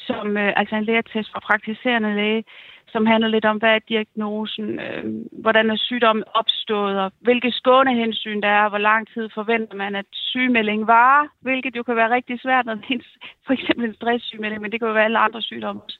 som 0.08 0.38
øh, 0.38 0.54
altså 0.56 0.76
en 0.76 0.84
lægetest 0.84 1.32
fra 1.32 1.40
praktiserende 1.40 2.16
læge, 2.16 2.44
som 2.88 3.06
handler 3.06 3.30
lidt 3.30 3.46
om, 3.46 3.58
hvad 3.58 3.74
er 3.76 3.90
diagnosen, 3.90 4.80
øh, 4.80 5.04
hvordan 5.32 5.70
er 5.70 5.76
sygdommen 5.76 6.24
opstået, 6.34 7.00
og 7.00 7.12
hvilke 7.20 7.52
skånehensyn 7.52 8.42
der 8.42 8.48
er, 8.48 8.70
hvor 8.70 8.78
lang 8.78 9.08
tid 9.14 9.30
forventer 9.34 9.76
man, 9.76 9.96
at 9.96 10.06
sygemelding 10.12 10.88
varer, 10.88 11.28
hvilket 11.42 11.76
jo 11.76 11.84
kan 11.84 11.96
være 11.96 12.16
rigtig 12.18 12.40
svært, 12.42 12.66
når 12.66 12.76
det 12.76 12.96
er 12.96 13.04
for 13.46 13.54
eksempel 13.54 13.86
en 13.86 13.96
stresssygemelding, 13.96 14.62
men 14.62 14.72
det 14.72 14.80
kan 14.80 14.88
jo 14.88 14.94
være 14.94 15.06
alle 15.06 15.20
andre 15.20 15.42
sygdomme 15.42 15.82
også. 15.82 16.00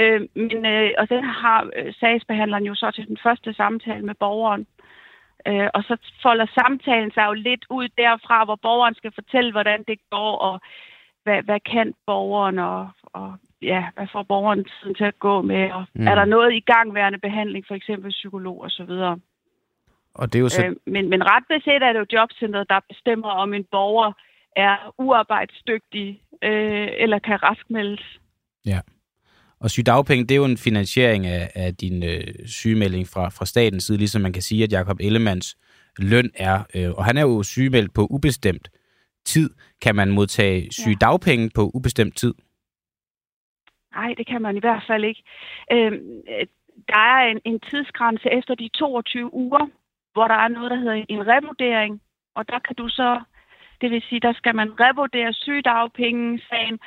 Øh, 0.00 0.20
men, 0.34 0.66
øh, 0.66 0.90
og 0.98 1.08
den 1.10 1.24
har 1.24 1.70
øh, 1.76 1.94
sagsbehandleren 2.00 2.64
jo 2.64 2.74
så 2.74 2.90
til 2.90 3.06
den 3.06 3.18
første 3.22 3.54
samtale 3.54 4.04
med 4.06 4.14
borgeren. 4.14 4.66
Øh, 5.46 5.68
og 5.74 5.82
så 5.82 5.96
folder 6.22 6.46
samtalen 6.60 7.10
sig 7.10 7.24
jo 7.26 7.32
lidt 7.32 7.64
ud 7.70 7.88
derfra, 7.88 8.44
hvor 8.44 8.58
borgeren 8.66 8.94
skal 8.94 9.12
fortælle, 9.14 9.52
hvordan 9.52 9.84
det 9.88 9.98
går, 10.10 10.32
og 10.48 10.60
hvad, 11.28 11.42
hvad 11.48 11.60
kan 11.72 11.88
borgeren, 12.06 12.58
og, 12.58 12.88
og 13.02 13.28
ja, 13.62 13.82
hvad 13.96 14.06
får 14.12 14.22
borgeren 14.22 14.64
tiden 14.64 14.94
til 14.94 15.04
at 15.12 15.18
gå 15.18 15.42
med, 15.42 15.64
og 15.76 15.84
mm. 15.94 16.06
er 16.06 16.14
der 16.14 16.24
noget 16.24 16.50
i 16.54 16.60
gangværende 16.60 17.18
behandling, 17.18 17.64
for 17.68 17.74
eksempel 17.74 18.10
psykolog 18.10 18.56
og 18.66 18.70
så 18.70 18.84
videre. 18.84 19.18
Og 20.14 20.32
det 20.32 20.38
er 20.38 20.42
jo 20.42 20.48
så... 20.48 20.64
øh, 20.64 20.76
men, 20.94 21.10
men 21.12 21.20
ret 21.32 21.44
beset 21.52 21.82
er 21.82 21.92
det 21.92 22.00
jo 22.00 22.06
jobcentret, 22.12 22.68
der 22.68 22.80
bestemmer, 22.88 23.28
om 23.28 23.54
en 23.54 23.64
borger 23.70 24.12
er 24.56 24.94
uarbejdsdygtig 24.98 26.08
øh, 26.42 26.88
eller 27.02 27.18
kan 27.18 27.42
raskmeldes. 27.42 28.04
Ja. 28.66 28.80
Og 29.60 29.70
sygdagpenge, 29.70 30.24
det 30.26 30.34
er 30.34 30.42
jo 30.42 30.44
en 30.44 30.64
finansiering 30.68 31.26
af, 31.26 31.50
af 31.54 31.76
din 31.76 32.02
øh, 32.02 32.46
sygemelding 32.46 33.06
fra, 33.08 33.28
fra 33.28 33.46
statens 33.46 33.84
side, 33.84 33.98
ligesom 33.98 34.22
man 34.22 34.32
kan 34.32 34.42
sige, 34.42 34.64
at 34.64 34.72
Jakob 34.72 34.96
Ellemands 35.00 35.56
løn 35.98 36.30
er. 36.34 36.58
Øh, 36.74 36.90
og 36.90 37.04
han 37.04 37.16
er 37.16 37.22
jo 37.22 37.42
sygemeldt 37.42 37.94
på 37.94 38.06
ubestemt 38.10 38.68
tid. 39.34 39.50
Kan 39.84 39.94
man 39.96 40.08
modtage 40.18 40.72
sygdagpenge 40.72 41.44
ja. 41.44 41.50
på 41.54 41.62
ubestemt 41.74 42.16
tid? 42.16 42.34
Nej, 43.94 44.14
det 44.18 44.26
kan 44.26 44.42
man 44.42 44.56
i 44.56 44.60
hvert 44.60 44.84
fald 44.88 45.04
ikke. 45.04 45.22
Øh, 45.72 45.92
der 46.92 47.02
er 47.14 47.20
en, 47.32 47.40
en 47.44 47.60
tidsgrænse 47.70 48.28
efter 48.38 48.54
de 48.54 48.68
22 48.68 49.34
uger, 49.34 49.66
hvor 50.12 50.28
der 50.28 50.34
er 50.34 50.48
noget, 50.48 50.70
der 50.70 50.76
hedder 50.76 51.04
en 51.08 51.26
revurdering, 51.26 52.00
og 52.34 52.48
der 52.48 52.58
kan 52.58 52.76
du 52.76 52.88
så, 52.88 53.20
det 53.80 53.90
vil 53.90 54.02
sige, 54.08 54.20
der 54.20 54.32
skal 54.32 54.54
man 54.54 54.80
revurdere 54.80 55.32
sygedagpenge-sagen, 55.32 56.78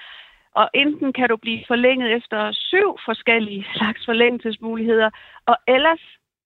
og 0.55 0.69
enten 0.73 1.13
kan 1.13 1.29
du 1.29 1.37
blive 1.37 1.63
forlænget 1.67 2.09
efter 2.17 2.51
syv 2.51 2.97
forskellige 3.05 3.65
slags 3.75 4.05
forlængelsesmuligheder, 4.05 5.09
og 5.45 5.57
ellers 5.67 6.03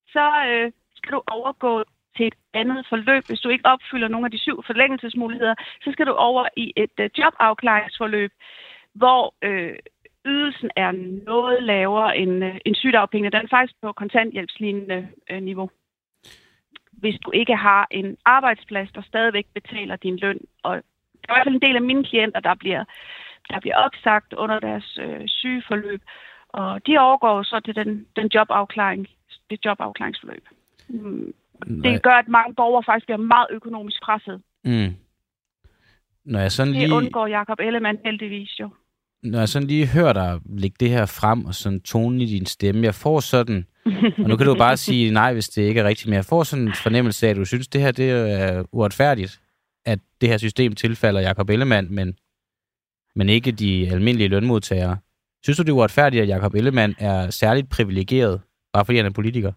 så 0.08 0.25
øh, 0.49 0.71
skal 0.95 1.12
du 1.12 1.21
overgå 1.27 1.84
til 2.17 2.28
et 2.28 2.36
andet 2.54 2.86
forløb. 2.89 3.23
Hvis 3.28 3.39
du 3.39 3.49
ikke 3.49 3.65
opfylder 3.65 4.08
nogle 4.08 4.25
af 4.25 4.32
de 4.32 4.39
syv 4.39 4.63
forlængelsesmuligheder, 4.65 5.56
så 5.84 5.91
skal 5.91 6.06
du 6.06 6.12
over 6.12 6.47
i 6.58 6.73
et 6.75 6.95
øh, 6.99 7.10
jobafklaringsforløb, 7.17 8.32
hvor 8.93 9.36
øh, 9.41 9.75
ydelsen 10.25 10.69
er 10.75 10.91
noget 11.25 11.63
lavere 11.63 12.17
end, 12.17 12.45
øh, 12.45 12.58
end 12.65 12.75
sygdagpenge. 12.75 13.30
Den 13.30 13.43
er 13.43 13.47
faktisk 13.49 13.82
på 13.82 13.91
kontanthjælpslignende 13.91 15.08
øh, 15.30 15.43
niveau. 15.43 15.69
Hvis 16.91 17.19
du 17.25 17.32
ikke 17.32 17.56
har 17.56 17.88
en 17.91 18.17
arbejdsplads, 18.25 18.91
der 18.91 19.01
stadigvæk 19.01 19.45
betaler 19.54 19.95
din 19.95 20.17
løn. 20.17 20.39
Og 20.63 20.75
der 21.21 21.30
er 21.30 21.34
i 21.34 21.38
hvert 21.38 21.45
fald 21.45 21.56
en 21.56 21.67
del 21.67 21.75
af 21.75 21.82
mine 21.82 22.04
klienter, 22.04 22.39
der 22.39 22.56
bliver, 22.56 22.84
der 23.49 23.60
bliver 23.60 23.78
opsagt 23.78 24.34
under 24.34 24.60
deres 24.60 24.99
øh, 25.01 25.28
sygeforløb. 25.28 26.01
Og 26.49 26.88
de 26.88 26.97
overgår 26.97 27.43
så 27.43 27.60
til 27.65 27.75
den, 27.75 28.08
den 28.15 28.28
jobafklaring, 28.36 29.08
det 29.49 29.65
jobafklaringsforløb. 29.65 30.45
Mm. 30.89 31.34
Det 31.84 32.04
gør, 32.04 32.12
at 32.12 32.28
mange 32.28 32.56
borgere 32.56 32.84
faktisk 32.86 33.06
bliver 33.06 33.18
meget 33.18 33.48
økonomisk 33.52 34.02
presset. 34.04 34.41
Mm. 34.65 34.96
Når 36.26 36.39
jeg 36.39 36.52
sådan 36.52 36.74
lige... 36.74 36.86
Det 36.86 36.91
undgår 36.91 37.28
Jacob 37.28 37.60
Ellemann 37.60 37.98
heldigvis 38.06 38.60
jo 38.60 38.70
når 39.26 39.39
jeg 39.39 39.50
sådan 39.50 39.68
lige 39.68 39.88
hører 39.88 40.13
dig 40.13 40.39
lægge 40.46 40.76
det 40.80 40.89
her 40.89 41.06
frem, 41.06 41.46
og 41.46 41.56
sådan 41.56 41.82
tonen 41.82 42.22
i 42.22 42.26
din 42.26 42.46
stemme, 42.46 42.84
jeg 42.84 42.96
får 42.96 43.20
sådan, 43.20 43.65
og 44.18 44.30
nu 44.30 44.36
kan 44.36 44.46
du 44.46 44.56
bare 44.56 44.78
sige 44.78 45.12
nej, 45.12 45.34
hvis 45.34 45.50
det 45.50 45.62
ikke 45.62 45.80
er 45.80 45.88
rigtigt, 45.88 46.08
men 46.08 46.13
jeg 46.13 46.26
får 46.26 46.44
sådan 46.44 46.68
en 46.68 46.74
fornemmelse 46.84 47.28
af, 47.28 47.32
at 47.32 47.36
du 47.36 47.46
synes, 47.46 47.68
det 47.68 47.82
her 47.82 47.91
det 47.91 48.12
er 48.12 48.63
uretfærdigt, 48.72 49.41
at 49.86 50.00
det 50.22 50.30
her 50.30 50.38
system 50.38 50.76
tilfalder 50.76 51.22
Jakob 51.22 51.50
Ellemann, 51.50 51.96
men, 51.96 52.18
men 53.15 53.30
ikke 53.30 53.52
de 53.52 53.89
almindelige 53.91 54.28
lønmodtagere. 54.28 54.98
Synes 55.44 55.58
du, 55.58 55.63
det 55.63 55.70
er 55.70 55.74
uretfærdigt, 55.74 56.22
at 56.22 56.28
Jakob 56.28 56.54
Ellemann 56.54 56.96
er 57.00 57.30
særligt 57.30 57.70
privilegeret, 57.70 58.41
bare 58.74 58.86
fordi 58.86 58.98
han 58.98 59.06
er 59.06 59.10
politiker? 59.10 59.52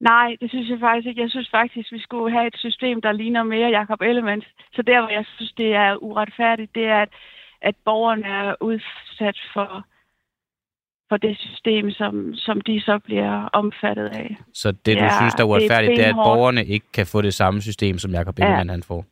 Nej, 0.00 0.36
det 0.40 0.50
synes 0.50 0.68
jeg 0.70 0.78
faktisk 0.80 1.06
ikke. 1.06 1.22
Jeg 1.22 1.30
synes 1.30 1.50
faktisk, 1.50 1.92
vi 1.92 2.00
skulle 2.00 2.32
have 2.32 2.46
et 2.46 2.56
system, 2.58 3.00
der 3.00 3.12
ligner 3.12 3.42
mere 3.42 3.68
Jakob 3.68 4.00
Ellemann. 4.00 4.42
Så 4.72 4.82
der, 4.82 5.00
hvor 5.00 5.10
jeg 5.10 5.24
synes, 5.36 5.52
det 5.52 5.74
er 5.74 5.96
uretfærdigt, 5.96 6.74
det 6.74 6.84
er, 6.84 7.02
at 7.02 7.08
at 7.62 7.74
borgerne 7.84 8.26
er 8.26 8.54
udsat 8.60 9.38
for, 9.52 9.84
for 11.08 11.16
det 11.16 11.38
system, 11.38 11.90
som, 11.90 12.34
som 12.34 12.60
de 12.60 12.80
så 12.80 12.98
bliver 12.98 13.48
omfattet 13.52 14.06
af. 14.06 14.36
Så 14.54 14.72
det, 14.72 14.96
du 14.96 15.02
ja, 15.02 15.10
synes, 15.20 15.34
der 15.34 15.44
er 15.44 15.48
uretfærdigt, 15.48 15.90
det 15.90 16.06
er, 16.06 16.12
det 16.12 16.16
er, 16.16 16.22
at 16.22 16.26
borgerne 16.28 16.64
ikke 16.64 16.86
kan 16.92 17.06
få 17.06 17.22
det 17.22 17.34
samme 17.34 17.60
system, 17.62 17.98
som 17.98 18.10
Jacob 18.10 18.38
Ellemann 18.38 18.68
ja. 18.68 18.72
han 18.72 18.82
får? 18.82 19.04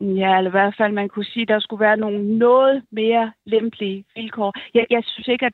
Ja, 0.00 0.36
eller 0.38 0.50
i 0.50 0.56
hvert 0.58 0.74
fald, 0.78 0.92
man 0.92 1.08
kunne 1.08 1.24
sige, 1.24 1.42
at 1.42 1.48
der 1.48 1.60
skulle 1.60 1.80
være 1.80 1.96
nogle 1.96 2.38
noget 2.38 2.82
mere 2.90 3.32
lempelige 3.46 4.04
vilkår. 4.16 4.54
Jeg, 4.74 4.86
jeg 4.90 5.02
synes 5.04 5.28
ikke, 5.28 5.46
at 5.46 5.52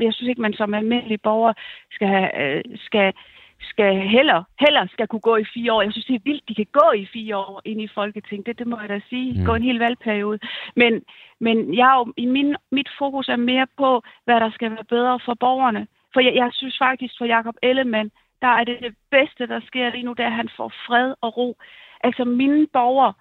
jeg 0.00 0.12
synes 0.12 0.28
ikke, 0.28 0.42
man 0.42 0.52
som 0.52 0.74
almindelig 0.74 1.20
borger 1.22 1.52
skal, 1.90 2.08
have, 2.08 2.30
øh, 2.42 2.64
skal 2.76 3.12
skal 3.60 4.08
heller, 4.08 4.44
heller 4.60 4.86
skal 4.92 5.06
kunne 5.08 5.20
gå 5.20 5.36
i 5.36 5.44
fire 5.54 5.72
år. 5.72 5.82
Jeg 5.82 5.92
synes, 5.92 6.06
det 6.06 6.14
er 6.14 6.24
vildt, 6.24 6.48
de 6.48 6.54
kan 6.54 6.66
gå 6.72 6.92
i 6.92 7.06
fire 7.12 7.36
år 7.36 7.62
ind 7.64 7.80
i 7.80 7.88
Folketinget. 7.94 8.46
Det, 8.46 8.58
det 8.58 8.66
må 8.66 8.80
jeg 8.80 8.88
da 8.88 9.00
sige. 9.08 9.40
Mm. 9.40 9.46
Gå 9.46 9.54
en 9.54 9.62
hel 9.62 9.78
valgperiode. 9.78 10.38
Men, 10.76 11.02
men 11.40 11.74
jeg 11.74 12.04
i 12.16 12.26
min, 12.26 12.56
mit 12.72 12.88
fokus 12.98 13.28
er 13.28 13.36
mere 13.36 13.66
på, 13.76 14.02
hvad 14.24 14.40
der 14.40 14.50
skal 14.50 14.70
være 14.70 14.84
bedre 14.84 15.20
for 15.24 15.34
borgerne. 15.34 15.86
For 16.12 16.20
jeg, 16.20 16.34
jeg 16.34 16.50
synes 16.52 16.78
faktisk, 16.78 17.14
for 17.18 17.24
Jakob 17.24 17.54
Ellemann, 17.62 18.10
der 18.42 18.48
er 18.48 18.64
det 18.64 18.78
det 18.80 18.94
bedste, 19.10 19.46
der 19.46 19.60
sker 19.66 19.90
lige 19.90 20.04
nu, 20.04 20.12
det 20.12 20.20
er, 20.20 20.26
at 20.26 20.40
han 20.42 20.50
får 20.56 20.72
fred 20.86 21.14
og 21.20 21.36
ro. 21.36 21.56
Altså 22.00 22.24
mine 22.24 22.66
borgere, 22.72 23.12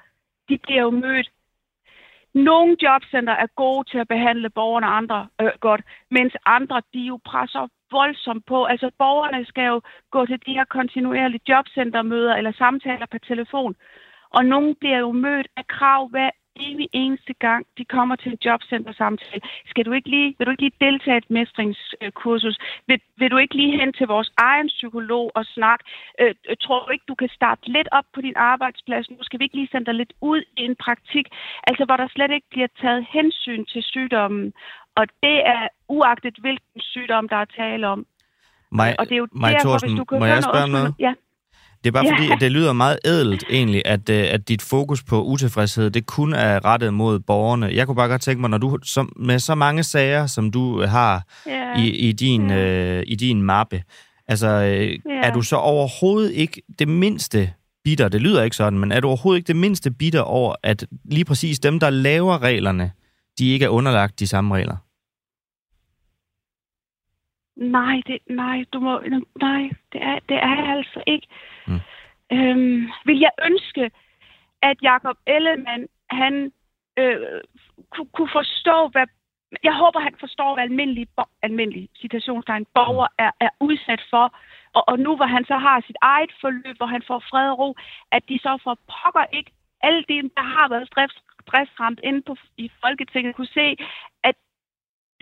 de 0.49 0.57
bliver 0.57 0.81
jo 0.81 0.89
mødt 0.89 1.29
nogle 2.33 2.77
jobcenter 2.81 3.33
er 3.33 3.47
gode 3.55 3.89
til 3.91 3.97
at 3.97 4.07
behandle 4.07 4.49
borgerne 4.49 4.87
andre 4.87 5.27
øh, 5.41 5.51
godt, 5.59 5.81
mens 6.11 6.33
andre 6.45 6.81
de 6.93 6.99
jo 6.99 7.19
presser 7.25 7.67
voldsomt 7.91 8.45
på. 8.45 8.63
Altså 8.63 8.91
borgerne 8.97 9.45
skal 9.45 9.65
jo 9.65 9.81
gå 10.11 10.25
til 10.25 10.39
de 10.45 10.53
her 10.53 10.65
kontinuerlige 10.65 11.49
jobcentermøder 11.49 12.35
eller 12.35 12.51
samtaler 12.51 13.05
på 13.11 13.17
telefon. 13.17 13.75
Og 14.29 14.45
nogle 14.45 14.75
bliver 14.75 14.97
jo 14.97 15.11
mødt 15.11 15.47
af 15.57 15.67
krav 15.67 16.07
hver 16.07 16.29
evig 16.59 16.89
eneste 16.93 17.33
gang, 17.33 17.65
de 17.77 17.85
kommer 17.85 18.15
til 18.15 18.31
en 18.31 18.37
jobcenter-samtale. 18.45 19.41
Skal 19.65 19.85
du 19.85 19.91
ikke 19.91 20.09
lige, 20.09 20.35
vil 20.37 20.45
du 20.45 20.51
ikke 20.51 20.63
lige 20.63 20.85
deltage 20.85 21.15
i 21.15 21.17
et 21.17 21.29
mestringskursus? 21.29 22.57
Vil, 22.87 23.01
vil 23.17 23.31
du 23.31 23.37
ikke 23.37 23.55
lige 23.55 23.79
hen 23.79 23.93
til 23.93 24.07
vores 24.07 24.31
egen 24.37 24.67
psykolog 24.67 25.31
og 25.35 25.45
snakke? 25.45 25.83
Øh, 26.21 26.35
øh 26.49 26.57
tror 26.61 26.85
du 26.85 26.91
ikke, 26.91 27.05
du 27.07 27.15
kan 27.15 27.29
starte 27.29 27.71
lidt 27.71 27.87
op 27.91 28.05
på 28.13 28.21
din 28.21 28.33
arbejdsplads? 28.35 29.09
Nu 29.09 29.17
skal 29.21 29.39
vi 29.39 29.43
ikke 29.43 29.55
lige 29.55 29.69
sende 29.71 29.85
dig 29.85 29.95
lidt 29.95 30.13
ud 30.21 30.41
i 30.57 30.61
en 30.61 30.75
praktik? 30.75 31.25
Altså, 31.67 31.85
hvor 31.85 31.97
der 31.97 32.07
slet 32.07 32.31
ikke 32.31 32.49
bliver 32.49 32.67
taget 32.81 33.05
hensyn 33.09 33.65
til 33.65 33.83
sygdommen. 33.83 34.53
Og 34.97 35.05
det 35.23 35.37
er 35.53 35.67
uagtet, 35.89 36.35
hvilken 36.41 36.81
sygdom, 36.91 37.29
der 37.29 37.35
er 37.35 37.45
tale 37.45 37.87
om. 37.87 38.05
Maj, 38.71 38.95
og 38.99 39.05
det 39.05 39.13
er 39.13 39.17
jo 39.17 39.27
Maj 39.31 39.51
derfor, 39.51 39.69
Thorsten, 39.69 39.89
hvis 39.89 39.99
du 39.99 40.05
kan 40.05 40.19
må 40.19 40.25
jeg 40.25 40.43
spørge 40.43 40.67
noget? 40.67 40.95
Ja. 40.99 41.13
Det 41.83 41.87
er 41.87 41.91
bare 41.91 42.05
ja. 42.05 42.15
fordi, 42.15 42.31
at 42.31 42.41
det 42.41 42.51
lyder 42.51 42.73
meget 42.73 42.99
ædelt 43.05 43.43
egentlig, 43.49 43.81
at, 43.85 44.09
øh, 44.09 44.25
at 44.29 44.47
dit 44.47 44.61
fokus 44.61 45.03
på 45.03 45.23
utilfredshed, 45.23 45.89
det 45.89 46.05
kun 46.05 46.33
er 46.33 46.65
rettet 46.65 46.93
mod 46.93 47.19
borgerne. 47.19 47.69
Jeg 47.73 47.85
kunne 47.85 47.95
bare 47.95 48.07
godt 48.07 48.21
tænke 48.21 48.41
mig, 48.41 48.49
når 48.49 48.57
du 48.57 48.77
som, 48.83 49.11
med 49.15 49.39
så 49.39 49.55
mange 49.55 49.83
sager, 49.83 50.25
som 50.25 50.51
du 50.51 50.81
har 50.81 51.23
ja. 51.45 51.81
i, 51.81 51.89
i, 51.89 52.11
din, 52.11 52.49
ja. 52.49 52.97
øh, 52.97 53.03
i 53.07 53.15
din 53.15 53.43
mappe, 53.43 53.83
altså 54.27 54.47
øh, 54.47 54.91
ja. 54.91 55.21
er 55.23 55.31
du 55.33 55.41
så 55.41 55.55
overhovedet 55.55 56.31
ikke 56.31 56.61
det 56.79 56.87
mindste 56.87 57.53
bitter, 57.83 58.09
det 58.09 58.21
lyder 58.21 58.43
ikke 58.43 58.55
sådan, 58.55 58.79
men 58.79 58.91
er 58.91 58.99
du 58.99 59.07
overhovedet 59.07 59.37
ikke 59.37 59.47
det 59.47 59.55
mindste 59.55 59.91
bitter 59.91 60.21
over, 60.21 60.55
at 60.63 60.85
lige 61.05 61.25
præcis 61.25 61.59
dem, 61.59 61.79
der 61.79 61.89
laver 61.89 62.41
reglerne, 62.41 62.91
de 63.39 63.49
ikke 63.49 63.65
er 63.65 63.69
underlagt 63.69 64.19
de 64.19 64.27
samme 64.27 64.55
regler? 64.55 64.75
Nej, 67.57 68.01
det, 68.07 68.17
nej, 68.29 68.65
du 68.73 68.79
må, 68.79 68.99
nej, 69.41 69.69
det 69.93 70.03
er, 70.03 70.19
det 70.29 70.37
er 70.37 70.55
jeg 70.55 70.67
altså 70.77 71.03
ikke. 71.07 71.27
Mm. 71.67 71.79
Øhm, 72.31 72.89
vil 73.05 73.19
jeg 73.19 73.31
ønske, 73.45 73.91
at 74.61 74.77
Jakob 74.81 75.17
Ellemann, 75.27 75.87
han 76.09 76.51
øh, 76.97 77.17
kunne, 77.91 78.09
kunne 78.13 78.29
forstå, 78.33 78.87
hvad 78.87 79.07
jeg 79.63 79.73
håber, 79.73 79.99
han 79.99 80.15
forstår, 80.19 80.53
hvad 80.53 80.63
almindelige, 80.63 81.07
almindelige 81.41 81.89
citationstegn 82.01 82.65
borger 82.73 83.07
er, 83.17 83.31
er 83.39 83.49
udsat 83.59 84.01
for, 84.09 84.35
og, 84.73 84.83
og 84.87 84.99
nu 84.99 85.15
hvor 85.15 85.25
han 85.25 85.45
så 85.45 85.57
har 85.57 85.83
sit 85.87 85.97
eget 86.01 86.31
forløb, 86.41 86.77
hvor 86.77 86.85
han 86.85 87.03
får 87.07 87.19
fred 87.29 87.49
og 87.49 87.59
ro, 87.59 87.75
at 88.11 88.23
de 88.29 88.39
så 88.39 88.59
får 88.63 88.77
pokker 88.93 89.25
ikke 89.33 89.51
alle 89.81 90.03
dem, 90.09 90.29
der 90.37 90.43
har 90.43 90.69
været 90.69 90.87
stress, 90.87 91.13
stressramt 91.41 91.99
inde 92.03 92.21
på, 92.21 92.35
i 92.57 92.71
Folketinget, 92.81 93.35
kunne 93.35 93.55
se, 93.61 93.77
at 94.23 94.35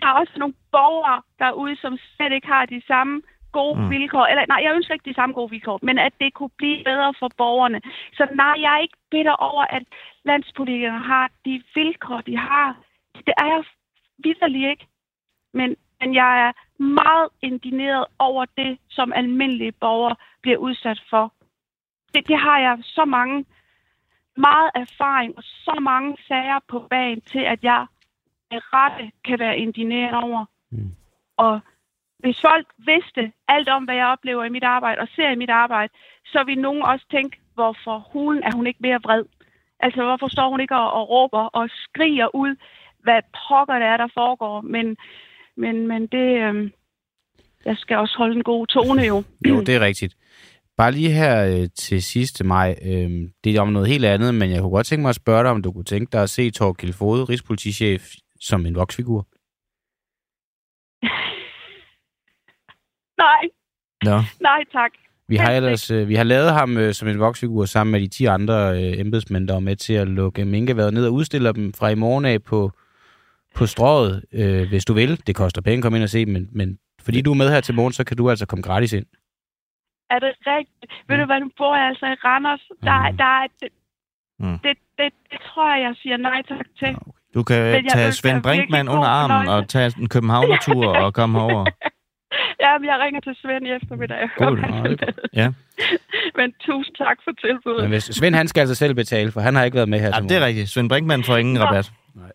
der 0.00 0.06
er 0.06 0.12
også 0.12 0.32
nogle 0.36 0.54
borgere 0.72 1.22
derude, 1.38 1.76
som 1.76 1.98
slet 2.16 2.32
ikke 2.32 2.46
har 2.46 2.66
de 2.66 2.82
samme 2.86 3.22
gode 3.52 3.80
mm. 3.80 3.90
vilkår. 3.90 4.26
Eller 4.26 4.44
nej, 4.48 4.60
jeg 4.64 4.74
ønsker 4.76 4.94
ikke 4.94 5.10
de 5.10 5.18
samme 5.20 5.34
gode 5.34 5.50
vilkår, 5.50 5.78
men 5.82 5.98
at 5.98 6.12
det 6.20 6.34
kunne 6.34 6.56
blive 6.60 6.84
bedre 6.84 7.14
for 7.20 7.30
borgerne. 7.36 7.80
Så 8.12 8.28
nej, 8.34 8.54
jeg 8.64 8.74
er 8.74 8.82
ikke 8.86 8.98
bitter 9.10 9.36
over, 9.48 9.64
at 9.76 9.84
landspolitikerne 10.24 11.02
har 11.12 11.30
de 11.44 11.62
vilkår, 11.74 12.20
de 12.20 12.36
har. 12.36 12.76
Det 13.26 13.34
er 13.42 13.46
jeg 13.46 13.64
vidderlig 14.24 14.70
ikke. 14.70 14.86
Men, 15.54 15.76
men 16.00 16.14
jeg 16.14 16.32
er 16.46 16.52
meget 16.82 17.28
indineret 17.42 18.04
over 18.18 18.44
det, 18.56 18.78
som 18.88 19.12
almindelige 19.12 19.72
borgere 19.72 20.16
bliver 20.42 20.58
udsat 20.58 21.00
for. 21.10 21.32
Det, 22.14 22.28
det 22.28 22.38
har 22.38 22.58
jeg 22.58 22.78
så 22.82 23.04
mange 23.04 23.44
meget 24.36 24.70
erfaring 24.74 25.36
og 25.36 25.42
så 25.42 25.78
mange 25.80 26.16
sager 26.28 26.58
på 26.68 26.78
banen 26.90 27.20
til, 27.20 27.38
at 27.38 27.64
jeg 27.64 27.86
med 28.50 28.60
rette 28.72 29.10
kan 29.24 29.38
være 29.38 29.58
indineret 29.58 30.14
over. 30.24 30.44
Mm. 30.70 30.90
Og 31.36 31.60
hvis 32.18 32.40
folk 32.40 32.66
vidste 32.78 33.32
alt 33.48 33.68
om, 33.68 33.84
hvad 33.84 33.94
jeg 33.94 34.06
oplever 34.06 34.44
i 34.44 34.54
mit 34.56 34.64
arbejde 34.64 35.00
og 35.00 35.08
ser 35.16 35.30
i 35.30 35.40
mit 35.42 35.50
arbejde, 35.50 35.92
så 36.26 36.44
vil 36.44 36.58
nogen 36.58 36.82
også 36.82 37.06
tænke, 37.10 37.36
hvorfor 37.54 37.98
hun 38.12 38.42
er 38.42 38.54
hun 38.54 38.66
ikke 38.66 38.80
mere 38.82 39.00
vred. 39.04 39.24
Altså, 39.80 40.04
hvorfor 40.04 40.28
står 40.28 40.50
hun 40.50 40.60
ikke 40.60 40.76
og, 40.76 40.92
og 40.92 41.08
råber 41.10 41.44
og 41.58 41.68
skriger 41.84 42.34
ud, 42.34 42.56
hvad 43.02 43.20
pokker 43.48 43.78
det 43.78 43.88
er, 43.88 43.96
der 43.96 44.08
foregår. 44.14 44.60
Men, 44.60 44.96
men, 45.56 45.86
men 45.86 46.06
det... 46.06 46.28
Øh, 46.46 46.70
jeg 47.64 47.76
skal 47.76 47.96
også 47.96 48.14
holde 48.18 48.36
en 48.36 48.42
god 48.42 48.66
tone, 48.66 49.02
jo. 49.02 49.22
jo, 49.48 49.60
det 49.60 49.74
er 49.74 49.80
rigtigt. 49.80 50.16
Bare 50.76 50.92
lige 50.92 51.12
her 51.12 51.46
øh, 51.46 51.68
til 51.78 52.02
sidst 52.02 52.36
til 52.36 52.46
mig. 52.46 52.76
Øh, 52.82 53.10
det 53.44 53.56
er 53.56 53.60
om 53.60 53.68
noget 53.68 53.88
helt 53.88 54.04
andet, 54.04 54.34
men 54.34 54.50
jeg 54.50 54.60
kunne 54.60 54.70
godt 54.70 54.86
tænke 54.86 55.02
mig 55.02 55.08
at 55.08 55.14
spørge 55.14 55.42
dig, 55.42 55.50
om 55.50 55.62
du 55.62 55.72
kunne 55.72 55.84
tænke 55.84 56.12
dig 56.12 56.22
at 56.22 56.30
se 56.30 56.50
Torkild 56.50 56.92
Fode, 56.92 57.24
rigspolitichef, 57.24 58.02
som 58.40 58.66
en 58.66 58.74
voksfigur? 58.74 59.26
Nej. 63.24 63.42
Ja. 64.04 64.18
Nej, 64.40 64.64
tak. 64.72 64.92
Vi 65.28 65.36
har 65.36 65.52
ellers 65.52 65.90
øh, 65.90 66.08
vi 66.08 66.14
har 66.14 66.24
lavet 66.24 66.52
ham 66.52 66.76
øh, 66.76 66.94
som 66.94 67.08
en 67.08 67.20
voksfigur 67.20 67.64
sammen 67.64 67.92
med 67.92 68.00
de 68.00 68.08
10 68.08 68.24
andre 68.24 68.54
øh, 68.54 69.00
embedsmænd, 69.00 69.48
der 69.48 69.54
var 69.54 69.60
med 69.60 69.76
til 69.76 69.92
at 69.92 70.08
lukke 70.08 70.44
minkeværet 70.44 70.94
ned 70.94 71.06
og 71.06 71.12
udstille 71.12 71.52
dem 71.52 71.72
fra 71.72 71.88
i 71.88 71.94
morgen 71.94 72.24
af 72.24 72.42
på, 72.42 72.70
på 73.54 73.66
strået, 73.66 74.24
øh, 74.32 74.68
hvis 74.68 74.84
du 74.84 74.92
vil. 74.94 75.26
Det 75.26 75.36
koster 75.36 75.62
penge 75.62 75.78
at 75.78 75.82
komme 75.82 75.98
ind 75.98 76.02
og 76.02 76.10
se, 76.10 76.26
men, 76.26 76.48
men 76.52 76.78
fordi 77.00 77.20
du 77.20 77.30
er 77.30 77.34
med 77.36 77.50
her 77.50 77.60
til 77.60 77.74
morgen, 77.74 77.92
så 77.92 78.04
kan 78.04 78.16
du 78.16 78.30
altså 78.30 78.46
komme 78.46 78.62
gratis 78.62 78.92
ind. 78.92 79.06
Er 80.10 80.18
det 80.18 80.32
rigtigt? 80.46 80.92
Mm. 80.92 81.08
Ved 81.08 81.16
du 81.20 81.26
hvad, 81.26 81.40
nu 81.40 81.50
bor 81.58 81.76
jeg 81.76 81.86
altså 81.86 82.06
i 82.06 82.16
Randers. 82.24 82.64
Der, 82.82 83.10
mm. 83.10 83.16
der 83.16 83.24
er, 83.24 83.46
det, 83.60 83.68
mm. 84.38 84.58
det, 84.64 84.76
det, 84.98 85.12
det 85.30 85.40
tror 85.48 85.74
jeg, 85.74 85.82
jeg 85.86 85.94
siger 86.02 86.16
nej 86.16 86.42
tak 86.42 86.66
til. 86.78 86.88
Okay. 86.88 87.15
Du 87.36 87.42
kan 87.42 87.88
tage 87.96 88.12
Svend 88.12 88.42
Brinkmann 88.42 88.88
under 88.88 89.08
armen 89.20 89.48
og 89.48 89.68
tage 89.68 89.92
en 90.00 90.08
Københavner-tur 90.08 90.86
og 91.04 91.14
komme 91.14 91.38
herover. 91.38 91.66
Ja, 92.64 92.78
men 92.78 92.86
jeg 92.90 92.98
ringer 93.04 93.20
til 93.20 93.34
Svend 93.42 93.66
i 93.66 93.70
eftermiddag. 93.78 94.22
God, 94.42 94.56
ja. 95.40 95.48
men 96.38 96.48
tusind 96.66 96.94
tak 97.04 97.18
for 97.24 97.32
tilbuddet. 97.44 97.82
Men 97.82 97.90
hvis 97.90 98.04
Svend, 98.18 98.34
han 98.34 98.48
skal 98.48 98.60
altså 98.60 98.74
selv 98.74 98.94
betale, 98.94 99.32
for 99.32 99.40
han 99.40 99.54
har 99.56 99.64
ikke 99.64 99.74
været 99.80 99.88
med 99.88 100.00
her 100.00 100.10
ja, 100.14 100.20
det 100.20 100.36
er 100.40 100.44
rigtigt. 100.46 100.68
Svend 100.68 100.88
Brinkmann 100.88 101.24
får 101.24 101.36
ingen 101.36 101.62
rabat. 101.62 101.92
Nej. 102.14 102.32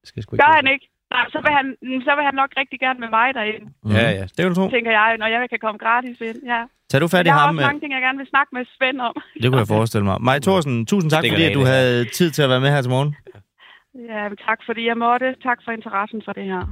Det 0.00 0.08
skal 0.08 0.22
sgu 0.22 0.34
ikke 0.34 0.44
Gør 0.44 0.52
han 0.60 0.66
ikke? 0.74 0.86
Nej, 1.14 1.24
så 1.34 1.38
vil, 1.44 1.52
han, 1.58 1.66
så 2.06 2.12
vil 2.16 2.24
han 2.28 2.34
nok 2.42 2.50
rigtig 2.60 2.78
gerne 2.80 2.98
med 3.04 3.10
mig 3.18 3.28
derinde. 3.38 3.66
Mm. 3.84 3.90
Ja, 3.98 4.10
ja, 4.18 4.24
det 4.34 4.40
vil 4.44 4.48
du 4.52 4.54
tro. 4.54 4.70
Tænker 4.76 4.92
jeg, 4.98 5.08
når 5.18 5.26
jeg 5.26 5.38
kan 5.52 5.58
komme 5.64 5.78
gratis 5.84 6.18
ind, 6.20 6.40
ja. 6.52 6.60
Tag 6.90 7.00
du 7.00 7.08
fat 7.08 7.26
i 7.26 7.28
ham. 7.28 7.36
Jeg 7.36 7.40
har 7.40 7.48
også 7.48 7.66
mange 7.68 7.80
ting, 7.80 7.92
jeg 7.96 8.02
gerne 8.06 8.18
vil 8.22 8.28
snakke 8.34 8.50
med 8.56 8.64
Svend 8.76 9.00
om. 9.08 9.14
Det 9.42 9.46
kunne 9.48 9.62
jeg 9.64 9.70
forestille 9.76 10.04
mig. 10.10 10.16
Maj 10.28 10.38
Thorsen, 10.46 10.86
tusind 10.86 11.10
tak, 11.10 11.24
fordi 11.32 11.44
at 11.50 11.54
du 11.58 11.64
havde 11.72 12.04
tid 12.18 12.28
til 12.36 12.42
at 12.42 12.50
være 12.52 12.60
med 12.64 12.70
her 12.74 12.82
til 12.82 12.90
morgen. 12.96 13.10
Ja, 13.94 14.28
tak 14.46 14.58
fordi 14.66 14.86
jeg 14.86 14.96
måtte. 14.96 15.26
Tak 15.42 15.58
for 15.64 15.72
interessen 15.72 16.22
for 16.24 16.32
det 16.32 16.44
her. 16.44 16.62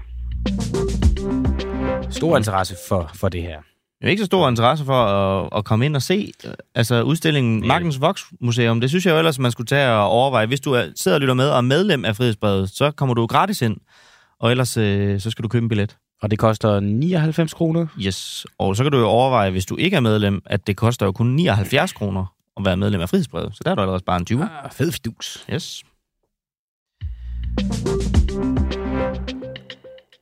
Stor 2.10 2.36
interesse 2.36 2.76
for, 2.88 3.10
for 3.14 3.28
det 3.28 3.42
her. 3.42 3.60
Jeg 4.00 4.06
er 4.06 4.10
ikke 4.10 4.20
så 4.20 4.26
stor 4.26 4.48
interesse 4.48 4.84
for 4.84 4.92
at, 4.92 5.48
at 5.56 5.64
komme 5.64 5.86
ind 5.86 5.96
og 5.96 6.02
se 6.02 6.32
altså 6.74 7.02
udstillingen 7.02 7.66
Magtens 7.66 8.00
Voksmuseum. 8.00 8.80
Det 8.80 8.90
synes 8.90 9.06
jeg 9.06 9.12
jo 9.12 9.18
ellers, 9.18 9.38
man 9.38 9.50
skulle 9.50 9.66
tage 9.66 9.90
og 9.90 10.08
overveje. 10.08 10.46
Hvis 10.46 10.60
du 10.60 10.76
sidder 10.96 11.16
og 11.16 11.20
lytter 11.20 11.34
med 11.34 11.48
og 11.50 11.56
er 11.56 11.60
medlem 11.60 12.04
af 12.04 12.16
Frihedsbrevet, 12.16 12.70
så 12.70 12.90
kommer 12.90 13.14
du 13.14 13.26
gratis 13.26 13.62
ind, 13.62 13.76
og 14.40 14.50
ellers 14.50 14.76
øh, 14.76 15.20
så 15.20 15.30
skal 15.30 15.42
du 15.42 15.48
købe 15.48 15.62
en 15.62 15.68
billet. 15.68 15.96
Og 16.22 16.30
det 16.30 16.38
koster 16.38 16.80
99 16.80 17.54
kroner? 17.54 17.86
Yes, 18.06 18.46
og 18.58 18.76
så 18.76 18.82
kan 18.82 18.92
du 18.92 18.98
jo 18.98 19.06
overveje, 19.06 19.50
hvis 19.50 19.66
du 19.66 19.76
ikke 19.76 19.96
er 19.96 20.00
medlem, 20.00 20.42
at 20.46 20.66
det 20.66 20.76
koster 20.76 21.06
jo 21.06 21.12
kun 21.12 21.26
79 21.26 21.92
kroner 21.92 22.34
at 22.56 22.64
være 22.64 22.76
medlem 22.76 23.00
af 23.00 23.08
Frihedsbrevet. 23.08 23.56
Så 23.56 23.60
der 23.64 23.70
er 23.70 23.74
du 23.74 23.80
allerede 23.80 24.02
bare 24.06 24.16
en 24.16 24.24
20. 24.24 24.42
Ah, 24.42 24.70
fed 24.72 24.92
fidus. 24.92 25.46
Yes. 25.52 25.84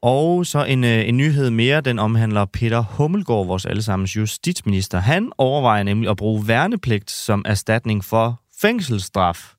Og 0.03 0.47
så 0.47 0.65
en, 0.65 0.85
øh, 0.85 1.09
en 1.09 1.17
nyhed 1.17 1.51
mere, 1.51 1.81
den 1.81 1.99
omhandler 1.99 2.45
Peter 2.45 2.81
Hummelgaard, 2.81 3.47
vores 3.47 3.67
allesammens 3.67 4.17
justitsminister. 4.17 4.99
Han 4.99 5.33
overvejer 5.39 5.83
nemlig 5.83 6.11
at 6.11 6.17
bruge 6.17 6.49
værnepligt 6.49 7.11
som 7.11 7.43
erstatning 7.47 8.05
for 8.05 8.41
fængselsstraf. 8.61 9.55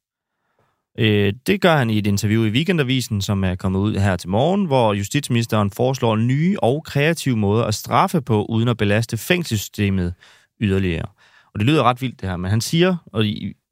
Øh, 1.00 1.34
det 1.48 1.62
gør 1.62 1.76
han 1.76 1.90
i 1.90 1.98
et 1.98 2.08
interview 2.08 2.44
i 2.44 2.50
Weekendavisen, 2.50 3.22
som 3.22 3.44
er 3.44 3.56
kommet 3.56 3.80
ud 3.80 3.96
her 3.96 4.16
til 4.16 4.30
morgen, 4.30 4.66
hvor 4.66 4.94
justitsministeren 4.94 5.72
foreslår 5.72 6.16
nye 6.16 6.58
og 6.60 6.84
kreative 6.84 7.38
måder 7.38 7.64
at 7.64 7.76
straffe 7.76 8.22
på, 8.22 8.46
uden 8.46 8.68
at 8.68 8.78
belaste 8.78 9.18
fængselssystemet 9.18 10.14
yderligere. 10.62 11.06
Og 11.54 11.60
det 11.60 11.68
lyder 11.68 11.84
ret 11.84 12.02
vildt 12.02 12.22
det 12.22 12.30
her, 12.30 12.38
men 12.38 12.52
han 12.52 12.62
siger, 12.62 12.96
og 13.14 13.24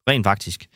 rent 0.09 0.25
faktisk, 0.25 0.67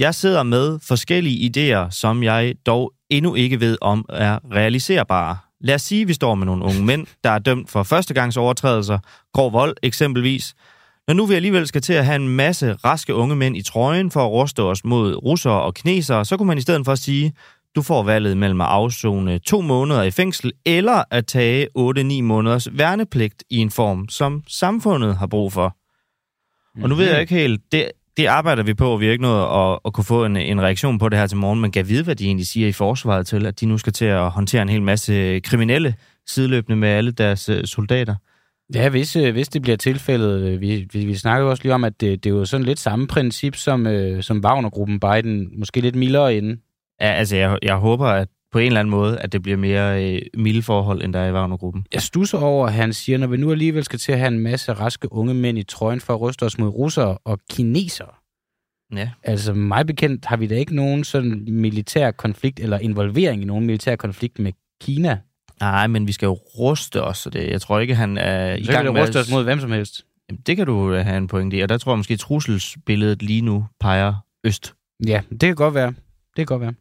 jeg 0.00 0.14
sidder 0.14 0.42
med 0.42 0.78
forskellige 0.82 1.50
idéer, 1.50 1.90
som 1.90 2.22
jeg 2.22 2.54
dog 2.66 2.92
endnu 3.10 3.34
ikke 3.34 3.60
ved 3.60 3.78
om 3.80 4.04
er 4.08 4.38
realiserbare. 4.52 5.36
Lad 5.60 5.74
os 5.74 5.82
sige, 5.82 6.02
at 6.02 6.08
vi 6.08 6.12
står 6.12 6.34
med 6.34 6.46
nogle 6.46 6.64
unge 6.64 6.84
mænd, 6.84 7.06
der 7.24 7.30
er 7.30 7.38
dømt 7.38 7.70
for 7.70 7.82
førstegangsovertrædelser, 7.82 8.98
grov 9.32 9.52
vold 9.52 9.76
eksempelvis. 9.82 10.54
Når 11.08 11.14
nu 11.14 11.26
vi 11.26 11.34
alligevel 11.34 11.66
skal 11.66 11.82
til 11.82 11.92
at 11.92 12.04
have 12.04 12.16
en 12.16 12.28
masse 12.28 12.72
raske 12.72 13.14
unge 13.14 13.36
mænd 13.36 13.56
i 13.56 13.62
trøjen 13.62 14.10
for 14.10 14.24
at 14.24 14.30
ruste 14.30 14.62
os 14.62 14.84
mod 14.84 15.14
russere 15.14 15.62
og 15.62 15.74
kinesere, 15.74 16.24
så 16.24 16.36
kunne 16.36 16.48
man 16.48 16.58
i 16.58 16.60
stedet 16.60 16.84
for 16.84 16.94
sige, 16.94 17.32
du 17.76 17.82
får 17.82 18.02
valget 18.02 18.36
mellem 18.36 18.60
at 18.60 18.66
afzone 18.66 19.38
to 19.38 19.60
måneder 19.60 20.02
i 20.02 20.10
fængsel, 20.10 20.52
eller 20.66 21.02
at 21.10 21.26
tage 21.26 21.68
8-9 21.78 22.22
måneders 22.22 22.68
værnepligt 22.72 23.44
i 23.50 23.56
en 23.56 23.70
form, 23.70 24.08
som 24.08 24.42
samfundet 24.48 25.16
har 25.16 25.26
brug 25.26 25.52
for. 25.52 25.76
Og 26.82 26.88
nu 26.88 26.94
ved 26.94 27.04
jeg 27.04 27.14
mhm. 27.14 27.20
ikke 27.20 27.34
helt, 27.34 27.60
det 27.72 27.90
det 28.16 28.26
arbejder 28.26 28.62
vi 28.62 28.74
på, 28.74 28.92
og 28.92 29.00
vi 29.00 29.04
har 29.04 29.12
ikke 29.12 29.22
nået 29.22 29.72
at, 29.72 29.78
at 29.84 29.92
kunne 29.92 30.04
få 30.04 30.24
en, 30.24 30.36
en 30.36 30.60
reaktion 30.60 30.98
på 30.98 31.08
det 31.08 31.18
her 31.18 31.26
til 31.26 31.38
morgen, 31.38 31.60
men 31.60 31.72
kan 31.72 31.88
vide, 31.88 32.04
hvad 32.04 32.16
de 32.16 32.26
egentlig 32.26 32.46
siger 32.46 32.68
i 32.68 32.72
forsvaret 32.72 33.26
til, 33.26 33.46
at 33.46 33.60
de 33.60 33.66
nu 33.66 33.78
skal 33.78 33.92
til 33.92 34.04
at 34.04 34.30
håndtere 34.30 34.62
en 34.62 34.68
hel 34.68 34.82
masse 34.82 35.40
kriminelle 35.40 35.94
sideløbende 36.26 36.76
med 36.76 36.88
alle 36.88 37.12
deres 37.12 37.48
øh, 37.48 37.64
soldater. 37.64 38.14
Ja, 38.74 38.88
hvis, 38.88 39.16
øh, 39.16 39.32
hvis 39.32 39.48
det 39.48 39.62
bliver 39.62 39.76
tilfældet. 39.76 40.40
Øh, 40.42 40.60
vi, 40.60 40.88
vi, 40.92 41.04
vi 41.04 41.14
snakker 41.14 41.44
jo 41.44 41.50
også 41.50 41.62
lige 41.62 41.74
om, 41.74 41.84
at 41.84 42.00
det, 42.00 42.24
det 42.24 42.30
er 42.30 42.34
jo 42.34 42.44
sådan 42.44 42.66
lidt 42.66 42.78
samme 42.78 43.06
princip 43.06 43.56
som, 43.56 43.86
øh, 43.86 44.22
som 44.22 44.44
Wagner-gruppen, 44.44 45.00
Biden, 45.00 45.58
måske 45.58 45.80
lidt 45.80 45.96
mildere 45.96 46.36
inden. 46.36 46.60
Ja, 47.00 47.12
altså 47.12 47.36
jeg, 47.36 47.58
jeg 47.62 47.76
håber, 47.76 48.06
at 48.06 48.28
på 48.52 48.58
en 48.58 48.66
eller 48.66 48.80
anden 48.80 48.90
måde, 48.90 49.18
at 49.18 49.32
det 49.32 49.42
bliver 49.42 49.56
mere 49.56 50.04
øh, 50.04 50.22
milde 50.34 50.62
forhold, 50.62 51.02
end 51.02 51.12
der 51.12 51.20
er 51.20 51.28
i 51.28 51.32
Wagner-gruppen. 51.32 51.86
Jeg 51.92 52.02
stusser 52.02 52.38
over, 52.38 52.66
at 52.66 52.72
han 52.72 52.92
siger, 52.92 53.18
når 53.18 53.26
vi 53.26 53.36
nu 53.36 53.50
alligevel 53.50 53.84
skal 53.84 53.98
til 53.98 54.12
at 54.12 54.18
have 54.18 54.28
en 54.28 54.38
masse 54.38 54.72
raske 54.72 55.12
unge 55.12 55.34
mænd 55.34 55.58
i 55.58 55.62
trøjen 55.62 56.00
for 56.00 56.14
at 56.14 56.20
ryste 56.20 56.42
os 56.42 56.58
mod 56.58 56.68
russere 56.68 57.18
og 57.24 57.40
kinesere. 57.50 58.10
Ja. 58.96 59.10
Altså 59.22 59.54
mig 59.54 59.86
bekendt 59.86 60.24
har 60.24 60.36
vi 60.36 60.46
da 60.46 60.54
ikke 60.54 60.76
nogen 60.76 61.04
sådan 61.04 61.44
militær 61.48 62.10
konflikt, 62.10 62.60
eller 62.60 62.78
involvering 62.78 63.42
i 63.42 63.44
nogen 63.44 63.66
militær 63.66 63.96
konflikt 63.96 64.38
med 64.38 64.52
Kina. 64.80 65.18
Nej, 65.60 65.86
men 65.86 66.06
vi 66.06 66.12
skal 66.12 66.26
jo 66.26 66.32
ruste 66.32 67.02
os, 67.02 67.18
så 67.18 67.30
det, 67.30 67.50
jeg 67.50 67.60
tror 67.60 67.78
ikke, 67.78 67.94
han 67.94 68.18
er 68.18 68.54
i 68.54 68.64
gang 68.64 68.92
med... 68.92 69.02
ruste 69.02 69.20
os 69.20 69.30
mod 69.30 69.44
hvem 69.44 69.60
som 69.60 69.72
helst. 69.72 70.04
Jamen, 70.28 70.40
det 70.46 70.56
kan 70.56 70.66
du 70.66 70.92
have 70.92 71.16
en 71.16 71.26
pointe 71.26 71.56
i, 71.56 71.60
og 71.60 71.68
der 71.68 71.78
tror 71.78 71.92
jeg 71.92 71.98
måske, 71.98 72.14
at 72.14 72.20
trusselsbilledet 72.20 73.22
lige 73.22 73.40
nu 73.40 73.66
peger 73.80 74.14
øst. 74.44 74.74
Ja, 75.06 75.20
det 75.30 75.40
kan 75.40 75.54
godt 75.54 75.74
være. 75.74 75.88
Det 75.88 76.36
kan 76.36 76.46
godt 76.46 76.60
være. 76.60 76.74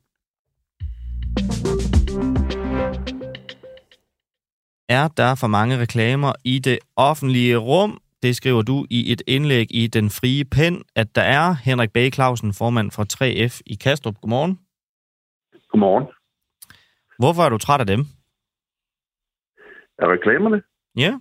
Er 4.98 5.08
der 5.08 5.32
for 5.42 5.48
mange 5.48 5.82
reklamer 5.84 6.32
i 6.46 6.60
det 6.60 6.80
offentlige 6.96 7.58
rum? 7.58 7.92
Det 8.24 8.36
skriver 8.36 8.62
du 8.62 8.86
i 8.90 9.12
et 9.12 9.22
indlæg 9.28 9.68
i 9.82 9.88
Den 9.88 10.10
Frie 10.10 10.46
Pen, 10.56 10.76
at 10.96 11.08
der 11.16 11.22
er 11.22 11.46
Henrik 11.68 11.92
Bage 11.94 12.12
Clausen, 12.12 12.54
formand 12.54 12.92
for 12.92 13.04
3F 13.14 13.62
i 13.66 13.76
Kastrup. 13.84 14.16
Godmorgen. 14.22 14.60
Godmorgen. 15.72 16.06
Hvorfor 17.22 17.42
er 17.44 17.50
du 17.50 17.58
træt 17.58 17.80
af 17.80 17.88
dem? 17.94 18.02
Af 20.04 20.08
reklamerne? 20.16 20.62
Ja. 20.96 21.12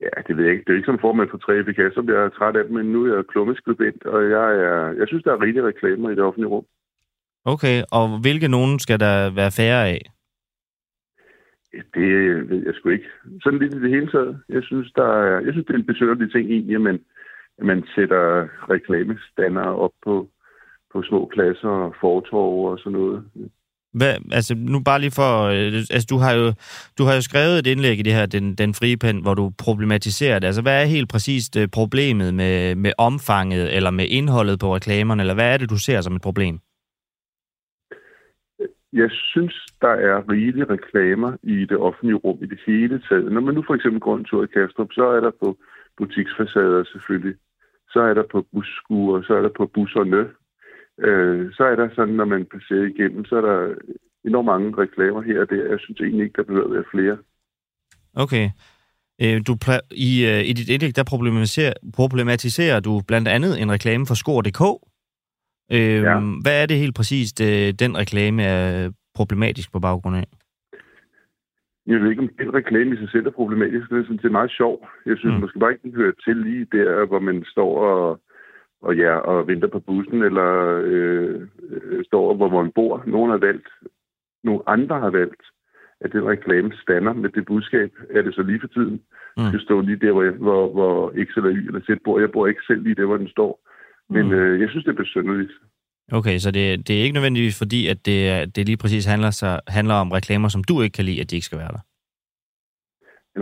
Ja, 0.00 0.12
det 0.26 0.36
ved 0.36 0.44
jeg 0.44 0.52
ikke. 0.52 0.64
Det 0.64 0.72
er 0.72 0.76
ikke 0.76 0.92
som 0.92 1.04
formand 1.06 1.28
for 1.30 1.40
3F 1.44 1.70
i 1.70 1.72
Kastrup. 1.72 2.08
Jeg 2.08 2.20
er 2.24 2.28
træt 2.28 2.56
af 2.56 2.64
dem, 2.64 2.74
men 2.78 2.86
nu 2.92 2.98
er 3.04 3.14
jeg 3.16 3.26
klummeskribent, 3.32 4.02
og 4.06 4.30
jeg, 4.30 4.48
er, 4.68 4.92
jeg 5.00 5.06
synes, 5.08 5.24
der 5.24 5.32
er 5.32 5.42
rigelige 5.42 5.66
reklamer 5.66 6.10
i 6.10 6.14
det 6.14 6.24
offentlige 6.28 6.52
rum. 6.54 6.66
Okay, 7.54 7.82
og 7.92 8.20
hvilke 8.20 8.48
nogen 8.48 8.78
skal 8.78 9.00
der 9.00 9.30
være 9.30 9.50
færre 9.50 9.88
af? 9.88 10.00
Det 11.94 12.10
ved 12.50 12.62
jeg 12.66 12.74
sgu 12.74 12.88
ikke. 12.88 13.10
Sådan 13.42 13.58
lidt 13.58 13.74
i 13.74 13.82
det 13.82 13.90
hele 13.90 14.10
taget. 14.10 14.38
Jeg 14.48 14.62
synes, 14.62 14.92
der 14.92 15.08
er, 15.22 15.40
jeg 15.44 15.52
synes 15.52 15.66
det 15.66 15.74
er 15.74 15.78
en 15.78 15.92
besøgelig 15.92 16.32
ting 16.32 16.50
i, 16.50 16.74
at 16.74 16.80
man, 16.80 16.98
at 17.58 17.66
man 17.66 17.84
sætter 17.94 18.24
reklamestander 18.74 19.62
op 19.62 19.90
på, 20.04 20.28
på 20.92 21.02
små 21.02 21.30
pladser 21.34 21.68
og 21.68 21.94
fortorv 22.00 22.70
og 22.72 22.78
sådan 22.78 22.92
noget. 22.92 23.24
Hvad, 23.92 24.14
altså 24.32 24.54
nu 24.54 24.80
bare 24.80 25.00
lige 25.00 25.16
for, 25.20 25.42
øh, 25.42 25.72
altså 25.94 26.06
du 26.10 26.16
har 26.16 26.32
jo, 26.32 26.52
du 26.98 27.04
har 27.04 27.14
jo 27.14 27.20
skrevet 27.20 27.58
et 27.58 27.66
indlæg 27.66 27.98
i 27.98 28.02
det 28.02 28.12
her, 28.12 28.26
den, 28.26 28.54
den 28.54 28.74
frie 28.74 28.96
pen, 28.96 29.22
hvor 29.22 29.34
du 29.34 29.52
problematiserer 29.58 30.38
det. 30.38 30.46
Altså 30.46 30.62
hvad 30.62 30.82
er 30.82 30.86
helt 30.86 31.08
præcist 31.08 31.56
øh, 31.56 31.68
problemet 31.68 32.34
med, 32.34 32.74
med 32.74 32.92
omfanget 32.98 33.76
eller 33.76 33.90
med 33.90 34.06
indholdet 34.08 34.60
på 34.60 34.74
reklamerne, 34.74 35.22
eller 35.22 35.34
hvad 35.34 35.52
er 35.52 35.56
det, 35.56 35.70
du 35.70 35.78
ser 35.78 36.00
som 36.00 36.16
et 36.16 36.22
problem? 36.22 36.58
Jeg 39.02 39.10
synes, 39.10 39.54
der 39.80 39.94
er 40.08 40.30
rigelige 40.32 40.70
reklamer 40.74 41.32
i 41.42 41.56
det 41.70 41.76
offentlige 41.76 42.20
rum 42.24 42.38
i 42.42 42.46
det 42.46 42.60
hele 42.66 43.02
taget. 43.08 43.32
Når 43.32 43.40
man 43.40 43.54
nu 43.54 43.62
for 43.66 43.74
eksempel 43.74 44.00
går 44.00 44.16
en 44.16 44.24
tur 44.24 44.44
i 44.44 44.52
Kastrup, 44.54 44.90
så 44.92 45.04
er 45.16 45.20
der 45.20 45.30
på 45.42 45.58
butiksfacader 45.96 46.84
selvfølgelig. 46.92 47.34
Så 47.92 48.00
er 48.00 48.14
der 48.14 48.26
på 48.32 48.46
busskuer, 48.52 49.22
så 49.22 49.34
er 49.34 49.42
der 49.42 49.52
på 49.56 49.66
busserne, 49.74 50.22
øh, 51.08 51.52
så 51.56 51.64
er 51.64 51.76
der 51.76 51.88
sådan, 51.94 52.14
når 52.14 52.24
man 52.24 52.44
passerer 52.44 52.86
igennem, 52.94 53.24
så 53.24 53.36
er 53.36 53.40
der 53.50 53.74
enormt 54.24 54.46
mange 54.46 54.82
reklamer 54.82 55.22
her 55.22 55.40
og 55.40 55.50
der. 55.50 55.70
Jeg 55.70 55.80
synes 55.80 56.00
egentlig 56.00 56.24
ikke, 56.24 56.36
der 56.36 56.48
behøver 56.48 56.66
at 56.66 56.74
være 56.74 56.90
flere. 56.94 57.16
Okay. 58.14 58.50
Øh, 59.22 59.40
du 59.46 59.56
i, 59.90 60.26
øh, 60.30 60.40
I 60.50 60.52
dit 60.52 60.68
indlæg, 60.68 60.96
der 60.96 61.04
problematiserer, 61.04 61.72
problematiserer 61.94 62.80
du 62.80 63.02
blandt 63.08 63.28
andet 63.28 63.62
en 63.62 63.72
reklame 63.72 64.06
for 64.06 64.14
Skor.dk. 64.14 64.62
Øh, 65.72 66.02
ja. 66.08 66.20
Hvad 66.42 66.62
er 66.62 66.66
det 66.66 66.76
helt 66.76 66.94
præcist, 66.94 67.40
øh, 67.40 67.68
den 67.82 67.96
reklame 67.96 68.42
er 68.42 68.90
problematisk 69.14 69.72
på 69.72 69.80
baggrund 69.80 70.16
af? 70.16 70.26
Jeg 71.86 72.00
ved 72.00 72.10
ikke, 72.10 72.22
om 72.22 72.30
den 72.38 72.54
reklame 72.54 72.94
i 72.94 72.98
sig 72.98 73.10
selv 73.10 73.26
er 73.26 73.30
problematisk. 73.30 73.90
Det 73.90 73.98
er 73.98 74.02
sådan 74.02 74.18
set 74.22 74.32
meget 74.32 74.50
sjov. 74.50 74.88
Jeg 75.06 75.16
synes 75.18 75.34
mm. 75.34 75.40
måske 75.40 75.58
bare 75.58 75.72
ikke, 75.72 75.82
den 75.82 75.94
hører 75.94 76.12
til 76.24 76.36
lige 76.36 76.66
der, 76.72 77.06
hvor 77.06 77.18
man 77.18 77.44
står 77.52 77.72
og 77.80 78.20
og 78.82 78.96
ja, 78.96 79.14
og 79.16 79.46
venter 79.46 79.68
på 79.68 79.80
bussen, 79.80 80.22
eller 80.22 80.50
øh, 80.84 81.48
står, 82.06 82.34
hvor 82.34 82.62
man 82.62 82.72
bor. 82.72 83.02
Nogen 83.06 83.30
har 83.30 83.38
valgt, 83.38 83.68
nogle 84.44 84.62
andre 84.66 85.00
har 85.00 85.10
valgt, 85.10 85.42
at 86.00 86.12
den 86.12 86.26
reklame 86.26 86.72
stander 86.82 87.12
med 87.12 87.30
det 87.30 87.46
budskab, 87.46 87.92
er 88.10 88.22
det 88.22 88.34
så 88.34 88.42
lige 88.42 88.60
for 88.60 88.68
tiden. 88.68 89.02
Mm. 89.36 89.46
skal 89.48 89.60
stå 89.60 89.80
lige 89.80 90.06
der, 90.06 90.12
hvor, 90.12 90.22
jeg, 90.22 90.32
hvor, 90.32 90.72
hvor 90.72 91.12
X 91.26 91.36
eller 91.36 91.50
Y 91.50 91.66
eller 91.66 91.80
Z 91.80 91.88
bor. 92.04 92.20
Jeg 92.20 92.32
bor 92.32 92.46
ikke 92.46 92.66
selv 92.66 92.82
lige 92.82 92.94
der, 92.94 93.04
hvor 93.06 93.16
den 93.16 93.28
står. 93.28 93.65
Men 94.10 94.26
mm. 94.26 94.32
øh, 94.32 94.60
jeg 94.60 94.68
synes, 94.70 94.84
det 94.84 94.92
er 94.92 95.02
besynderligt. 95.04 95.52
Okay, 96.12 96.38
så 96.38 96.50
det, 96.50 96.88
det 96.88 96.98
er 96.98 97.02
ikke 97.02 97.14
nødvendigvis 97.14 97.58
fordi, 97.58 97.88
at 97.88 98.06
det, 98.06 98.56
det 98.56 98.66
lige 98.66 98.76
præcis 98.76 99.04
handler, 99.06 99.30
så, 99.30 99.60
handler 99.68 99.94
om 99.94 100.12
reklamer, 100.12 100.48
som 100.48 100.64
du 100.64 100.82
ikke 100.82 100.94
kan 100.94 101.04
lide, 101.04 101.20
at 101.20 101.30
de 101.30 101.36
ikke 101.36 101.46
skal 101.46 101.58
være 101.58 101.72
der? 101.76 101.82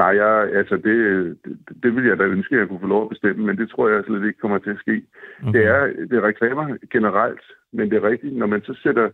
Nej, 0.01 0.13
jeg, 0.23 0.57
altså 0.61 0.77
det, 0.77 0.97
det, 1.45 1.59
det 1.83 1.97
vil 1.97 2.05
jeg 2.05 2.19
da 2.19 2.25
ønske, 2.25 2.55
at 2.55 2.61
jeg 2.61 2.69
kunne 2.69 2.81
få 2.81 2.87
lov 2.87 3.03
at 3.03 3.09
bestemme, 3.09 3.47
men 3.47 3.57
det 3.59 3.71
tror 3.71 3.89
jeg 3.89 4.05
slet 4.05 4.27
ikke 4.27 4.41
kommer 4.41 4.59
til 4.59 4.71
at 4.71 4.83
ske. 4.85 5.03
Okay. 5.43 5.59
Det, 5.59 5.67
er, 5.67 5.87
det 6.09 6.17
er 6.19 6.29
reklamer 6.29 6.77
generelt, 6.93 7.45
men 7.73 7.91
det 7.91 7.97
er 7.97 8.09
rigtigt, 8.11 8.37
når 8.37 8.47
man 8.47 8.63
så 8.65 8.75
sætter 8.83 9.11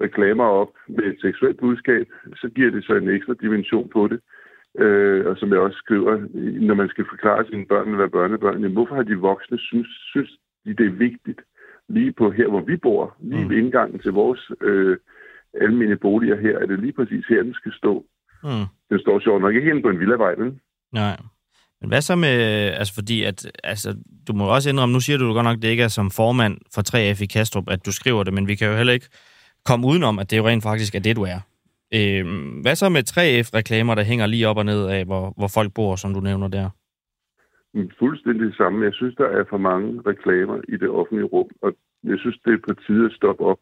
reklamer 0.00 0.44
op 0.44 0.72
med 0.88 1.04
et 1.04 1.20
seksuelt 1.20 1.58
budskab, 1.60 2.06
så 2.36 2.48
giver 2.56 2.70
det 2.70 2.84
så 2.84 2.94
en 2.94 3.08
ekstra 3.08 3.34
dimension 3.40 3.88
på 3.88 4.08
det. 4.08 4.20
Øh, 4.78 5.26
og 5.26 5.36
som 5.36 5.50
jeg 5.50 5.58
også 5.58 5.78
skriver, 5.78 6.12
når 6.68 6.74
man 6.74 6.88
skal 6.88 7.04
forklare 7.08 7.44
sine 7.46 7.66
børn 7.66 7.88
eller 7.88 8.08
børnebørn, 8.08 8.60
jamen, 8.60 8.72
hvorfor 8.72 8.94
har 8.94 9.02
de 9.02 9.14
voksne 9.14 9.58
synes, 9.58 9.88
synes 10.12 10.30
de, 10.64 10.74
det 10.74 10.86
er 10.86 10.90
vigtigt 11.06 11.40
lige 11.88 12.12
på 12.12 12.30
her, 12.30 12.48
hvor 12.48 12.60
vi 12.60 12.76
bor, 12.76 13.16
lige 13.20 13.48
ved 13.48 13.56
mm. 13.56 13.64
indgangen 13.64 14.00
til 14.00 14.12
vores 14.12 14.50
øh, 14.60 14.96
almindelige 15.60 15.98
boliger 15.98 16.40
her, 16.40 16.58
er 16.58 16.66
det 16.66 16.80
lige 16.80 16.92
præcis 16.92 17.24
her, 17.26 17.42
den 17.42 17.54
skal 17.54 17.72
stå. 17.72 18.04
Mm. 18.44 18.66
Den 18.90 19.00
står 19.00 19.20
sjovt 19.20 19.42
nok 19.42 19.54
ikke 19.54 19.72
hen 19.72 19.82
på 19.82 19.88
en 19.88 20.00
villavej, 20.00 20.34
vel? 20.34 20.60
Nej. 20.92 21.16
Men 21.80 21.88
hvad 21.88 22.00
så 22.00 22.16
med, 22.16 22.38
altså 22.78 22.94
fordi 22.94 23.22
at, 23.22 23.50
altså, 23.64 23.96
du 24.28 24.32
må 24.32 24.44
også 24.54 24.70
indrømme, 24.70 24.92
nu 24.92 25.00
siger 25.00 25.18
du 25.18 25.32
godt 25.32 25.44
nok, 25.44 25.56
at 25.56 25.62
det 25.62 25.68
ikke 25.68 25.82
er 25.82 25.88
som 25.88 26.10
formand 26.10 26.58
for 26.74 26.82
3F 26.94 27.22
i 27.22 27.26
Kastrup, 27.26 27.70
at 27.70 27.86
du 27.86 27.92
skriver 27.92 28.24
det, 28.24 28.34
men 28.34 28.48
vi 28.48 28.54
kan 28.54 28.68
jo 28.68 28.76
heller 28.76 28.92
ikke 28.92 29.08
komme 29.64 29.86
udenom, 29.86 30.18
at 30.18 30.30
det 30.30 30.38
jo 30.38 30.46
rent 30.48 30.62
faktisk 30.62 30.94
er 30.94 31.00
det, 31.00 31.16
du 31.16 31.22
er. 31.22 31.40
Øh, 31.94 32.26
hvad 32.62 32.76
så 32.76 32.88
med 32.88 33.02
3F-reklamer, 33.10 33.94
der 33.94 34.02
hænger 34.02 34.26
lige 34.26 34.48
op 34.48 34.56
og 34.56 34.64
ned 34.64 34.86
af, 34.86 35.04
hvor, 35.04 35.34
hvor 35.36 35.48
folk 35.48 35.74
bor, 35.74 35.96
som 35.96 36.14
du 36.14 36.20
nævner 36.20 36.48
der? 36.48 36.70
Fuldstændig 37.98 38.46
det 38.46 38.56
samme. 38.56 38.84
Jeg 38.84 38.94
synes, 38.94 39.14
der 39.14 39.26
er 39.26 39.44
for 39.44 39.58
mange 39.58 40.02
reklamer 40.06 40.60
i 40.68 40.76
det 40.76 40.88
offentlige 40.88 41.26
rum, 41.26 41.50
og 41.62 41.76
jeg 42.04 42.18
synes, 42.18 42.38
det 42.44 42.52
er 42.52 42.66
på 42.68 42.74
tide 42.74 43.06
at 43.06 43.12
stoppe 43.12 43.44
op 43.44 43.58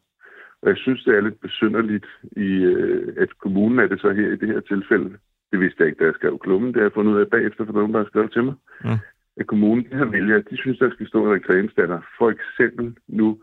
og 0.62 0.68
jeg 0.68 0.76
synes, 0.76 1.04
det 1.04 1.14
er 1.16 1.20
lidt 1.20 1.40
besynderligt, 1.40 2.06
i, 2.36 2.48
øh, 2.72 3.14
at 3.16 3.38
kommunen 3.38 3.78
er 3.78 3.86
det 3.86 4.00
så 4.00 4.10
her 4.10 4.28
i 4.32 4.36
det 4.36 4.48
her 4.48 4.60
tilfælde. 4.60 5.10
Det 5.52 5.60
vidste 5.60 5.80
jeg 5.80 5.88
ikke, 5.88 6.00
da 6.00 6.04
jeg 6.04 6.14
skrev 6.14 6.38
klummen. 6.38 6.68
Det 6.68 6.76
har 6.76 6.82
jeg 6.82 6.92
fundet 6.92 7.12
ud 7.12 7.20
af 7.20 7.30
bagefter, 7.30 7.64
for 7.64 7.72
nogen, 7.72 7.92
der 7.92 7.98
har 7.98 8.06
skrevet 8.06 8.32
til 8.32 8.44
mig. 8.44 8.54
Ja. 8.84 8.98
At 9.36 9.46
kommunen 9.46 9.86
har 9.92 10.04
vælger, 10.04 10.38
de 10.50 10.56
synes, 10.56 10.78
der 10.78 10.90
skal 10.90 11.08
stå 11.08 11.24
en 11.24 11.32
reklamestander. 11.32 12.00
For 12.18 12.30
eksempel 12.30 12.96
nu 13.08 13.38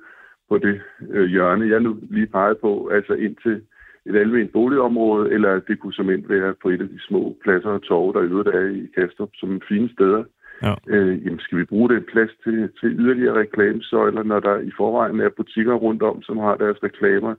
på 0.50 0.58
det 0.58 0.82
øh, 1.10 1.26
hjørne, 1.26 1.70
jeg 1.70 1.80
nu 1.80 2.00
lige 2.02 2.28
peger 2.28 2.54
på, 2.54 2.88
altså 2.88 3.14
ind 3.14 3.36
til 3.44 3.62
et 4.06 4.16
almindeligt 4.16 4.54
boligområde, 4.54 5.32
eller 5.32 5.60
det 5.60 5.80
kunne 5.80 5.94
som 5.94 6.08
være 6.08 6.54
på 6.62 6.70
et 6.70 6.82
af 6.82 6.90
de 6.90 7.00
små 7.08 7.38
pladser 7.44 7.70
og 7.70 7.84
torve, 7.84 8.14
der 8.14 8.22
i 8.22 8.32
øvrigt 8.32 8.50
er 8.50 8.66
i 8.68 8.88
Kastrup, 8.96 9.30
som 9.34 9.62
fine 9.70 9.90
steder. 9.90 10.24
Ja. 10.62 10.74
Øh, 10.88 11.26
jamen, 11.26 11.40
skal 11.40 11.58
vi 11.58 11.66
bruge 11.66 11.90
den 11.90 12.04
plads 12.12 12.32
til, 12.44 12.70
til 12.80 12.90
yderligere 13.00 13.40
reklamesøjler, 13.40 14.24
når 14.24 14.40
der 14.40 14.58
i 14.60 14.72
forvejen 14.78 15.20
er 15.20 15.30
butikker 15.38 15.74
rundt 15.74 16.04
om, 16.04 16.22
som 16.22 16.38
har 16.38 16.56
deres 16.56 16.78
reklamer, 16.84 17.36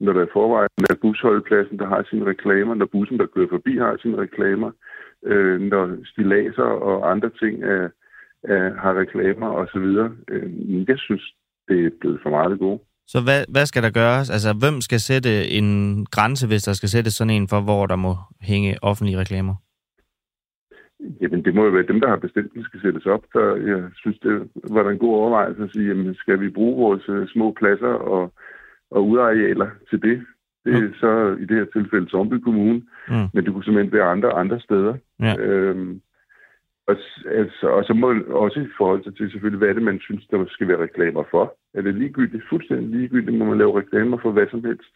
når 0.00 0.12
der 0.12 0.22
i 0.24 0.32
forvejen 0.32 0.84
er 0.90 0.94
busholdpladsen, 1.02 1.78
der 1.78 1.86
har 1.86 2.06
sine 2.10 2.24
reklamer, 2.26 2.74
når 2.74 2.86
bussen, 2.86 3.18
der 3.18 3.26
kører 3.26 3.48
forbi, 3.50 3.78
har 3.78 3.96
sine 4.02 4.16
reklamer, 4.16 4.70
øh, 5.26 5.60
når 5.60 5.96
stilaser 6.04 6.62
og 6.62 7.10
andre 7.10 7.30
ting 7.40 7.64
er, 7.64 7.88
er, 8.44 8.74
har 8.82 9.00
reklamer 9.00 9.48
osv. 9.48 9.86
Øh, 10.28 10.88
jeg 10.88 10.98
synes, 10.98 11.34
det 11.68 11.86
er 11.86 11.90
blevet 12.00 12.20
for 12.22 12.30
meget 12.30 12.58
gode. 12.58 12.80
Så 13.06 13.20
hvad, 13.20 13.44
hvad 13.48 13.66
skal 13.66 13.82
der 13.82 13.90
gøres? 13.90 14.30
Altså, 14.30 14.52
hvem 14.52 14.80
skal 14.80 15.00
sætte 15.00 15.48
en 15.48 15.68
grænse, 16.06 16.46
hvis 16.46 16.62
der 16.62 16.72
skal 16.72 16.88
sættes 16.88 17.14
sådan 17.14 17.30
en 17.30 17.48
for, 17.48 17.60
hvor 17.60 17.86
der 17.86 17.96
må 17.96 18.16
hænge 18.40 18.76
offentlige 18.82 19.18
reklamer? 19.18 19.54
Jamen, 21.20 21.44
det 21.44 21.54
må 21.54 21.64
jo 21.64 21.70
være 21.70 21.86
dem, 21.86 22.00
der 22.00 22.08
har 22.08 22.16
bestemt, 22.16 22.52
at 22.56 22.64
skal 22.64 22.80
sættes 22.80 23.06
op. 23.06 23.24
Så 23.32 23.40
jeg 23.66 23.84
synes, 23.94 24.18
det 24.18 24.48
var 24.70 24.90
en 24.90 24.98
god 24.98 25.14
overvejelse 25.14 25.62
at 25.62 25.70
sige, 25.72 25.88
jamen, 25.88 26.14
skal 26.14 26.40
vi 26.40 26.48
bruge 26.48 26.76
vores 26.76 27.08
uh, 27.08 27.28
små 27.28 27.52
pladser 27.52 27.94
og, 28.14 28.32
og 28.90 29.08
udarealer 29.08 29.70
til 29.90 30.02
det? 30.02 30.26
Det 30.64 30.74
er 30.74 30.82
ja. 30.82 30.88
så 31.00 31.36
i 31.42 31.44
det 31.44 31.56
her 31.56 31.64
tilfælde 31.72 32.08
Zombie 32.08 32.40
Kommune, 32.40 32.82
mm. 33.08 33.26
men 33.34 33.44
det 33.44 33.52
kunne 33.52 33.64
simpelthen 33.64 33.92
være 33.92 34.12
andre 34.14 34.32
andre 34.32 34.60
steder. 34.60 34.94
Ja. 35.20 35.34
Øhm, 35.38 36.00
og, 36.88 36.96
altså, 37.40 37.66
og 37.66 37.84
så 37.84 37.92
må 37.94 38.08
også 38.28 38.60
i 38.60 38.68
forhold 38.78 39.02
til 39.16 39.30
selvfølgelig, 39.30 39.58
hvad 39.58 39.68
er 39.68 39.72
det, 39.72 39.82
man 39.82 40.00
synes, 40.00 40.26
der 40.30 40.44
skal 40.48 40.68
være 40.68 40.82
reklamer 40.82 41.24
for. 41.30 41.54
Er 41.74 41.82
det 41.82 41.94
ligegyldigt? 41.94 42.48
Fuldstændig 42.50 42.88
ligegyldigt, 42.88 43.38
må 43.38 43.44
man 43.44 43.58
lave 43.58 43.78
reklamer 43.78 44.18
for 44.22 44.30
hvad 44.30 44.46
som 44.50 44.64
helst. 44.64 44.94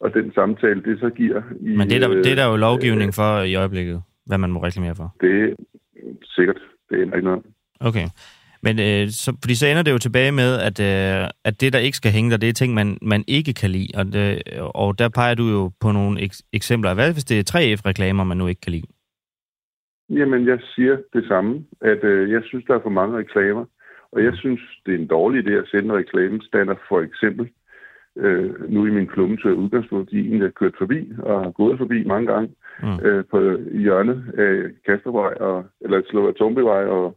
Og 0.00 0.14
den 0.14 0.32
samtale, 0.32 0.82
det 0.82 1.00
så 1.00 1.10
giver... 1.10 1.42
I, 1.60 1.76
Men 1.76 1.88
det 1.88 1.96
er 1.96 2.08
der, 2.08 2.14
det 2.14 2.32
er 2.32 2.34
der 2.34 2.50
jo 2.50 2.56
lovgivning 2.56 3.14
for 3.14 3.42
i 3.42 3.54
øjeblikket 3.54 4.02
hvad 4.26 4.38
man 4.38 4.50
må 4.50 4.62
reklamere 4.62 4.94
for? 4.94 5.16
Det 5.20 5.42
er 5.42 5.54
sikkert. 6.22 6.60
Det 6.90 6.98
er 6.98 7.02
ikke 7.02 7.20
noget. 7.20 7.42
Okay. 7.80 8.06
Men 8.62 8.78
øh, 8.78 9.08
så, 9.08 9.36
fordi 9.42 9.54
så 9.54 9.66
ender 9.66 9.82
det 9.82 9.92
jo 9.92 9.98
tilbage 9.98 10.32
med, 10.32 10.50
at, 10.68 10.76
øh, 10.80 11.28
at 11.44 11.60
det, 11.60 11.72
der 11.72 11.78
ikke 11.78 11.96
skal 11.96 12.12
hænge 12.12 12.30
der, 12.30 12.36
det 12.36 12.48
er 12.48 12.52
ting, 12.52 12.74
man, 12.74 12.98
man 13.02 13.24
ikke 13.26 13.52
kan 13.52 13.70
lide. 13.70 13.88
Og, 13.94 14.04
det, 14.04 14.42
og 14.74 14.98
der 14.98 15.08
peger 15.08 15.34
du 15.34 15.46
jo 15.56 15.70
på 15.80 15.92
nogle 15.92 16.20
ek- 16.20 16.48
eksempler. 16.52 16.94
Hvad 16.94 17.12
hvis 17.12 17.24
det 17.24 17.38
er 17.38 17.50
3F-reklamer, 17.52 18.24
man 18.24 18.36
nu 18.36 18.46
ikke 18.46 18.60
kan 18.60 18.72
lide? 18.72 18.86
Jamen, 20.10 20.46
jeg 20.46 20.58
siger 20.74 20.96
det 21.12 21.24
samme, 21.28 21.64
at 21.80 22.04
øh, 22.04 22.30
jeg 22.30 22.42
synes, 22.44 22.64
der 22.64 22.74
er 22.74 22.82
for 22.82 22.90
mange 22.90 23.18
reklamer. 23.18 23.64
Og 24.12 24.24
jeg 24.24 24.32
synes, 24.34 24.60
det 24.86 24.94
er 24.94 24.98
en 24.98 25.06
dårlig 25.06 25.46
idé 25.46 25.50
at 25.50 25.68
sende 25.70 25.94
reklamestander 25.94 26.74
for 26.88 27.00
eksempel. 27.00 27.48
Øh, 28.16 28.72
nu 28.72 28.86
i 28.86 28.90
min 28.90 29.06
klummetur 29.06 29.52
udgangspunkt, 29.52 30.10
de 30.10 30.18
egentlig 30.18 30.42
har 30.42 30.58
kørt 30.60 30.74
forbi 30.78 31.12
og 31.18 31.44
har 31.44 31.50
gået 31.50 31.78
forbi 31.78 32.04
mange 32.04 32.26
gange 32.32 32.48
mm. 32.82 33.06
øh, 33.06 33.24
på 33.30 33.38
hjørnet 33.72 34.18
af 34.38 34.70
Kastervej, 34.86 35.34
og, 35.40 35.64
eller 35.80 36.02
slå 36.10 36.28
Atombevej 36.28 36.84
og, 36.84 37.16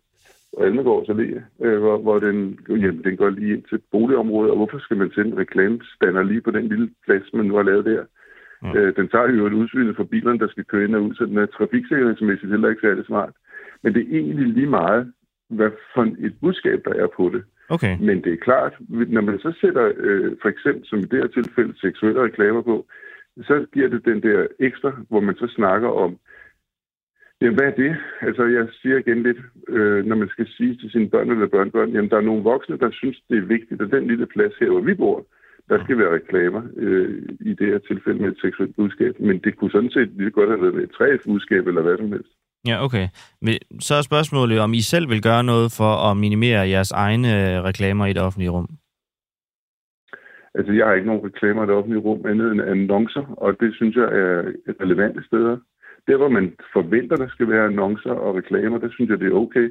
og 0.54 0.66
Almegårds 0.66 1.10
Allé, 1.10 1.42
øh, 1.66 1.80
hvor, 1.80 1.98
hvor 1.98 2.20
den, 2.20 2.60
jamen, 2.70 3.04
den 3.04 3.18
går 3.18 3.30
lige 3.30 3.54
ind 3.54 3.64
til 3.64 3.80
boligområdet, 3.92 4.52
og 4.52 4.58
hvorfor 4.58 4.80
skal 4.80 4.98
man 4.98 5.12
sende 5.12 5.38
reklamestander 5.38 6.24
lige 6.24 6.42
på 6.42 6.52
den 6.52 6.68
lille 6.68 6.90
plads, 7.06 7.34
man 7.34 7.46
nu 7.46 7.56
har 7.56 7.64
lavet 7.64 7.86
der? 7.86 8.04
Mm. 8.62 8.78
Øh, 8.78 8.96
den 8.96 9.08
tager 9.08 9.30
jo 9.30 9.46
et 9.46 9.54
udsyn 9.54 9.96
for 9.96 10.04
bilerne, 10.04 10.40
der 10.40 10.48
skal 10.48 10.64
køre 10.64 10.84
ind 10.84 10.96
og 10.96 11.04
ud, 11.04 11.14
så 11.16 11.26
den 11.26 11.38
er 11.38 11.46
trafiksikkerhedsmæssigt 11.46 12.52
heller 12.52 12.70
ikke 12.70 12.82
særlig 12.82 13.06
smart. 13.06 13.34
Men 13.84 13.94
det 13.94 14.02
er 14.02 14.18
egentlig 14.20 14.48
lige 14.48 14.70
meget, 14.70 15.14
hvad 15.50 15.72
for 15.94 16.04
et 16.20 16.36
budskab, 16.42 16.82
der 16.86 16.94
er 17.04 17.08
på 17.18 17.30
det. 17.34 17.44
Okay. 17.70 17.98
Men 18.00 18.24
det 18.24 18.34
er 18.34 18.38
klart, 18.38 18.74
når 18.90 19.22
man 19.22 19.40
så 19.40 19.54
sætter 19.62 19.92
øh, 19.98 20.32
for 20.42 20.50
eksempel, 20.50 20.86
som 20.86 21.00
i 21.00 21.02
det 21.12 21.20
her 21.20 21.28
tilfælde, 21.28 21.80
seksuelle 21.80 22.24
reklamer 22.24 22.62
på, 22.62 22.86
så 23.38 23.66
giver 23.74 23.90
det 23.90 24.06
den 24.06 24.22
der 24.24 24.48
ekstra, 24.60 24.92
hvor 25.10 25.20
man 25.20 25.36
så 25.36 25.48
snakker 25.48 25.90
om, 25.90 26.18
jamen 27.42 27.58
hvad 27.58 27.68
er 27.68 27.76
det? 27.76 27.96
Altså 28.22 28.44
jeg 28.46 28.68
siger 28.82 28.98
igen 28.98 29.24
lidt, 29.24 29.38
øh, 29.68 30.06
når 30.06 30.16
man 30.16 30.30
skal 30.30 30.48
sige 30.48 30.76
til 30.76 30.92
sine 30.92 31.10
børn 31.10 31.32
eller 31.32 31.48
børnebørn, 31.48 31.90
jamen 31.90 32.10
der 32.10 32.18
er 32.18 32.30
nogle 32.30 32.44
voksne, 32.44 32.78
der 32.78 32.92
synes, 32.92 33.22
det 33.30 33.38
er 33.38 33.52
vigtigt, 33.56 33.82
at 33.82 33.92
den 33.92 34.08
lille 34.08 34.26
plads 34.26 34.54
her, 34.60 34.70
hvor 34.70 34.82
vi 34.82 34.94
bor, 34.94 35.26
Der 35.70 35.84
skal 35.84 35.98
være 35.98 36.14
reklamer 36.14 36.64
øh, 36.78 37.24
i 37.40 37.54
det 37.54 37.68
her 37.68 37.80
tilfælde 37.80 38.22
med 38.22 38.32
et 38.32 38.42
seksuelt 38.42 38.76
budskab, 38.76 39.20
men 39.20 39.40
det 39.40 39.58
kunne 39.58 39.72
sådan 39.72 39.90
set 39.90 40.10
lige 40.18 40.32
godt 40.32 40.50
have 40.50 40.62
været 40.62 40.74
med 40.74 40.84
et 40.84 40.96
3F-budskab 40.98 41.68
eller 41.68 41.82
hvad 41.82 41.98
som 41.98 42.12
helst. 42.12 42.34
Ja, 42.68 42.84
okay. 42.84 43.08
Men 43.42 43.56
så 43.80 43.96
er 43.96 44.02
spørgsmålet, 44.02 44.60
om 44.60 44.74
I 44.74 44.82
selv 44.82 45.10
vil 45.10 45.22
gøre 45.22 45.44
noget 45.44 45.72
for 45.78 45.92
at 46.10 46.18
minimere 46.18 46.70
jeres 46.70 46.92
egne 46.92 47.28
øh, 47.28 47.64
reklamer 47.64 48.06
i 48.06 48.14
det 48.14 48.22
offentlige 48.22 48.50
rum? 48.50 48.68
Altså, 50.56 50.72
jeg 50.74 50.86
har 50.86 50.94
ikke 50.94 51.08
nogen 51.08 51.26
reklamer 51.26 51.64
i 51.64 51.68
det 51.68 51.76
offentlige 51.76 52.02
rum 52.02 52.26
andet 52.26 52.52
end 52.52 52.62
annoncer, 52.62 53.26
og 53.38 53.60
det 53.60 53.76
synes 53.76 53.96
jeg 53.96 54.04
er 54.04 54.36
relevante 54.84 55.24
steder. 55.26 55.58
Der, 56.08 56.18
hvor 56.18 56.30
man 56.30 56.56
forventer, 56.74 57.16
der 57.16 57.28
skal 57.28 57.50
være 57.50 57.66
annoncer 57.66 58.12
og 58.12 58.36
reklamer, 58.36 58.78
der 58.78 58.90
synes 58.92 59.10
jeg, 59.10 59.20
det 59.20 59.28
er 59.28 59.42
okay. 59.46 59.68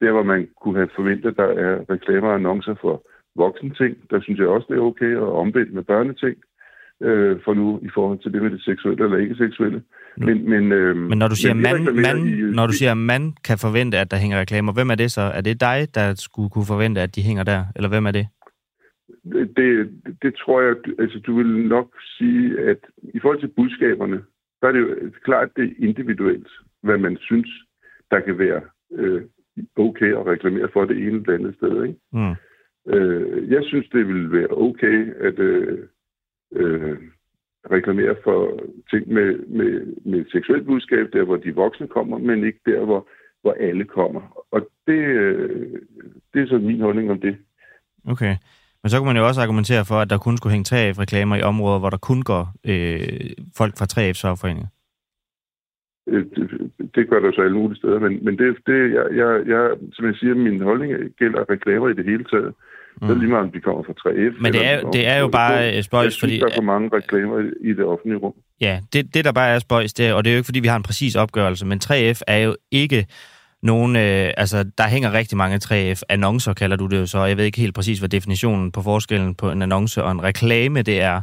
Der, 0.00 0.12
hvor 0.12 0.22
man 0.22 0.48
kunne 0.62 0.76
have 0.76 0.90
forventet, 0.96 1.36
der 1.36 1.48
er 1.66 1.84
reklamer 1.90 2.28
og 2.28 2.34
annoncer 2.34 2.74
for 2.80 3.06
voksne 3.36 3.74
ting, 3.74 4.10
der 4.10 4.20
synes 4.20 4.38
jeg 4.40 4.48
også, 4.48 4.66
det 4.70 4.76
er 4.76 4.88
okay, 4.90 5.16
og 5.16 5.38
omvendt 5.42 5.72
med 5.74 5.82
børneting, 5.82 6.36
øh, 7.02 7.36
for 7.44 7.54
nu 7.54 7.78
i 7.82 7.88
forhold 7.94 8.18
til 8.18 8.32
det 8.32 8.42
med 8.42 8.50
det 8.50 8.62
seksuelle 8.64 9.04
eller 9.04 9.16
ikke 9.18 9.34
seksuelle. 9.34 9.82
Men, 10.16 10.50
men, 10.50 10.72
øh, 10.72 10.96
Men 10.96 11.18
når 11.18 11.28
du 11.28 11.36
siger, 11.36 11.54
man, 11.54 11.84
man, 11.94 12.16
i- 12.26 12.54
når 12.58 12.66
du 12.66 12.72
siger, 12.72 12.94
man 12.94 13.32
kan 13.44 13.58
forvente, 13.58 13.98
at 13.98 14.10
der 14.10 14.16
hænger 14.16 14.40
reklamer, 14.40 14.72
hvem 14.72 14.90
er 14.90 14.94
det 14.94 15.10
så? 15.10 15.20
Er 15.20 15.40
det 15.40 15.60
dig, 15.60 15.88
der 15.94 16.14
skulle 16.16 16.50
kunne 16.50 16.64
forvente, 16.68 17.00
at 17.00 17.16
de 17.16 17.22
hænger 17.22 17.44
der? 17.44 17.64
Eller 17.76 17.88
hvem 17.88 18.06
er 18.06 18.10
det? 18.10 18.26
det, 19.56 19.90
det 20.22 20.34
tror 20.34 20.60
jeg, 20.62 20.74
altså 20.98 21.18
du 21.26 21.36
vil 21.36 21.46
nok 21.68 21.88
sige, 22.18 22.60
at 22.60 22.78
i 23.14 23.18
forhold 23.20 23.40
til 23.40 23.52
budskaberne, 23.56 24.20
der 24.60 24.68
er 24.68 24.72
det 24.72 24.80
jo 24.80 25.10
klart, 25.24 25.48
det 25.56 25.64
er 25.64 25.84
individuelt, 25.88 26.48
hvad 26.82 26.98
man 26.98 27.16
synes, 27.20 27.50
der 28.10 28.20
kan 28.20 28.38
være 28.38 28.60
øh, 28.92 29.22
okay 29.76 30.12
at 30.14 30.26
reklamere 30.26 30.68
for 30.72 30.84
det 30.84 30.96
ene 30.96 31.06
eller 31.06 31.22
det 31.22 31.34
andet 31.34 31.54
sted. 31.54 31.84
Ikke? 31.84 31.98
Mm. 32.12 32.34
Øh, 32.94 33.50
jeg 33.50 33.62
synes, 33.64 33.86
det 33.92 34.08
vil 34.08 34.32
være 34.32 34.50
okay 34.50 34.98
at 35.28 35.38
øh, 35.38 35.78
øh, 36.52 36.98
reklamere 37.70 38.16
for 38.24 38.60
ting 38.90 39.12
med, 39.12 39.38
med, 39.46 39.96
med 40.04 40.18
et 40.20 40.32
seksuelt 40.32 40.66
budskab, 40.66 41.06
der 41.12 41.24
hvor 41.24 41.36
de 41.36 41.54
voksne 41.54 41.88
kommer, 41.88 42.18
men 42.18 42.44
ikke 42.44 42.60
der, 42.66 42.84
hvor, 42.84 43.08
hvor 43.42 43.52
alle 43.60 43.84
kommer. 43.84 44.44
Og 44.50 44.68
det, 44.86 45.02
øh, 45.22 45.80
det 46.34 46.42
er 46.42 46.46
så 46.46 46.58
min 46.58 46.80
holdning 46.80 47.10
om 47.10 47.20
det. 47.20 47.36
Okay. 48.08 48.36
Men 48.82 48.90
så 48.90 48.98
kunne 48.98 49.06
man 49.06 49.16
jo 49.16 49.26
også 49.26 49.40
argumentere 49.40 49.84
for, 49.84 49.94
at 49.94 50.10
der 50.10 50.18
kun 50.18 50.36
skulle 50.36 50.52
hænge 50.52 50.68
3F-reklamer 50.74 51.36
i 51.36 51.42
områder, 51.42 51.78
hvor 51.78 51.90
der 51.90 51.96
kun 51.96 52.22
går 52.22 52.44
øh, 52.64 53.30
folk 53.56 53.74
fra 53.78 53.86
3F's 53.92 54.22
fagforening. 54.22 54.66
Øh, 56.08 56.24
det, 56.36 56.70
det 56.94 57.08
gør 57.08 57.20
der 57.20 57.32
så 57.32 57.40
alle 57.42 57.58
mulige 57.58 57.78
steder, 57.78 57.98
men, 57.98 58.24
men 58.24 58.38
det, 58.38 58.56
det 58.66 58.94
jeg, 58.94 59.06
jeg, 59.20 59.46
jeg, 59.46 59.76
som 59.92 60.06
jeg 60.06 60.14
siger, 60.14 60.34
min 60.34 60.60
holdning 60.60 60.92
gælder 61.18 61.50
reklamer 61.50 61.88
i 61.88 61.94
det 61.94 62.04
hele 62.04 62.24
taget. 62.24 62.54
Mm. 63.00 63.06
Så 63.08 63.12
er 63.12 63.14
det 63.14 63.18
lige 63.18 63.30
meget, 63.30 63.44
om 63.44 63.52
de 63.52 63.60
kommer 63.60 63.82
fra 63.82 63.92
3F. 63.92 64.42
Men 64.42 64.52
det 64.52 64.66
er, 64.66 64.76
eller 64.78 64.90
det 64.90 65.06
er 65.06 65.18
jo 65.18 65.28
bare 65.28 65.68
øh, 65.68 65.74
Jeg 65.74 65.84
spøjs, 65.84 66.12
synes, 66.14 66.20
fordi... 66.20 66.38
der 66.38 66.46
er 66.46 66.54
for 66.56 66.62
mange 66.62 66.90
reklamer 66.96 67.38
i- 67.38 67.70
i 67.70 67.72
det 67.72 67.84
offentlige 67.84 68.18
rum. 68.18 68.32
Ja, 68.60 68.80
det, 68.92 69.14
det 69.14 69.24
der 69.24 69.32
bare 69.32 69.48
er 69.48 69.58
spøjs, 69.58 69.92
det 69.92 70.12
og 70.12 70.24
det 70.24 70.30
er 70.30 70.34
jo 70.34 70.38
ikke, 70.38 70.44
fordi 70.46 70.60
vi 70.60 70.68
har 70.68 70.76
en 70.76 70.82
præcis 70.82 71.16
opgørelse, 71.16 71.66
men 71.66 71.80
3F 71.84 72.20
er 72.26 72.36
jo 72.38 72.56
ikke 72.70 73.06
nogen... 73.62 73.96
Øh, 73.96 74.30
altså, 74.36 74.64
der 74.78 74.88
hænger 74.88 75.12
rigtig 75.12 75.36
mange 75.38 75.56
3F-annoncer, 75.64 76.52
kalder 76.52 76.76
du 76.76 76.86
det 76.86 76.98
jo 76.98 77.06
så. 77.06 77.24
Jeg 77.24 77.36
ved 77.36 77.44
ikke 77.44 77.60
helt 77.60 77.74
præcis, 77.74 77.98
hvad 77.98 78.08
definitionen 78.08 78.72
på 78.72 78.82
forskellen 78.82 79.34
på 79.34 79.50
en 79.50 79.62
annonce 79.62 80.02
og 80.04 80.12
en 80.12 80.22
reklame 80.22 80.82
det 80.82 81.00
er. 81.00 81.20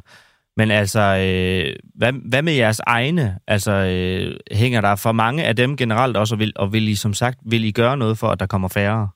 Men 0.57 0.71
altså, 0.71 0.99
øh, 0.99 1.75
hvad, 1.95 2.13
hvad 2.29 2.41
med 2.41 2.53
jeres 2.53 2.79
egne? 2.87 3.35
Altså, 3.47 3.71
øh, 3.71 4.35
hænger 4.57 4.81
der 4.81 4.95
for 4.95 5.11
mange 5.11 5.43
af 5.43 5.55
dem 5.55 5.77
generelt 5.77 6.17
også, 6.17 6.35
og 6.35 6.39
vil, 6.39 6.53
og 6.55 6.73
vil 6.73 6.87
I 6.87 6.95
som 6.95 7.13
sagt, 7.13 7.39
vil 7.45 7.63
I 7.65 7.71
gøre 7.71 7.97
noget 7.97 8.17
for, 8.17 8.27
at 8.27 8.39
der 8.39 8.45
kommer 8.45 8.67
færre? 8.67 9.09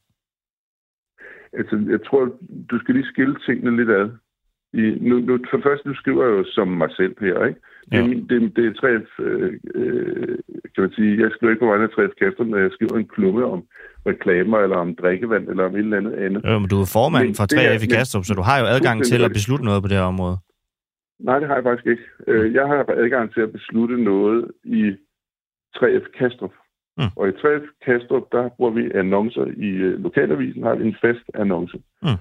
Altså, 1.53 1.75
jeg 1.89 1.99
tror, 2.07 2.23
du 2.71 2.79
skal 2.79 2.95
lige 2.95 3.07
skille 3.13 3.35
tingene 3.45 3.77
lidt 3.77 3.89
ad. 3.89 4.09
I, 4.73 4.81
nu, 5.09 5.19
nu, 5.19 5.39
for 5.49 5.57
det 5.57 5.65
første, 5.67 5.89
du 5.89 5.95
skriver 5.95 6.25
jo 6.25 6.43
som 6.47 6.67
mig 6.67 6.89
selv 6.97 7.15
her, 7.21 7.45
ikke? 7.45 7.59
Det, 7.91 7.97
er 7.97 8.01
Ja. 8.01 8.07
min- 8.07 8.27
det, 8.29 8.55
det 8.55 8.65
er 8.65 8.71
3F, 8.81 9.23
øh, 9.23 9.53
øh, 9.75 10.37
kan 10.73 10.81
man 10.83 10.91
sige, 10.91 11.19
jeg 11.21 11.29
skriver 11.31 11.51
ikke 11.51 11.59
på 11.65 11.69
vegne 11.71 11.83
af 11.83 11.89
3F 11.89 12.13
Kæfter, 12.19 12.43
når 12.43 12.57
jeg 12.57 12.71
skriver 12.71 12.97
en 12.97 13.07
klumme 13.07 13.45
om 13.45 13.63
reklamer, 14.05 14.57
eller 14.59 14.75
om 14.75 14.95
drikkevand, 14.95 15.47
eller 15.49 15.63
om 15.65 15.73
et 15.75 15.79
eller 15.79 15.97
andet 15.97 16.13
andet. 16.13 16.41
Øh, 16.45 16.59
men 16.61 16.69
du 16.69 16.81
er 16.81 16.89
formand 16.93 17.25
Men 17.25 17.35
for 17.35 17.45
det 17.45 17.57
er- 17.65 17.77
3F 17.77 17.83
i 17.83 17.87
Kastrup, 17.95 18.23
så 18.25 18.33
du 18.33 18.41
har 18.41 18.59
jo 18.59 18.65
adgang 18.65 19.03
til 19.03 19.23
at 19.25 19.31
beslutte 19.31 19.65
noget 19.65 19.83
på 19.83 19.87
det 19.87 19.97
her 19.97 20.03
område. 20.13 20.37
Nej, 21.19 21.39
det 21.39 21.47
har 21.47 21.55
jeg 21.55 21.63
faktisk 21.63 21.87
ikke. 21.93 22.03
Øh, 22.27 22.53
Jeg 22.53 22.65
har 22.67 22.85
adgang 23.03 23.33
til 23.33 23.41
at 23.41 23.51
beslutte 23.51 24.03
noget 24.03 24.51
i 24.63 24.83
3F 25.77 26.05
Kastrup. 26.19 26.53
Mm. 26.99 27.11
Og 27.19 27.27
i 27.29 27.31
3F 27.31 27.65
Kastrup, 27.85 28.25
der 28.31 28.49
bruger 28.57 28.71
vi 28.71 28.83
annoncer 29.01 29.45
i 29.67 29.69
øh, 29.87 30.03
lokalavisen, 30.03 30.63
har 30.63 30.75
vi 30.75 30.83
en 30.87 30.95
fast 31.01 31.25
annonce. 31.33 31.77
Mm. 32.03 32.19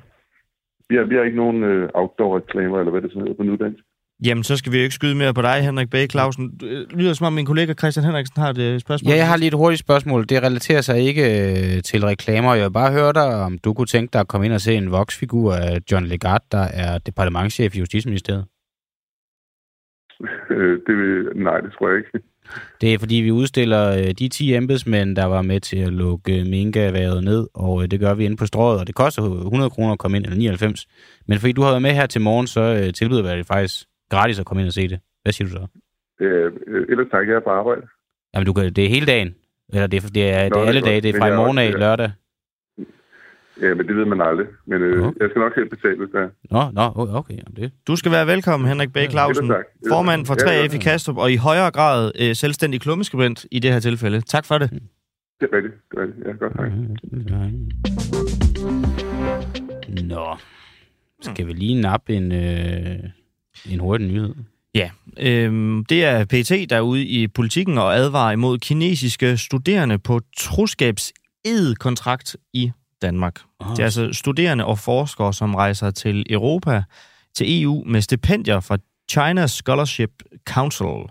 Vi, 0.89 0.97
har, 0.97 1.05
vi 1.05 1.15
har 1.15 1.23
ikke 1.23 1.43
nogen 1.45 1.63
øh, 1.65 1.89
outdoor-reklamer, 1.95 2.79
eller 2.79 2.91
hvad 2.91 3.03
det 3.03 3.11
sådan 3.11 3.23
hedder 3.23 3.37
på 3.37 3.43
nudansk. 3.43 3.83
Jamen, 4.27 4.45
så 4.45 4.57
skal 4.57 4.73
vi 4.73 4.77
jo 4.77 4.83
ikke 4.83 4.95
skyde 4.95 5.15
mere 5.15 5.35
på 5.35 5.43
dig, 5.43 5.63
Henrik 5.63 5.91
B. 5.91 5.95
Clausen. 6.11 6.45
Det 6.61 6.93
lyder 6.93 7.13
som 7.13 7.27
om 7.27 7.33
min 7.33 7.47
kollega 7.47 7.73
Christian 7.75 8.05
Henriksen 8.05 8.43
har 8.43 8.51
et 8.51 8.59
øh, 8.59 8.81
spørgsmål. 8.81 9.11
Ja, 9.11 9.17
jeg 9.17 9.29
har 9.29 9.37
lige 9.37 9.49
et 9.49 9.55
hurtigt 9.55 9.81
spørgsmål. 9.81 10.21
Det 10.29 10.43
relaterer 10.43 10.81
sig 10.81 10.99
ikke 11.01 11.25
øh, 11.25 11.83
til 11.83 12.01
reklamer. 12.05 12.55
Jeg 12.55 12.65
vil 12.65 12.73
bare 12.73 12.93
høre 12.93 13.13
dig, 13.13 13.29
om 13.47 13.59
du 13.59 13.75
kunne 13.75 13.87
tænke 13.87 14.13
dig 14.13 14.21
at 14.21 14.29
komme 14.29 14.47
ind 14.47 14.55
og 14.55 14.61
se 14.61 14.75
en 14.75 14.91
voksfigur 14.91 15.53
af 15.55 15.79
John 15.93 16.07
Legard, 16.07 16.45
der 16.53 16.67
er 16.85 16.99
departementchef 16.99 17.77
i 17.77 17.79
Justitsministeriet. 17.79 18.45
Øh, 20.51 20.81
det 20.87 20.97
vil, 20.97 21.29
nej, 21.37 21.61
det 21.61 21.73
tror 21.73 21.89
jeg 21.89 21.99
ikke. 21.99 22.11
Det 22.81 22.95
er 22.95 22.99
fordi, 22.99 23.15
vi 23.15 23.31
udstiller 23.31 23.91
øh, 23.99 24.11
de 24.19 24.29
10 24.29 24.55
embedsmænd, 24.55 25.17
der 25.17 25.25
var 25.25 25.43
med 25.43 25.61
til 25.61 25.79
at 25.79 25.93
lukke 25.93 26.45
minkaværet 26.45 27.25
ned, 27.25 27.47
og 27.55 27.83
øh, 27.83 27.91
det 27.91 28.01
gør 28.01 28.15
vi 28.15 28.25
inde 28.25 28.37
på 28.37 28.47
strået, 28.47 28.81
og 28.81 28.87
det 28.87 28.95
koster 28.95 29.23
100 29.23 29.71
kroner 29.71 29.93
at 29.93 29.99
komme 29.99 30.17
ind, 30.17 30.25
eller 30.25 30.39
99. 30.39 30.87
Men 31.29 31.39
fordi 31.39 31.53
du 31.53 31.63
har 31.63 31.71
været 31.71 31.83
med 31.83 31.91
her 31.91 32.07
til 32.07 32.21
morgen, 32.21 32.47
så 32.47 32.61
øh, 32.61 32.93
tilbyder 32.93 33.23
vi 33.23 33.29
dig 33.29 33.47
faktisk 33.47 33.87
gratis 34.11 34.39
at 34.39 34.47
komme 34.47 34.61
ind 34.63 34.67
og 34.67 34.73
se 34.73 34.89
det. 34.89 34.99
Hvad 35.23 35.33
siger 35.33 35.49
du 35.49 35.53
så? 35.55 35.67
Øh, 36.25 36.53
ellers 36.89 37.07
tak, 37.11 37.29
jeg 37.29 37.35
er 37.35 37.41
på 37.41 37.51
arbejde. 37.51 37.83
Jamen, 38.35 38.47
du 38.47 38.53
kan, 38.53 38.73
det 38.73 38.85
er 38.85 38.89
hele 38.89 39.07
dagen. 39.07 39.35
Eller 39.73 39.87
det 39.87 40.05
er, 40.05 40.09
det 40.15 40.31
er, 40.31 40.43
det 40.43 40.53
Nå, 40.53 40.59
er 40.59 40.61
det 40.63 40.69
alle 40.69 40.81
er 40.81 40.85
dage. 40.85 40.95
godt. 40.97 41.03
Det 41.03 41.15
er 41.15 41.19
fra 41.21 41.29
i 41.29 41.37
morgen 41.37 41.59
af 41.59 41.73
lørdag. 41.73 42.11
Ja, 43.63 43.75
men 43.75 43.89
det 43.89 43.97
ved 43.97 44.05
man 44.05 44.21
aldrig. 44.21 44.47
Men 44.67 44.83
øh, 44.83 45.07
Okay. 45.07 45.21
jeg 45.21 45.29
skal 45.31 45.41
nok 45.41 45.53
helt 45.57 45.71
betale, 45.71 45.97
hvis 45.99 46.09
der 46.13 46.21
er. 46.21 46.29
Nå, 46.51 46.71
nå, 46.71 46.93
okay. 47.19 47.35
Jamen, 47.35 47.57
det. 47.57 47.73
Du 47.87 47.97
skal 47.97 48.13
være 48.13 48.27
velkommen, 48.27 48.69
Henrik 48.69 48.93
B. 48.93 48.97
Clausen, 49.11 49.49
tak. 49.49 49.65
Formand 49.89 50.27
for 50.27 50.35
tak. 50.35 50.49
Ja, 50.49 50.67
3F 50.67 50.75
i 50.75 50.79
Kastrup, 50.79 51.17
og 51.19 51.33
i 51.33 51.37
højere 51.37 51.71
grad 51.71 52.13
øh, 52.21 52.37
selvstændig 52.37 52.81
klummeskribent 52.81 53.47
i 53.51 53.59
det 53.59 53.73
her 53.73 53.81
tilfælde. 53.81 54.21
Tak 54.21 54.45
for 54.45 54.59
det. 54.59 54.71
Det 55.41 55.49
er 55.53 55.57
rigtigt. 55.57 55.75
Det 55.91 55.99
er 55.99 56.03
rigtigt. 56.03 56.27
Ja, 56.27 56.33
godt. 56.33 56.53
Hej. 56.57 56.69
Nå. 60.03 60.37
Skal 61.23 61.47
vi 61.47 61.53
lige 61.53 61.81
nappe 61.81 62.15
en, 62.15 62.33
øh, 62.33 62.99
en 63.71 63.81
hurtig 63.81 64.07
nyhed? 64.09 64.35
Ja, 64.75 64.91
øhm, 65.21 65.85
det 65.85 66.05
er 66.05 66.25
PET, 66.25 66.71
der 66.71 66.77
er 66.77 66.81
ude 66.81 67.05
i 67.05 67.29
politikken 67.29 67.79
og 67.79 67.97
advarer 67.97 68.33
imod 68.33 68.59
kinesiske 68.59 69.37
studerende 69.37 69.99
på 69.99 70.21
troskabs-ed-kontrakt 70.37 72.37
i 72.53 72.71
Danmark. 73.03 73.41
Oh, 73.61 73.71
Det 73.71 73.79
er 73.79 73.85
altså 73.85 74.13
studerende 74.13 74.65
og 74.65 74.79
forskere, 74.79 75.35
som 75.35 75.55
rejser 75.55 75.91
til 75.91 76.27
Europa, 76.31 76.83
til 77.35 77.63
EU 77.63 77.85
med 77.87 78.01
stipendier 78.01 78.61
fra 78.61 78.79
China 79.11 79.47
Scholarship 79.47 80.11
Council. 80.49 81.11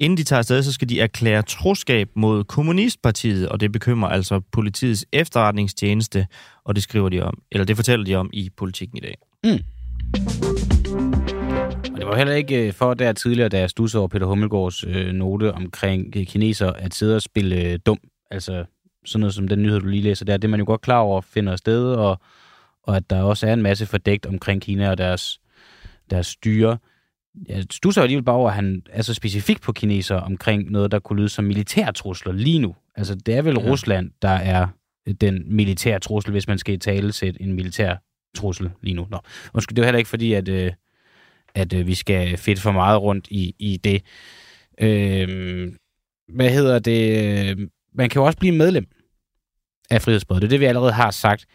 Inden 0.00 0.16
de 0.16 0.24
tager 0.24 0.38
afsted, 0.38 0.62
så 0.62 0.72
skal 0.72 0.88
de 0.88 1.00
erklære 1.00 1.42
troskab 1.42 2.08
mod 2.16 2.44
Kommunistpartiet, 2.44 3.48
og 3.48 3.60
det 3.60 3.72
bekymrer 3.72 4.08
altså 4.08 4.40
politiets 4.52 5.06
efterretningstjeneste, 5.12 6.26
og 6.64 6.74
det 6.74 6.82
skriver 6.82 7.08
de 7.08 7.20
om, 7.20 7.38
eller 7.52 7.64
det 7.64 7.76
fortæller 7.76 8.04
de 8.04 8.14
om 8.14 8.30
i 8.32 8.50
politikken 8.56 8.98
i 8.98 9.00
dag. 9.00 9.16
Og 11.92 11.98
det 11.98 12.06
var 12.06 12.16
heller 12.16 12.34
ikke 12.34 12.66
øh, 12.66 12.72
for 12.72 12.94
der 12.94 13.12
tidligere, 13.12 13.48
da 13.48 13.58
jeg 13.58 13.70
stussede 13.70 14.00
over 14.00 14.08
Peter 14.08 14.26
Hummelgaards 14.26 14.84
øh, 14.84 15.12
note 15.12 15.52
omkring 15.52 16.16
øh, 16.16 16.26
kineser, 16.26 16.72
at 16.72 16.94
sidde 16.94 17.16
og 17.16 17.22
spille 17.22 17.56
øh, 17.56 17.78
dum. 17.86 17.98
Altså 18.30 18.64
sådan 19.04 19.20
noget 19.20 19.34
som 19.34 19.48
den 19.48 19.62
nyhed, 19.62 19.80
du 19.80 19.86
lige 19.86 20.02
læser 20.02 20.24
der. 20.24 20.36
Det 20.36 20.44
er 20.44 20.50
man 20.50 20.60
jo 20.60 20.66
godt 20.66 20.80
klar 20.80 20.98
over 20.98 21.20
finder 21.20 21.56
sted, 21.56 21.84
og, 21.84 22.20
og 22.82 22.96
at 22.96 23.10
der 23.10 23.22
også 23.22 23.46
er 23.46 23.52
en 23.52 23.62
masse 23.62 23.86
fordækt 23.86 24.26
omkring 24.26 24.62
Kina 24.62 24.90
og 24.90 24.98
deres, 24.98 25.40
deres 26.10 26.26
styre. 26.26 26.78
Jeg 27.48 27.64
stusser 27.70 28.00
jo 28.00 28.02
alligevel 28.02 28.24
bare 28.24 28.36
over, 28.36 28.48
at 28.48 28.54
han 28.54 28.82
er 28.90 29.02
så 29.02 29.14
specifik 29.14 29.60
på 29.60 29.72
kineser 29.72 30.16
omkring 30.16 30.70
noget, 30.70 30.90
der 30.90 30.98
kunne 30.98 31.18
lyde 31.18 31.28
som 31.28 31.44
militærtrusler 31.44 32.32
lige 32.32 32.58
nu. 32.58 32.74
Altså 32.96 33.14
det 33.14 33.34
er 33.34 33.42
vel 33.42 33.58
Ja. 33.60 33.70
Rusland, 33.70 34.10
der 34.22 34.28
er 34.28 34.66
den 35.20 35.56
militære 35.56 35.98
trussel, 35.98 36.32
hvis 36.32 36.48
man 36.48 36.58
skal 36.58 36.74
i 36.74 36.78
tale 36.78 37.12
sætte 37.12 37.42
en 37.42 37.52
militær 37.52 37.96
trussel 38.36 38.70
lige 38.82 38.94
nu. 38.94 39.06
Nå, 39.10 39.18
undskyld, 39.54 39.76
det 39.76 39.82
er 39.82 39.84
jo 39.84 39.86
heller 39.86 39.98
ikke 39.98 40.10
fordi, 40.10 40.32
at... 40.32 40.48
Øh, 40.48 40.72
at 41.54 41.72
øh, 41.72 41.86
vi 41.86 41.94
skal 41.94 42.36
fedt 42.36 42.60
for 42.60 42.72
meget 42.72 43.02
rundt 43.02 43.28
i, 43.30 43.54
i 43.58 43.76
det. 43.76 44.02
Øh, 44.80 45.72
hvad 46.28 46.50
hedder 46.50 46.78
det? 46.78 47.68
Man 47.94 48.08
kan 48.08 48.20
jo 48.20 48.26
også 48.26 48.38
blive 48.38 48.54
medlem 48.54 48.86
af 49.90 50.02
Frihedsbrevet. 50.02 50.42
Det 50.42 50.48
er 50.48 50.50
det, 50.50 50.60
vi 50.60 50.64
allerede 50.64 50.92
har 50.92 51.10
sagt 51.10 51.46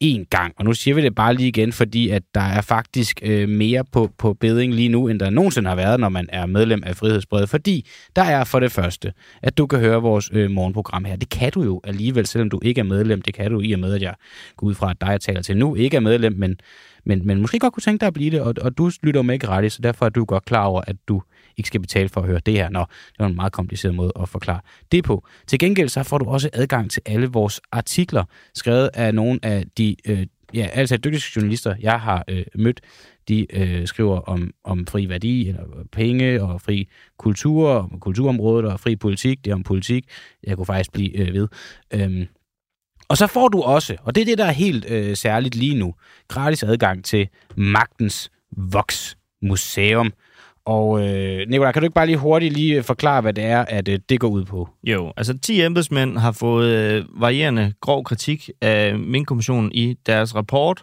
en 0.00 0.26
gang. 0.30 0.54
Og 0.58 0.64
nu 0.64 0.72
siger 0.72 0.94
vi 0.94 1.02
det 1.02 1.14
bare 1.14 1.34
lige 1.34 1.48
igen, 1.48 1.72
fordi 1.72 2.08
at 2.08 2.22
der 2.34 2.40
er 2.40 2.60
faktisk 2.60 3.20
øh, 3.22 3.48
mere 3.48 3.84
på, 3.92 4.10
på 4.18 4.34
beding 4.34 4.74
lige 4.74 4.88
nu, 4.88 5.08
end 5.08 5.20
der 5.20 5.30
nogensinde 5.30 5.68
har 5.68 5.76
været, 5.76 6.00
når 6.00 6.08
man 6.08 6.28
er 6.32 6.46
medlem 6.46 6.82
af 6.86 6.96
Frihedsbrevet. 6.96 7.48
Fordi 7.48 7.86
der 8.16 8.22
er 8.22 8.44
for 8.44 8.60
det 8.60 8.72
første, 8.72 9.12
at 9.42 9.58
du 9.58 9.66
kan 9.66 9.78
høre 9.78 10.02
vores 10.02 10.30
øh, 10.32 10.50
morgenprogram 10.50 11.04
her. 11.04 11.16
Det 11.16 11.28
kan 11.28 11.52
du 11.52 11.62
jo 11.62 11.80
alligevel, 11.84 12.26
selvom 12.26 12.50
du 12.50 12.60
ikke 12.62 12.78
er 12.78 12.84
medlem. 12.84 13.22
Det 13.22 13.34
kan 13.34 13.50
du 13.50 13.60
i 13.60 13.72
og 13.72 13.78
med, 13.78 13.94
at 13.94 14.02
jeg 14.02 14.14
går 14.56 14.66
ud 14.66 14.74
fra, 14.74 14.90
at 14.90 15.00
dig, 15.00 15.08
jeg 15.08 15.20
taler 15.20 15.42
til 15.42 15.56
nu, 15.56 15.74
ikke 15.74 15.96
er 15.96 16.00
medlem, 16.00 16.32
men 16.32 16.56
men, 17.04 17.26
men 17.26 17.40
måske 17.40 17.58
godt 17.58 17.72
kunne 17.72 17.80
tænke 17.80 18.00
dig 18.00 18.06
at 18.06 18.14
blive 18.14 18.30
det, 18.30 18.40
og, 18.40 18.54
og 18.60 18.78
du 18.78 18.90
lytter 19.02 19.22
med 19.22 19.38
gratis, 19.38 19.72
så 19.72 19.82
derfor 19.82 20.06
er 20.06 20.10
du 20.10 20.24
godt 20.24 20.44
klar 20.44 20.64
over, 20.64 20.82
at 20.86 20.96
du 21.08 21.22
ikke 21.56 21.66
skal 21.66 21.80
betale 21.80 22.08
for 22.08 22.20
at 22.20 22.26
høre 22.26 22.40
det 22.46 22.54
her. 22.54 22.68
Nå, 22.68 22.80
det 22.80 23.18
var 23.18 23.26
en 23.26 23.36
meget 23.36 23.52
kompliceret 23.52 23.94
måde 23.94 24.12
at 24.20 24.28
forklare 24.28 24.60
det 24.92 25.04
på. 25.04 25.26
Til 25.46 25.58
gengæld 25.58 25.88
så 25.88 26.02
får 26.02 26.18
du 26.18 26.24
også 26.24 26.50
adgang 26.52 26.90
til 26.90 27.02
alle 27.06 27.26
vores 27.26 27.60
artikler, 27.72 28.24
skrevet 28.54 28.90
af 28.94 29.14
nogle 29.14 29.38
af 29.42 29.64
de 29.78 29.96
øh, 30.06 30.26
ja, 30.54 30.68
altså 30.72 30.96
dygtige 30.96 31.22
journalister, 31.36 31.74
jeg 31.80 32.00
har 32.00 32.24
øh, 32.28 32.44
mødt, 32.54 32.80
de 33.28 33.46
øh, 33.56 33.86
skriver 33.86 34.20
om, 34.20 34.50
om 34.64 34.86
fri 34.86 35.08
værdi, 35.08 35.48
eller 35.48 35.64
penge, 35.92 36.42
og 36.42 36.60
fri 36.60 36.88
kultur, 37.18 37.68
og 37.68 38.00
kulturområdet, 38.00 38.72
og 38.72 38.80
fri 38.80 38.96
politik. 38.96 39.44
Det 39.44 39.50
er 39.50 39.54
om 39.54 39.62
politik. 39.62 40.04
Jeg 40.44 40.56
kunne 40.56 40.66
faktisk 40.66 40.92
blive 40.92 41.18
øh, 41.18 41.34
ved. 41.34 41.48
Øhm, 41.94 42.26
og 43.08 43.16
så 43.16 43.26
får 43.26 43.48
du 43.48 43.62
også, 43.62 43.96
og 44.02 44.14
det 44.14 44.20
er 44.20 44.24
det, 44.24 44.38
der 44.38 44.44
er 44.44 44.52
helt 44.52 44.90
øh, 44.90 45.16
særligt 45.16 45.54
lige 45.54 45.74
nu, 45.74 45.94
gratis 46.28 46.62
adgang 46.62 47.04
til 47.04 47.28
Magtens 47.56 48.30
Voks 48.56 49.16
Museum. 49.42 50.12
Og 50.66 51.08
øh, 51.08 51.48
Nicolaj, 51.48 51.72
kan 51.72 51.82
du 51.82 51.84
ikke 51.84 51.94
bare 51.94 52.06
lige 52.06 52.16
hurtigt 52.16 52.54
lige 52.54 52.76
øh, 52.76 52.84
forklare, 52.84 53.20
hvad 53.20 53.32
det 53.32 53.44
er, 53.44 53.64
at 53.64 53.88
øh, 53.88 53.98
det 54.08 54.20
går 54.20 54.28
ud 54.28 54.44
på? 54.44 54.68
Jo, 54.84 55.12
altså 55.16 55.38
10 55.38 55.62
embedsmænd 55.62 56.18
har 56.18 56.32
fået 56.32 56.68
øh, 56.68 57.04
varierende 57.20 57.72
grov 57.80 58.04
kritik 58.04 58.50
af 58.60 58.98
Mink-kommissionen 58.98 59.72
i 59.72 59.96
deres 60.06 60.34
rapport, 60.34 60.82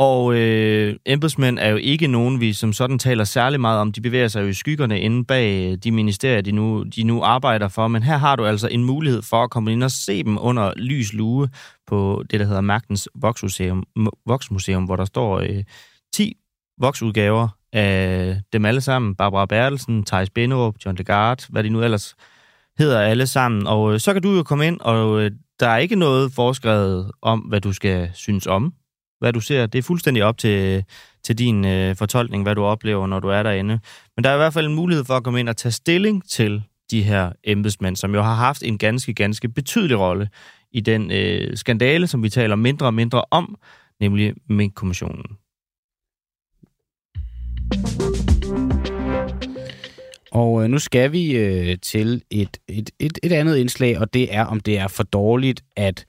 og 0.00 0.34
øh, 0.34 0.96
embedsmænd 1.06 1.58
er 1.58 1.68
jo 1.68 1.76
ikke 1.76 2.06
nogen, 2.06 2.40
vi 2.40 2.52
som 2.52 2.72
sådan 2.72 2.98
taler 2.98 3.24
særlig 3.24 3.60
meget 3.60 3.80
om. 3.80 3.92
De 3.92 4.00
bevæger 4.00 4.28
sig 4.28 4.42
jo 4.42 4.46
i 4.46 4.52
skyggerne 4.52 5.00
inde 5.00 5.24
bag 5.24 5.72
øh, 5.72 5.76
de 5.76 5.92
ministerier, 5.92 6.40
de 6.40 6.52
nu, 6.52 6.82
de 6.82 7.02
nu 7.02 7.22
arbejder 7.22 7.68
for. 7.68 7.88
Men 7.88 8.02
her 8.02 8.16
har 8.16 8.36
du 8.36 8.46
altså 8.46 8.68
en 8.68 8.84
mulighed 8.84 9.22
for 9.22 9.44
at 9.44 9.50
komme 9.50 9.72
ind 9.72 9.84
og 9.84 9.90
se 9.90 10.22
dem 10.22 10.38
under 10.40 10.72
lys 10.76 11.12
lue 11.12 11.48
på 11.86 12.22
det, 12.30 12.40
der 12.40 12.46
hedder 12.46 12.60
Magtens 12.60 13.08
Voksmuseum, 13.14 13.84
Voksmuseum 14.26 14.84
hvor 14.84 14.96
der 14.96 15.04
står 15.04 15.38
øh, 15.38 15.64
10 16.12 16.36
voksudgaver 16.78 17.48
af 17.72 18.40
dem 18.52 18.64
alle 18.64 18.80
sammen. 18.80 19.14
Barbara 19.14 19.46
Bertelsen, 19.46 20.04
Thijs 20.04 20.30
Benderup, 20.30 20.74
John 20.86 20.96
Legard, 20.96 21.46
hvad 21.48 21.64
de 21.64 21.68
nu 21.68 21.82
ellers 21.82 22.14
hedder 22.78 23.00
alle 23.00 23.26
sammen. 23.26 23.66
Og 23.66 23.92
øh, 23.92 24.00
så 24.00 24.12
kan 24.12 24.22
du 24.22 24.36
jo 24.36 24.42
komme 24.42 24.66
ind, 24.66 24.80
og 24.80 25.22
øh, 25.22 25.30
der 25.60 25.68
er 25.68 25.78
ikke 25.78 25.96
noget 25.96 26.32
foreskrevet 26.32 27.10
om, 27.22 27.38
hvad 27.38 27.60
du 27.60 27.72
skal 27.72 28.10
synes 28.14 28.46
om 28.46 28.74
hvad 29.20 29.32
du 29.32 29.40
ser. 29.40 29.66
Det 29.66 29.78
er 29.78 29.82
fuldstændig 29.82 30.24
op 30.24 30.38
til, 30.38 30.84
til 31.24 31.38
din 31.38 31.64
øh, 31.64 31.96
fortolkning, 31.96 32.42
hvad 32.42 32.54
du 32.54 32.64
oplever, 32.64 33.06
når 33.06 33.20
du 33.20 33.28
er 33.28 33.42
derinde. 33.42 33.78
Men 34.16 34.24
der 34.24 34.30
er 34.30 34.34
i 34.34 34.38
hvert 34.38 34.52
fald 34.52 34.66
en 34.66 34.74
mulighed 34.74 35.04
for 35.04 35.14
at 35.14 35.24
komme 35.24 35.40
ind 35.40 35.48
og 35.48 35.56
tage 35.56 35.72
stilling 35.72 36.28
til 36.28 36.62
de 36.90 37.02
her 37.02 37.32
embedsmænd, 37.44 37.96
som 37.96 38.14
jo 38.14 38.22
har 38.22 38.34
haft 38.34 38.62
en 38.62 38.78
ganske, 38.78 39.14
ganske 39.14 39.48
betydelig 39.48 39.98
rolle 39.98 40.28
i 40.72 40.80
den 40.80 41.10
øh, 41.12 41.56
skandale, 41.56 42.06
som 42.06 42.22
vi 42.22 42.28
taler 42.28 42.56
mindre 42.56 42.86
og 42.86 42.94
mindre 42.94 43.24
om, 43.30 43.56
nemlig 44.00 44.34
Mink-kommissionen. 44.48 45.24
Og 50.32 50.64
øh, 50.64 50.70
nu 50.70 50.78
skal 50.78 51.12
vi 51.12 51.36
øh, 51.36 51.78
til 51.82 52.22
et, 52.30 52.56
et, 52.68 52.90
et, 52.98 53.18
et 53.22 53.32
andet 53.32 53.56
indslag, 53.56 53.98
og 53.98 54.14
det 54.14 54.34
er, 54.34 54.44
om 54.44 54.60
det 54.60 54.78
er 54.78 54.88
for 54.88 55.02
dårligt, 55.02 55.62
at 55.76 56.06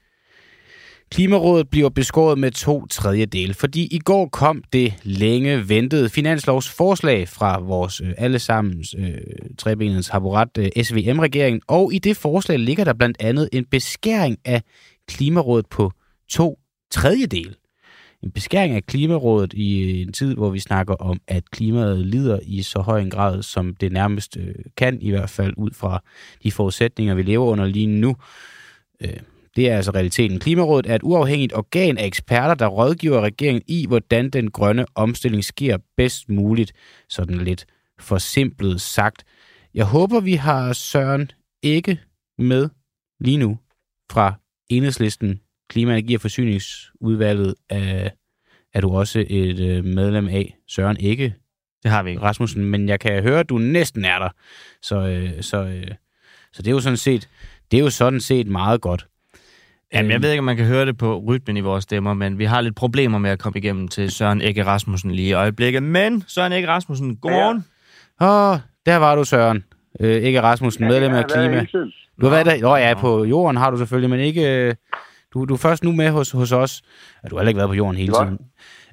Klimarådet 1.12 1.70
bliver 1.70 1.90
beskåret 1.90 2.38
med 2.38 2.52
to 2.52 2.88
tredjedele, 2.88 3.54
fordi 3.54 3.88
i 3.92 4.00
går 4.00 4.28
kom 4.28 4.64
det 4.74 4.94
længe 5.04 5.70
ventede 5.70 6.10
finanslovsforslag 6.10 7.28
fra 7.28 7.60
vores 7.60 8.02
øh, 8.02 8.14
allesammens 8.18 8.96
øh, 8.98 9.18
trebenens 9.58 10.08
haborat 10.08 10.48
øh, 10.58 10.84
SVM-regeringen, 10.84 11.62
og 11.68 11.94
i 11.94 12.00
det 12.00 12.18
forslag 12.18 12.60
ligger 12.60 12.84
der 12.84 12.94
blandt 12.94 13.18
andet 13.20 13.50
en 13.54 13.66
beskæring 13.66 14.38
af 14.46 14.62
Klimarådet 15.08 15.66
på 15.66 15.92
to 16.30 16.60
tredjedele. 16.92 17.54
En 18.24 18.32
beskæring 18.32 18.76
af 18.76 18.86
Klimarådet 18.86 19.54
i 19.54 20.02
en 20.02 20.14
tid, 20.14 20.36
hvor 20.36 20.50
vi 20.50 20.60
snakker 20.60 20.94
om, 20.94 21.22
at 21.28 21.52
klimaet 21.52 22.06
lider 22.06 22.40
i 22.44 22.62
så 22.62 22.80
høj 22.80 23.00
en 23.02 23.10
grad, 23.10 23.44
som 23.44 23.76
det 23.76 23.92
nærmest 23.92 24.38
øh, 24.38 24.56
kan, 24.78 25.02
i 25.02 25.10
hvert 25.10 25.30
fald 25.30 25.54
ud 25.58 25.72
fra 25.74 26.04
de 26.44 26.52
forudsætninger, 26.52 27.16
vi 27.16 27.22
lever 27.22 27.46
under 27.46 27.66
lige 27.66 27.88
nu. 27.88 28.16
Øh, 29.02 29.18
det 29.56 29.70
er 29.70 29.76
altså 29.76 29.92
realiteten. 29.92 30.40
Klimarådet 30.40 30.92
er 30.92 30.96
et 30.96 31.04
uafhængigt 31.04 31.54
organ 31.54 31.98
af 31.98 32.06
eksperter, 32.06 32.56
der 32.56 32.68
rådgiver 32.68 33.22
regeringen 33.22 33.64
i, 33.68 33.86
hvordan 33.88 34.30
den 34.30 34.52
grønne 34.52 34.86
omstilling 34.96 35.44
sker 35.44 35.78
bedst 35.98 36.30
muligt, 36.30 36.74
sådan 37.10 37.38
lidt 37.38 37.66
forsimplet 38.00 38.82
sagt. 38.82 39.24
Jeg 39.74 39.86
håber, 39.86 40.20
vi 40.20 40.34
har 40.34 40.74
Søren 40.74 41.32
ikke 41.64 42.00
med 42.38 42.70
lige 43.20 43.38
nu 43.38 43.58
fra 44.12 44.34
Enhedslisten 44.70 45.40
Klima-, 45.72 45.92
Energi- 45.92 46.16
og 46.16 46.22
Forsyningsudvalget. 46.22 47.56
Er, 47.70 48.10
er 48.74 48.82
du 48.82 48.96
også 48.96 49.26
et 49.30 49.60
øh, 49.60 49.86
medlem 49.86 50.28
af 50.28 50.58
Søren 50.68 50.98
ikke? 51.00 51.36
Det 51.84 51.92
har 51.92 52.04
vi 52.04 52.10
ikke. 52.10 52.22
Rasmussen, 52.22 52.66
men 52.66 52.90
jeg 52.90 53.00
kan 53.00 53.24
høre, 53.24 53.40
at 53.40 53.50
du 53.50 53.58
næsten 53.58 54.06
er 54.06 54.20
der. 54.20 54.30
Så, 54.82 54.96
øh, 54.96 55.42
så, 55.42 55.58
øh, 55.58 55.88
så 56.54 56.62
det 56.62 56.68
er 56.68 56.72
jo 56.72 56.80
sådan 56.80 56.98
set, 56.98 57.30
det 57.72 57.80
er 57.80 57.84
jo 57.84 57.90
sådan 57.90 58.20
set 58.20 58.48
meget 58.48 58.82
godt. 58.82 59.08
Jamen, 59.94 60.12
jeg 60.12 60.22
ved 60.22 60.32
ikke, 60.32 60.40
om 60.40 60.46
man 60.46 60.58
kan 60.58 60.66
høre 60.66 60.86
det 60.86 60.98
på 60.98 61.20
rytmen 61.28 61.58
i 61.58 61.60
vores 61.60 61.84
stemmer, 61.84 62.14
men 62.14 62.40
vi 62.40 62.46
har 62.46 62.62
lidt 62.62 62.76
problemer 62.76 63.18
med 63.18 63.30
at 63.30 63.40
komme 63.40 63.60
igennem 63.60 63.88
til 63.88 64.12
Søren 64.12 64.42
Ege 64.42 64.66
Rasmussen 64.66 65.12
lige 65.12 65.30
i 65.30 65.34
øjeblikket. 65.34 65.84
Men 65.84 66.24
Søren 66.28 66.52
Ege 66.52 66.68
Rasmussen, 66.68 67.16
godmorgen. 67.16 67.66
Åh, 68.22 68.52
oh, 68.52 68.60
der 68.86 68.96
var 68.96 69.16
du, 69.16 69.24
Søren. 69.24 69.64
Øh, 70.00 70.22
ikke 70.22 70.42
Rasmussen, 70.42 70.88
medlem 70.88 71.14
af 71.14 71.28
Klima. 71.28 71.66
Du 72.22 72.26
har 72.26 72.30
været 72.30 72.46
der? 72.46 72.58
Nå 72.62 72.76
ja, 72.76 72.94
på 72.94 73.26
jorden 73.26 73.58
har 73.58 73.72
du 73.72 73.78
selvfølgelig, 73.78 74.10
men 74.10 74.20
ikke... 74.20 74.76
Du, 75.34 75.46
du 75.46 75.54
er 75.54 75.58
først 75.58 75.84
nu 75.84 75.92
med 75.92 76.10
hos, 76.10 76.32
hos 76.32 76.52
os. 76.52 76.82
Du 77.30 77.36
har 77.36 77.40
heller 77.40 77.50
ikke 77.50 77.58
været 77.58 77.70
på 77.70 77.76
jorden 77.76 77.98
hele 77.98 78.14
tiden. 78.14 78.40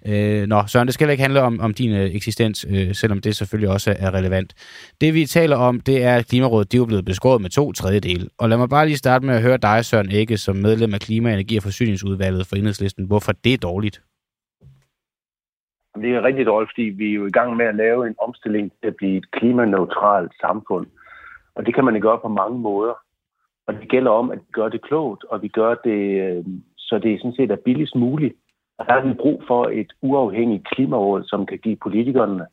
Øh, 0.06 0.46
nå, 0.46 0.62
Søren, 0.66 0.86
det 0.86 0.94
skal 0.94 1.10
ikke 1.10 1.22
handle 1.22 1.42
om, 1.42 1.60
om 1.60 1.74
din 1.74 1.92
øh, 1.92 2.14
eksistens, 2.14 2.66
øh, 2.70 2.94
selvom 2.94 3.20
det 3.20 3.36
selvfølgelig 3.36 3.70
også 3.72 3.96
er 3.98 4.14
relevant. 4.14 4.54
Det 5.00 5.14
vi 5.14 5.26
taler 5.26 5.56
om, 5.56 5.80
det 5.80 6.04
er, 6.04 6.14
at 6.16 6.26
Klimarådet 6.26 6.72
de 6.72 6.76
er 6.76 6.86
blevet 6.86 7.04
beskåret 7.04 7.40
med 7.42 7.50
to 7.50 7.72
tredjedel. 7.72 8.30
Og 8.38 8.48
lad 8.48 8.58
mig 8.58 8.68
bare 8.68 8.86
lige 8.86 8.96
starte 8.96 9.26
med 9.26 9.34
at 9.34 9.42
høre 9.42 9.56
dig, 9.56 9.84
Søren 9.84 10.10
Ikke, 10.10 10.36
som 10.36 10.56
medlem 10.56 10.94
af 10.94 11.00
Klima-, 11.00 11.32
Energi- 11.32 11.56
og 11.56 11.62
Forsyningsudvalget 11.62 12.46
for 12.46 12.56
Enhedslisten. 12.56 13.06
Hvorfor 13.06 13.32
det 13.32 13.52
er 13.52 13.58
dårligt? 13.58 14.02
Det 15.94 16.10
er 16.14 16.22
rigtig 16.22 16.46
dårligt, 16.46 16.70
fordi 16.74 16.82
vi 16.82 17.10
er 17.10 17.14
jo 17.14 17.26
i 17.26 17.30
gang 17.30 17.56
med 17.56 17.66
at 17.66 17.74
lave 17.74 18.06
en 18.06 18.14
omstilling 18.18 18.72
til 18.80 18.88
at 18.88 18.96
blive 18.96 19.16
et 19.16 19.30
klimaneutralt 19.30 20.32
samfund. 20.40 20.86
Og 21.54 21.66
det 21.66 21.74
kan 21.74 21.84
man 21.84 22.00
gøre 22.00 22.18
på 22.22 22.28
mange 22.28 22.58
måder. 22.58 22.94
Og 23.68 23.74
det 23.74 23.88
gælder 23.88 24.10
om, 24.10 24.30
at 24.30 24.38
vi 24.38 24.52
gør 24.52 24.68
det 24.68 24.82
klogt, 24.82 25.24
og 25.24 25.42
vi 25.42 25.48
gør 25.48 25.74
det, 25.74 26.00
øh, 26.22 26.44
så 26.76 26.98
det 26.98 27.20
sådan 27.20 27.36
set 27.36 27.50
er 27.50 27.64
billigst 27.64 27.94
muligt. 27.94 28.34
Og 28.78 28.86
der 28.86 28.94
er 28.94 29.06
vi 29.06 29.14
brug 29.14 29.42
for 29.46 29.64
et 29.72 29.92
uafhængigt 30.02 30.68
klimaråd, 30.68 31.24
som 31.24 31.46
kan 31.46 31.58
give 31.58 31.76
politikerne 31.76 32.46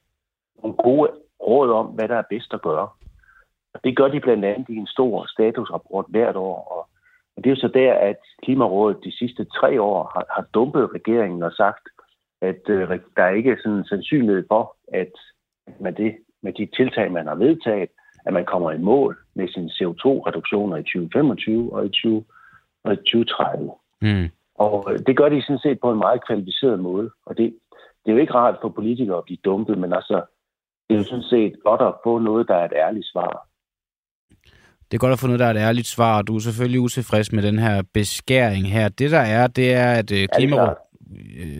nogle 0.63 0.77
gode 0.77 1.11
råd 1.47 1.71
om, 1.71 1.85
hvad 1.85 2.07
der 2.07 2.15
er 2.15 2.29
bedst 2.29 2.53
at 2.53 2.61
gøre. 2.61 2.89
Og 3.73 3.79
det 3.83 3.97
gør 3.97 4.07
de 4.07 4.19
blandt 4.19 4.45
andet 4.45 4.69
i 4.69 4.75
en 4.75 4.87
stor 4.87 5.25
statusrapport 5.25 6.05
hvert 6.09 6.35
år. 6.35 6.89
Og 7.37 7.43
det 7.43 7.45
er 7.45 7.55
jo 7.55 7.61
så 7.61 7.67
der, 7.67 7.93
at 7.93 8.21
Klimarådet 8.43 9.03
de 9.03 9.17
sidste 9.17 9.45
tre 9.45 9.81
år 9.81 10.11
har, 10.13 10.25
har 10.35 10.45
dumpet 10.53 10.93
regeringen 10.93 11.43
og 11.43 11.51
sagt, 11.51 11.89
at 12.41 12.69
øh, 12.69 12.99
der 13.15 13.23
er 13.23 13.29
ikke 13.29 13.57
sådan 13.63 13.83
sandsynlighed 13.83 14.43
for, 14.47 14.75
at 14.93 15.11
med, 15.79 15.93
det, 15.93 16.17
med 16.41 16.53
de 16.53 16.65
tiltag, 16.65 17.11
man 17.11 17.27
har 17.27 17.35
vedtaget, 17.35 17.89
at 18.25 18.33
man 18.33 18.45
kommer 18.45 18.71
i 18.71 18.77
mål 18.77 19.17
med 19.33 19.47
sine 19.47 19.69
CO2-reduktioner 19.69 20.77
i 20.77 20.83
2025 20.83 21.73
og 21.73 21.85
i 21.85 21.89
20, 21.89 22.23
og 22.83 22.93
i 22.93 22.95
2030. 22.95 23.71
Mm. 24.01 24.29
Og 24.55 24.87
øh, 24.91 24.99
det 25.07 25.17
gør 25.17 25.29
de 25.29 25.41
sådan 25.41 25.59
set 25.59 25.79
på 25.81 25.91
en 25.91 25.97
meget 25.97 26.25
kvalificeret 26.27 26.79
måde. 26.79 27.09
Og 27.25 27.37
det, 27.37 27.53
det 28.01 28.11
er 28.11 28.15
jo 28.15 28.21
ikke 28.21 28.33
rart 28.33 28.57
for 28.61 28.69
politikere 28.69 29.17
at 29.17 29.23
blive 29.23 29.37
dumpet, 29.45 29.77
men 29.77 29.93
altså, 29.93 30.21
det 30.85 30.95
er 30.95 30.99
jo 30.99 31.03
sådan 31.03 31.29
set 31.29 31.53
godt 31.63 31.81
at 31.81 31.93
få 32.03 32.19
noget, 32.19 32.47
der 32.47 32.55
er 32.55 32.65
et 32.65 32.73
ærligt 32.75 33.05
svar. 33.05 33.47
Det 34.91 34.93
er 34.97 34.97
godt 34.97 35.13
at 35.13 35.19
få 35.19 35.27
noget, 35.27 35.39
der 35.39 35.45
er 35.45 35.51
et 35.51 35.65
ærligt 35.67 35.87
svar, 35.87 36.17
og 36.17 36.27
du 36.27 36.35
er 36.35 36.39
selvfølgelig 36.39 36.79
utilfreds 36.81 37.31
med 37.31 37.43
den 37.43 37.59
her 37.59 37.83
beskæring 37.93 38.71
her. 38.71 38.89
Det 38.89 39.11
der 39.11 39.19
er, 39.19 39.47
det 39.47 39.73
er, 39.73 39.91
at 39.91 40.11
øh, 40.11 40.27
Klimarådet, 40.35 40.75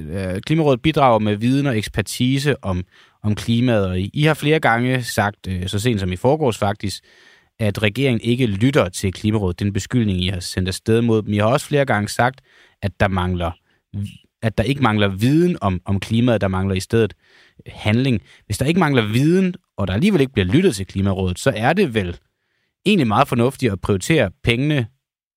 øh, 0.10 0.42
Klimarådet 0.42 0.82
bidrager 0.82 1.20
med 1.20 1.36
viden 1.36 1.68
og 1.68 1.78
ekspertise 1.78 2.64
om, 2.64 2.84
om 3.26 3.36
klimaet, 3.36 3.88
og 3.88 4.00
I 4.00 4.24
har 4.24 4.34
flere 4.34 4.60
gange 4.60 5.04
sagt, 5.04 5.48
øh, 5.48 5.68
så 5.68 5.80
sent 5.80 6.00
som 6.00 6.12
i 6.12 6.16
forgårs 6.16 6.58
faktisk, 6.58 7.04
at 7.60 7.84
regeringen 7.84 8.22
ikke 8.22 8.46
lytter 8.46 8.90
til 8.90 9.14
Klimarådet. 9.14 9.60
Den 9.60 9.74
beskyldning, 9.74 10.22
I 10.22 10.28
har 10.28 10.40
sendt 10.40 10.68
afsted 10.68 11.02
mod 11.02 11.22
dem. 11.22 11.34
I 11.34 11.38
har 11.38 11.48
også 11.48 11.68
flere 11.68 11.86
gange 11.86 12.08
sagt, 12.08 12.42
at 12.82 13.00
der 13.00 13.08
mangler 13.08 13.52
at 14.42 14.58
der 14.58 14.64
ikke 14.64 14.84
mangler 14.84 15.08
viden 15.08 15.58
om, 15.62 15.82
om 15.86 16.00
klimaet, 16.00 16.42
der 16.42 16.48
mangler 16.48 16.76
i 16.76 16.80
stedet 16.80 17.14
handling. 17.68 18.22
Hvis 18.46 18.58
der 18.58 18.66
ikke 18.66 18.80
mangler 18.80 19.02
viden, 19.02 19.56
og 19.78 19.88
der 19.88 19.94
alligevel 19.94 20.22
ikke 20.22 20.34
bliver 20.34 20.46
lyttet 20.46 20.76
til 20.76 20.88
Klimarådet, 20.88 21.40
så 21.40 21.54
er 21.56 21.74
det 21.74 21.94
vel 21.94 22.20
egentlig 22.86 23.08
meget 23.08 23.28
fornuftigt 23.28 23.72
at 23.72 23.82
prioritere 23.82 24.32
pengene 24.44 24.88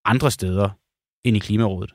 andre 0.04 0.30
steder 0.30 0.70
end 1.24 1.36
i 1.36 1.40
Klimarådet. 1.40 1.94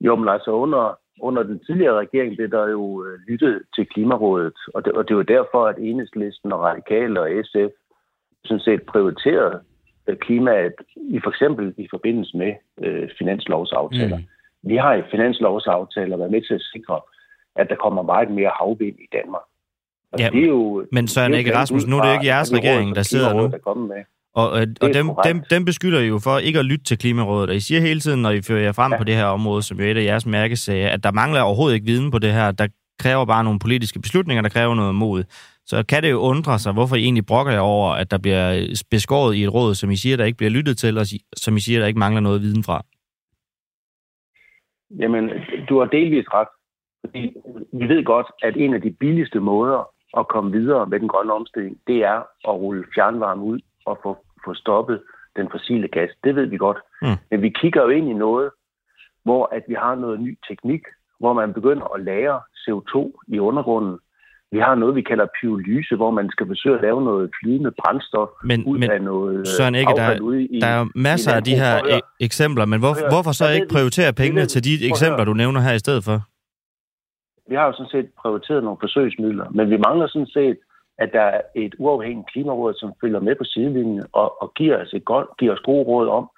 Jo, 0.00 0.16
men 0.16 0.28
altså 0.28 0.50
under, 0.50 0.98
under 1.20 1.42
den 1.42 1.58
tidligere 1.66 1.98
regering 1.98 2.36
blev 2.36 2.50
der 2.50 2.68
jo 2.68 3.04
øh, 3.04 3.18
lyttet 3.28 3.62
til 3.74 3.86
Klimarådet, 3.86 4.58
og 4.74 4.84
det, 4.84 4.92
og 4.92 5.08
det 5.08 5.16
var 5.16 5.22
derfor, 5.22 5.66
at 5.66 5.76
Enhedslisten 5.78 6.52
og 6.52 6.60
Radikale 6.60 7.20
og 7.20 7.28
SF 7.44 7.72
sådan 8.44 8.60
set 8.60 8.82
prioriteret 8.82 9.60
øh, 10.06 10.16
klimaet, 10.16 10.72
i 10.96 11.20
for 11.24 11.30
eksempel 11.30 11.74
i 11.76 11.86
forbindelse 11.90 12.36
med 12.36 12.52
øh, 12.82 13.08
finanslovsaftaler. 13.18 14.18
Mm. 14.18 14.24
Vi 14.62 14.76
har 14.76 14.94
i 14.94 15.02
finanslovsaftaler 15.10 16.16
været 16.16 16.30
med 16.30 16.42
til 16.42 16.54
at 16.54 16.62
sikre, 16.72 17.00
at 17.56 17.66
der 17.70 17.76
kommer 17.76 18.02
meget 18.02 18.30
mere 18.30 18.52
havvind 18.60 18.98
i 18.98 19.08
Danmark. 19.12 19.42
Og 20.12 20.20
Ja, 20.20 20.28
det 20.32 20.42
er 20.42 20.48
jo, 20.48 20.86
men 20.92 21.08
Søren 21.08 21.32
Rasmussen, 21.54 21.88
ud 21.88 21.90
nu 21.90 21.98
er 21.98 22.06
det 22.06 22.12
ikke 22.14 22.26
jeres 22.26 22.52
regering, 22.54 22.96
der 22.96 23.02
sidder 23.02 23.34
nu. 23.34 23.44
er 23.44 23.58
kommet 23.58 23.88
med. 23.88 24.04
Og, 24.34 24.50
og, 24.50 24.60
er 24.60 24.66
og 24.80 24.94
dem, 24.94 25.06
korrekt. 25.06 25.34
dem, 25.34 25.42
dem 25.50 25.64
beskylder 25.64 26.00
I 26.00 26.06
jo 26.06 26.18
for 26.18 26.38
ikke 26.38 26.58
at 26.58 26.64
lytte 26.64 26.84
til 26.84 26.98
Klimarådet, 26.98 27.50
og 27.50 27.56
I 27.56 27.60
siger 27.60 27.80
hele 27.80 28.00
tiden, 28.00 28.22
når 28.22 28.30
I 28.30 28.42
fører 28.42 28.62
jer 28.62 28.72
frem 28.72 28.92
ja. 28.92 28.98
På 28.98 29.04
det 29.04 29.14
her 29.14 29.24
område, 29.24 29.62
som 29.62 29.78
jo 29.78 29.86
er 29.86 29.90
et 29.90 29.96
af 29.96 30.04
jeres 30.04 30.26
mærkesager, 30.26 30.88
at 30.88 31.04
der 31.04 31.12
mangler 31.12 31.40
overhovedet 31.40 31.74
ikke 31.74 31.86
viden 31.86 32.10
på 32.10 32.18
det 32.18 32.32
her. 32.32 32.50
Der 32.52 32.68
kræver 32.98 33.24
bare 33.24 33.44
nogle 33.44 33.58
politiske 33.58 34.00
beslutninger, 34.00 34.42
der 34.42 34.48
kræver 34.48 34.74
noget 34.74 34.94
mod. 34.94 35.24
Så 35.66 35.84
kan 35.88 36.02
det 36.02 36.10
jo 36.10 36.18
undre 36.18 36.58
sig, 36.58 36.72
hvorfor 36.72 36.96
I 36.96 37.02
egentlig 37.02 37.26
brokker 37.26 37.52
jer 37.52 37.60
over, 37.60 37.90
at 37.90 38.10
der 38.10 38.18
bliver 38.18 38.76
beskåret 38.90 39.34
i 39.34 39.44
et 39.44 39.54
råd, 39.54 39.74
som 39.74 39.90
I 39.90 39.96
siger, 39.96 40.16
der 40.16 40.24
ikke 40.24 40.36
bliver 40.36 40.50
lyttet 40.50 40.78
til, 40.78 40.98
og 40.98 41.06
som 41.36 41.56
I 41.56 41.60
siger, 41.60 41.80
der 41.80 41.86
ikke 41.86 41.98
mangler 41.98 42.20
noget 42.20 42.42
viden 42.42 42.64
fra. 42.64 42.84
Jamen, 44.98 45.30
du 45.68 45.78
har 45.78 45.86
delvis 45.86 46.26
ret. 46.34 46.48
Fordi 47.04 47.32
vi 47.72 47.88
ved 47.88 48.04
godt, 48.04 48.26
at 48.42 48.56
en 48.56 48.74
af 48.74 48.82
de 48.82 48.90
billigste 48.90 49.40
måder 49.40 49.88
at 50.16 50.28
komme 50.28 50.52
videre 50.52 50.86
med 50.86 51.00
den 51.00 51.08
grønne 51.08 51.32
omstilling, 51.32 51.76
det 51.86 51.96
er 51.96 52.18
at 52.48 52.54
rulle 52.54 52.84
fjernvarme 52.94 53.42
ud 53.42 53.60
og 53.86 53.98
få, 54.02 54.16
få 54.44 54.54
stoppet 54.54 55.02
den 55.36 55.48
fossile 55.50 55.88
gas. 55.88 56.10
Det 56.24 56.36
ved 56.36 56.46
vi 56.46 56.56
godt. 56.56 56.78
Mm. 57.02 57.08
Men 57.30 57.42
vi 57.42 57.48
kigger 57.60 57.82
jo 57.82 57.88
ind 57.88 58.08
i 58.10 58.12
noget, 58.12 58.50
hvor 59.24 59.48
at 59.56 59.62
vi 59.68 59.74
har 59.74 59.94
noget 59.94 60.20
ny 60.20 60.38
teknik, 60.48 60.82
hvor 61.20 61.32
man 61.32 61.52
begynder 61.52 61.94
at 61.94 62.04
lære 62.04 62.40
CO2 62.62 62.94
i 63.28 63.38
undergrunden. 63.38 63.98
Vi 64.52 64.58
har 64.58 64.74
noget, 64.74 64.94
vi 64.94 65.02
kalder 65.02 65.26
pyrolyse, 65.40 65.96
hvor 65.96 66.10
man 66.10 66.30
skal 66.30 66.46
forsøge 66.46 66.74
at 66.74 66.82
lave 66.82 67.04
noget 67.04 67.30
flydende 67.38 67.72
brændstof 67.78 68.28
Men, 68.44 68.64
ud 68.64 68.78
men 68.78 68.90
af 68.90 69.02
noget 69.02 69.38
øh, 69.38 69.46
Søren 69.46 69.74
Egge, 69.74 69.94
der, 69.96 70.20
ude 70.20 70.44
i, 70.44 70.60
der 70.60 70.66
er 70.66 70.84
masser 70.94 71.32
i 71.32 71.36
af 71.36 71.44
de 71.44 71.54
her 71.54 71.74
e- 71.78 72.16
eksempler, 72.20 72.64
men 72.64 72.78
hvor, 72.80 72.94
hvorfor 73.12 73.32
så 73.32 73.44
ikke 73.50 73.68
prioritere 73.74 74.12
pengene 74.12 74.46
til 74.46 74.64
de 74.64 74.88
eksempler, 74.90 75.24
du 75.24 75.34
nævner 75.34 75.60
her 75.60 75.72
i 75.72 75.78
stedet 75.78 76.04
for? 76.04 76.18
Vi 77.48 77.54
har 77.54 77.66
jo 77.66 77.72
sådan 77.72 77.90
set 77.90 78.08
prioriteret 78.22 78.64
nogle 78.64 78.78
forsøgsmidler, 78.80 79.46
men 79.50 79.70
vi 79.70 79.76
mangler 79.76 80.06
sådan 80.06 80.32
set, 80.38 80.58
at 80.98 81.10
der 81.12 81.20
er 81.20 81.40
et 81.54 81.74
uafhængigt 81.78 82.30
klimaråd, 82.32 82.74
som 82.74 82.92
følger 83.00 83.20
med 83.20 83.34
på 83.34 83.44
sidelinjen 83.44 84.04
og, 84.12 84.42
og 84.42 84.54
giver, 84.54 84.82
os 84.82 84.94
et 84.94 85.04
godt, 85.04 85.28
giver 85.38 85.52
os 85.52 85.60
gode 85.60 85.84
råd 85.84 86.08
om, 86.08 86.30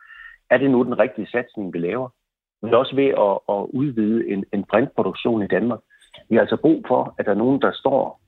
er 0.51 0.59
det 0.59 0.71
nu 0.71 0.83
den 0.85 0.99
rigtige 0.99 1.31
satsning, 1.31 1.73
vi 1.73 1.79
laver? 1.79 2.09
Er 2.63 2.77
også 2.77 2.95
ved 2.97 3.11
at, 3.27 3.35
at 3.55 3.61
udvide 3.81 4.29
en, 4.33 4.45
en 4.53 4.65
brintproduktion 4.65 5.43
i 5.43 5.47
Danmark. 5.47 5.81
Vi 6.29 6.35
har 6.37 6.41
altså 6.41 6.57
brug 6.57 6.85
for, 6.89 7.15
at 7.19 7.25
der 7.27 7.31
er 7.31 7.37
nogen, 7.45 7.61
der 7.61 7.73
står 7.75 8.21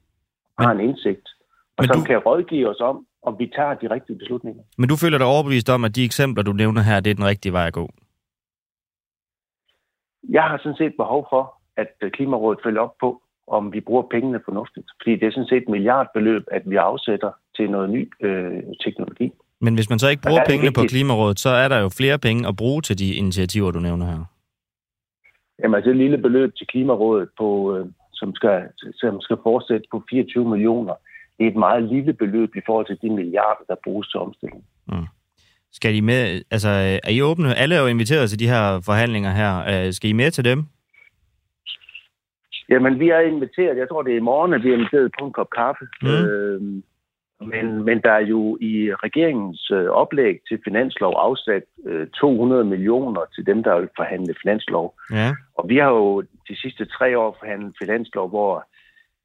og 0.59 0.64
har 0.64 0.72
en 0.72 0.81
indsigt, 0.81 1.29
og 1.76 1.83
men 1.83 1.87
som 1.89 2.01
du- 2.01 2.07
kan 2.07 2.18
rådgive 2.18 2.68
os 2.68 2.81
om, 2.81 3.07
om 3.22 3.39
vi 3.39 3.47
tager 3.57 3.74
de 3.74 3.91
rigtige 3.91 4.18
beslutninger. 4.18 4.62
Men 4.79 4.89
du 4.89 4.97
føler 4.97 5.18
dig 5.18 5.26
overbevist 5.26 5.70
om, 5.70 5.85
at 5.85 5.97
de 5.97 6.05
eksempler, 6.05 6.45
du 6.45 6.53
nævner 6.53 6.83
her, 6.83 7.01
det 7.01 7.11
er 7.11 7.14
den 7.14 7.24
rigtige 7.26 7.53
vej 7.53 7.66
at 7.66 7.72
gå? 7.72 7.89
Jeg 10.29 10.43
har 10.43 10.59
sådan 10.59 10.76
set 10.76 10.95
behov 10.97 11.26
for, 11.31 11.55
at 11.76 11.93
øh, 12.03 12.11
Klimarådet 12.11 12.61
følger 12.64 12.81
op 12.81 12.95
på, 13.01 13.22
om 13.51 13.72
vi 13.72 13.80
bruger 13.80 14.03
pengene 14.11 14.40
fornuftigt. 14.44 14.86
Fordi 15.01 15.16
det 15.16 15.26
er 15.26 15.30
sådan 15.30 15.49
set 15.49 15.62
et 15.62 15.68
milliardbeløb, 15.68 16.44
at 16.51 16.62
vi 16.70 16.76
afsætter 16.76 17.30
til 17.57 17.70
noget 17.70 17.90
ny 17.90 18.12
øh, 18.20 18.62
teknologi. 18.84 19.32
Men 19.61 19.74
hvis 19.74 19.90
man 19.90 19.99
så 19.99 20.09
ikke 20.09 20.22
bruger 20.22 20.40
er 20.40 20.44
det 20.44 20.51
pengene 20.51 20.72
på 20.72 20.80
vigtigt. 20.80 20.99
Klimarådet, 20.99 21.38
så 21.38 21.49
er 21.49 21.68
der 21.68 21.78
jo 21.80 21.88
flere 21.88 22.18
penge 22.18 22.49
at 22.49 22.57
bruge 22.57 22.82
til 22.82 22.99
de 22.99 23.14
initiativer, 23.14 23.70
du 23.70 23.80
nævner 23.80 24.07
her. 24.07 24.24
Jamen 25.62 25.74
altså 25.74 25.90
et 25.90 25.96
lille 25.96 26.18
beløb 26.18 26.51
til 26.57 26.66
Klimarådet, 26.66 27.28
på, 27.38 27.76
øh, 27.76 27.86
som, 28.12 28.34
skal, 28.34 28.62
som 28.94 29.20
skal 29.20 29.36
fortsætte 29.42 29.86
på 29.90 30.03
24 30.11 30.49
millioner, 30.49 30.94
det 31.38 31.46
er 31.46 31.51
et 31.51 31.57
meget 31.57 31.82
lille 31.82 32.12
beløb 32.12 32.57
i 32.57 32.61
forhold 32.66 32.86
til 32.86 32.99
de 33.03 33.11
milliarder, 33.14 33.64
der 33.68 33.74
bruges 33.84 34.09
til 34.09 34.20
omstilling. 34.20 34.64
Skal 35.72 35.94
I 35.94 36.01
med, 36.01 36.42
altså 36.51 36.68
er 37.05 37.11
I 37.11 37.22
åbne? 37.22 37.55
Alle 37.55 37.74
er 37.74 37.80
jo 37.80 37.86
inviteret 37.86 38.30
til 38.30 38.38
de 38.38 38.49
her 38.49 38.80
forhandlinger 38.80 39.30
her. 39.30 39.86
Øh, 39.86 39.92
Skal 39.92 40.11
I 40.11 40.12
med 40.12 40.30
til 40.30 40.44
dem? 40.44 40.66
Jamen, 42.69 43.01
vi 43.01 43.09
er 43.09 43.21
inviteret, 43.21 43.77
jeg 43.77 43.89
tror 43.89 44.03
det 44.03 44.12
er 44.12 44.16
i 44.16 44.29
morgen, 44.33 44.55
at 44.55 44.62
vi 44.62 44.71
er 44.71 44.75
inviteret 44.75 45.12
på 45.19 45.27
en 45.27 45.33
kop 45.33 45.51
kaffe. 45.57 45.85
Mm. 46.03 46.09
Øh, 46.09 46.61
men, 47.41 47.85
men 47.85 48.01
der 48.03 48.11
er 48.11 48.27
jo 48.27 48.59
i 48.61 48.95
regeringens 48.95 49.71
øh, 49.71 49.87
oplæg 49.87 50.41
til 50.49 50.61
finanslov 50.64 51.14
afsat 51.16 51.62
øh, 51.87 52.07
200 52.07 52.64
millioner 52.64 53.21
til 53.35 53.47
dem, 53.47 53.62
der 53.62 53.79
vil 53.79 53.89
forhandle 53.97 54.35
finanslov. 54.43 54.95
Ja. 55.12 55.35
Og 55.55 55.69
vi 55.69 55.77
har 55.77 55.91
jo 55.91 56.21
de 56.21 56.61
sidste 56.62 56.85
tre 56.85 57.19
år 57.19 57.37
forhandlet 57.41 57.75
finanslov, 57.79 58.29
hvor 58.29 58.66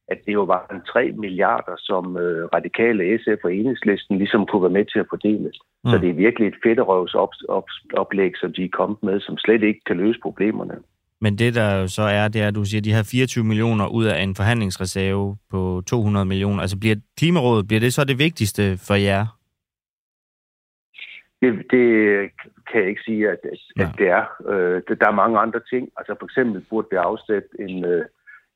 at 0.07 0.19
det 0.25 0.33
jo 0.33 0.43
var 0.43 0.67
en 0.73 0.81
3 0.81 1.11
milliarder, 1.11 1.75
som 1.77 2.17
øh, 2.17 2.45
radikale 2.53 3.19
SF 3.19 3.43
og 3.43 3.53
enhedslisten 3.53 4.17
ligesom 4.17 4.45
kunne 4.45 4.61
være 4.61 4.77
med 4.79 4.85
til 4.85 4.99
at 4.99 5.05
fordele. 5.09 5.51
Mm. 5.83 5.89
Så 5.89 5.97
det 5.97 6.09
er 6.09 6.13
virkelig 6.13 6.47
et 6.47 6.61
fedterøvs 6.63 7.13
op, 7.15 7.33
op, 7.49 7.67
oplæg, 7.93 8.31
som 8.37 8.53
de 8.53 8.63
er 8.65 8.77
kommet 8.79 9.03
med, 9.03 9.19
som 9.19 9.37
slet 9.37 9.63
ikke 9.63 9.81
kan 9.85 9.97
løse 9.97 10.19
problemerne. 10.23 10.75
Men 11.23 11.37
det 11.37 11.55
der 11.55 11.69
jo 11.81 11.87
så 11.87 12.01
er, 12.01 12.27
det 12.27 12.41
er, 12.41 12.47
at 12.47 12.55
du 12.55 12.65
siger, 12.65 12.81
de 12.81 12.93
her 12.93 13.03
24 13.11 13.43
millioner 13.43 13.87
ud 13.87 14.05
af 14.05 14.21
en 14.23 14.35
forhandlingsreserve 14.35 15.37
på 15.51 15.81
200 15.87 16.25
millioner. 16.25 16.61
Altså 16.61 16.77
bliver 16.79 16.95
Klimarådet, 17.17 17.67
bliver 17.67 17.79
det 17.79 17.93
så 17.93 18.03
det 18.05 18.17
vigtigste 18.19 18.77
for 18.87 18.93
jer? 18.95 19.25
Det, 21.41 21.51
det 21.71 21.85
kan 22.67 22.81
jeg 22.81 22.89
ikke 22.89 23.01
sige, 23.05 23.29
at, 23.29 23.37
at, 23.43 23.59
at 23.83 23.91
det 23.99 24.07
er. 24.07 24.23
Øh, 24.51 24.81
der- 24.99 25.07
er 25.07 25.21
mange 25.23 25.39
andre 25.39 25.59
ting. 25.71 25.89
Altså 25.97 26.15
for 26.19 26.25
eksempel 26.25 26.65
burde 26.69 26.87
vi 26.91 26.97
afsætte 26.97 27.47
en, 27.59 27.85
øh, 27.85 28.05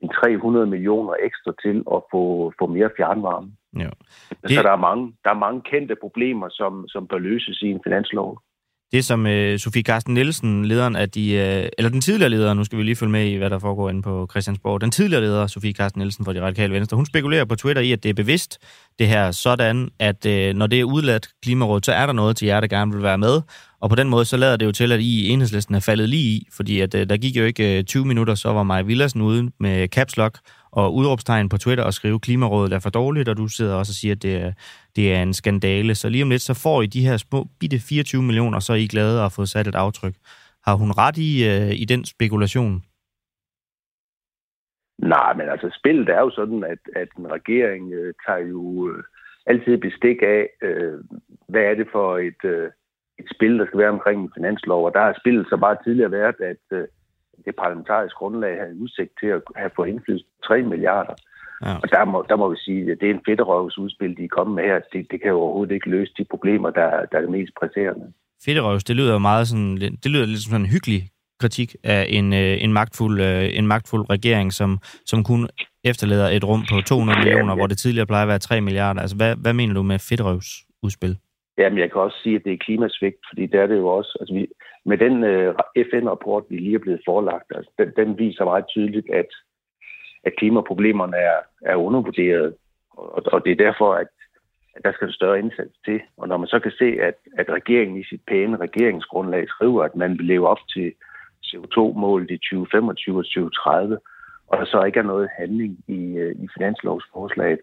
en 0.03 0.09
300 0.09 0.65
millioner 0.67 1.13
ekstra 1.27 1.51
til 1.63 1.77
at 1.95 2.01
få, 2.11 2.53
få 2.59 2.65
mere 2.67 2.89
fjernvarme. 2.97 3.51
Jo. 3.73 3.89
Det... 4.29 4.37
Det- 4.43 4.51
Så 4.55 4.61
der 4.63 4.71
er, 4.71 4.85
mange, 4.89 5.13
der 5.23 5.29
er 5.29 5.39
mange 5.45 5.61
kendte 5.71 5.95
problemer, 6.01 6.47
som, 6.49 6.87
som 6.87 7.07
bør 7.07 7.17
løses 7.17 7.61
i 7.61 7.67
en 7.67 7.81
finanslov. 7.83 8.41
Det 8.91 9.05
som 9.05 9.27
øh, 9.27 9.59
Sofie 9.59 9.81
Carsten 9.81 10.13
Nielsen, 10.13 10.65
lederen 10.65 10.95
af 10.95 11.09
de, 11.09 11.31
øh, 11.31 11.69
eller 11.77 11.89
den 11.89 12.01
tidligere 12.01 12.29
leder, 12.29 12.53
nu 12.53 12.63
skal 12.63 12.77
vi 12.77 12.83
lige 12.83 12.95
følge 12.95 13.11
med 13.11 13.25
i, 13.25 13.35
hvad 13.35 13.49
der 13.49 13.59
foregår 13.59 13.89
inde 13.89 14.01
på 14.01 14.27
Christiansborg, 14.31 14.81
den 14.81 14.91
tidligere 14.91 15.23
leder, 15.23 15.47
Sofie 15.47 15.73
Carsten 15.73 15.99
Nielsen 15.99 16.25
fra 16.25 16.33
de 16.33 16.41
radikale 16.41 16.73
venstre, 16.73 16.95
hun 16.95 17.05
spekulerer 17.05 17.45
på 17.45 17.55
Twitter 17.55 17.81
i, 17.81 17.91
at 17.91 18.03
det 18.03 18.09
er 18.09 18.13
bevidst, 18.13 18.57
det 18.99 19.07
her 19.07 19.31
sådan, 19.31 19.89
at 19.99 20.25
øh, 20.25 20.55
når 20.55 20.67
det 20.67 20.79
er 20.79 20.83
udladt 20.83 21.29
klimaråd, 21.43 21.81
så 21.83 21.91
er 21.91 22.05
der 22.05 22.13
noget 22.13 22.37
til 22.37 22.45
jer, 22.45 22.59
der 22.59 22.67
gerne 22.67 22.93
vil 22.93 23.03
være 23.03 23.17
med, 23.17 23.41
og 23.81 23.89
på 23.89 23.95
den 23.95 24.09
måde, 24.09 24.25
så 24.25 24.37
lader 24.37 24.57
det 24.57 24.65
jo 24.65 24.71
til, 24.71 24.91
at 24.91 24.99
I 24.99 25.25
i 25.25 25.29
enhedslisten 25.29 25.75
er 25.75 25.79
faldet 25.79 26.09
lige 26.09 26.23
i, 26.23 26.47
fordi 26.51 26.79
at, 26.79 26.95
øh, 26.95 27.09
der 27.09 27.17
gik 27.17 27.37
jo 27.37 27.43
ikke 27.43 27.77
øh, 27.77 27.83
20 27.83 28.05
minutter, 28.05 28.35
så 28.35 28.53
var 28.53 28.63
Maja 28.63 28.81
Villersen 28.81 29.21
ude 29.21 29.51
med 29.59 29.87
caps 29.87 30.17
lock 30.17 30.39
og 30.79 30.95
udråbstegn 30.95 31.49
på 31.49 31.57
Twitter 31.57 31.83
og 31.83 31.93
skrive, 31.93 32.19
klimarådet 32.19 32.73
er 32.73 32.79
for 32.79 32.89
dårligt, 32.89 33.29
og 33.29 33.37
du 33.37 33.47
sidder 33.47 33.75
også 33.75 33.91
og 33.91 33.99
siger, 34.01 34.15
at 34.15 34.23
det 34.23 34.35
er, 34.43 34.51
det 34.95 35.15
er 35.15 35.21
en 35.21 35.33
skandale. 35.33 35.95
Så 35.95 36.09
lige 36.09 36.23
om 36.23 36.29
lidt, 36.29 36.41
så 36.41 36.53
får 36.63 36.81
I 36.81 36.85
de 36.85 37.05
her 37.07 37.17
små 37.17 37.39
bitte 37.59 37.79
24 37.89 38.23
millioner, 38.23 38.59
så 38.59 38.73
er 38.73 38.77
I 38.77 38.87
glade 38.87 39.17
og 39.19 39.23
har 39.23 39.33
fået 39.35 39.49
sat 39.49 39.67
et 39.67 39.75
aftryk. 39.75 40.15
Har 40.67 40.75
hun 40.75 40.91
ret 40.91 41.17
i, 41.17 41.31
øh, 41.51 41.71
i 41.83 41.85
den 41.85 42.05
spekulation? 42.05 42.83
Nej, 44.97 45.33
men 45.33 45.49
altså 45.49 45.69
spillet 45.79 46.09
er 46.09 46.19
jo 46.19 46.29
sådan, 46.29 46.63
at, 46.63 46.81
at 46.95 47.09
en 47.19 47.31
regering 47.31 47.93
øh, 47.93 48.13
tager 48.25 48.39
jo 48.39 48.89
øh, 48.89 49.03
altid 49.45 49.77
bestik 49.77 50.17
af, 50.21 50.49
øh, 50.61 50.99
hvad 51.49 51.61
er 51.61 51.75
det 51.75 51.87
for 51.91 52.17
et, 52.17 52.41
øh, 52.43 52.69
et 53.19 53.27
spil, 53.35 53.59
der 53.59 53.65
skal 53.65 53.79
være 53.79 53.95
omkring 53.97 54.21
en 54.21 54.31
finanslov. 54.37 54.85
Og 54.85 54.93
der 54.93 54.99
har 54.99 55.15
spillet 55.21 55.45
så 55.49 55.57
bare 55.57 55.77
tidligere 55.83 56.11
været, 56.11 56.35
at 56.51 56.63
øh, 56.71 56.87
det 57.47 57.55
parlamentariske 57.63 58.19
grundlag 58.21 58.53
havde 58.61 58.81
udsigt 58.83 59.13
til 59.19 59.29
at 59.35 59.41
have 59.55 59.71
fået 59.75 59.89
indflydelse 59.89 60.25
på 60.25 60.47
3 60.47 60.61
milliarder. 60.61 61.15
Ja. 61.65 61.75
Og 61.83 61.87
der 61.95 62.05
må, 62.05 62.25
der 62.29 62.35
må 62.41 62.49
vi 62.49 62.57
sige, 62.65 62.91
at 62.91 62.97
det 63.01 63.09
er 63.09 63.13
en 63.13 63.27
fedterøvs 63.27 63.77
udspil, 63.77 64.17
de 64.17 64.23
er 64.23 64.35
kommet 64.37 64.55
med 64.55 64.63
her. 64.63 64.79
Det, 64.93 65.07
det 65.11 65.21
kan 65.21 65.29
jo 65.29 65.39
overhovedet 65.39 65.73
ikke 65.73 65.89
løse 65.89 66.13
de 66.17 66.25
problemer, 66.33 66.69
der, 66.69 66.89
der 67.09 67.17
er 67.17 67.21
det 67.21 67.35
mest 67.37 67.53
presserende. 67.59 68.05
Fedterøvs, 68.45 68.83
det 68.83 68.95
lyder 68.95 69.13
jo 69.13 69.19
meget 69.19 69.47
sådan, 69.47 69.77
det 70.03 70.11
lyder 70.11 70.25
lidt 70.25 70.43
som 70.43 70.51
sådan 70.51 70.65
en 70.65 70.71
hyggelig 70.75 71.01
kritik 71.39 71.75
af 71.83 72.05
en, 72.09 72.33
øh, 72.33 72.63
en, 72.63 72.73
magtfuld, 72.73 73.21
øh, 73.21 73.57
en 73.59 73.67
magtfuld 73.67 74.09
regering, 74.09 74.53
som, 74.53 74.79
som 75.05 75.23
kun 75.23 75.47
efterlader 75.83 76.29
et 76.29 76.43
rum 76.43 76.61
på 76.71 76.81
200 76.81 77.19
millioner, 77.19 77.55
hvor 77.55 77.67
det 77.67 77.77
tidligere 77.77 78.07
plejer 78.07 78.23
at 78.23 78.27
være 78.27 78.39
3 78.39 78.61
milliarder. 78.61 79.01
Altså, 79.01 79.17
hvad, 79.17 79.35
hvad 79.35 79.53
mener 79.53 79.73
du 79.73 79.83
med 79.83 79.99
Fedterøvs 79.99 80.49
udspil? 80.83 81.17
Jamen, 81.57 81.79
jeg 81.79 81.91
kan 81.91 82.01
også 82.01 82.17
sige, 82.23 82.35
at 82.35 82.43
det 82.45 82.53
er 82.53 82.65
klimasvigt, 82.65 83.21
fordi 83.29 83.45
der 83.45 83.61
er 83.61 83.67
det 83.67 83.77
jo 83.77 83.87
også, 83.87 84.17
altså 84.21 84.33
vi, 84.33 84.47
med 84.87 84.97
den 84.97 85.23
øh, 85.23 85.55
FN-rapport, 85.91 86.43
vi 86.49 86.57
lige 86.57 86.75
er 86.75 86.85
blevet 86.85 87.01
forelagt, 87.05 87.51
altså, 87.55 87.71
den, 87.77 87.91
den 87.95 88.17
viser 88.17 88.45
meget 88.45 88.67
tydeligt, 88.67 89.09
at, 89.09 89.29
at 90.23 90.35
klimaproblemerne 90.37 91.17
er, 91.17 91.39
er 91.61 91.75
undervurderet, 91.75 92.55
og, 92.89 93.23
og 93.33 93.45
det 93.45 93.51
er 93.51 93.65
derfor, 93.65 93.93
at, 93.93 94.07
at 94.75 94.83
der 94.85 94.91
skal 94.91 95.07
en 95.07 95.13
større 95.13 95.39
indsats 95.39 95.75
til. 95.85 96.01
Og 96.17 96.27
når 96.27 96.37
man 96.37 96.47
så 96.47 96.59
kan 96.59 96.71
se, 96.71 96.85
at, 97.01 97.15
at 97.37 97.49
regeringen 97.49 97.97
i 97.97 98.03
sit 98.03 98.21
pæne 98.27 98.57
regeringsgrundlag 98.57 99.49
skriver, 99.49 99.83
at 99.83 99.95
man 99.95 100.17
vil 100.17 100.25
leve 100.25 100.47
op 100.47 100.59
til 100.73 100.93
CO2-målet 101.45 102.31
i 102.31 102.37
2025 102.37 103.17
og 103.17 103.25
2030, 103.25 103.99
og 104.47 104.57
der 104.57 104.65
så 104.65 104.83
ikke 104.83 104.99
er 104.99 105.11
noget 105.13 105.29
handling 105.37 105.77
i, 105.87 106.01
øh, 106.17 106.35
i 106.43 106.47
finanslovsforslaget. 106.57 107.59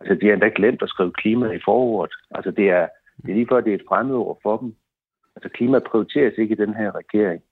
Altså, 0.00 0.14
de 0.14 0.26
har 0.26 0.32
endda 0.32 0.50
glemt 0.56 0.82
at 0.82 0.88
skrive 0.88 1.12
klima 1.12 1.50
i 1.50 1.60
forordet. 1.64 2.14
Altså, 2.30 2.50
det 2.50 2.70
er, 2.70 2.88
det 3.22 3.30
er 3.30 3.34
lige 3.34 3.48
før, 3.50 3.60
det 3.60 3.70
er 3.70 3.74
et 3.74 3.88
fremmedord 3.88 4.38
for 4.42 4.56
dem. 4.56 4.74
Altså, 5.38 5.48
klima 5.58 5.78
prioriteres 5.90 6.38
ikke 6.38 6.54
i 6.54 6.62
den 6.64 6.74
her 6.74 6.90
regering. 7.02 7.42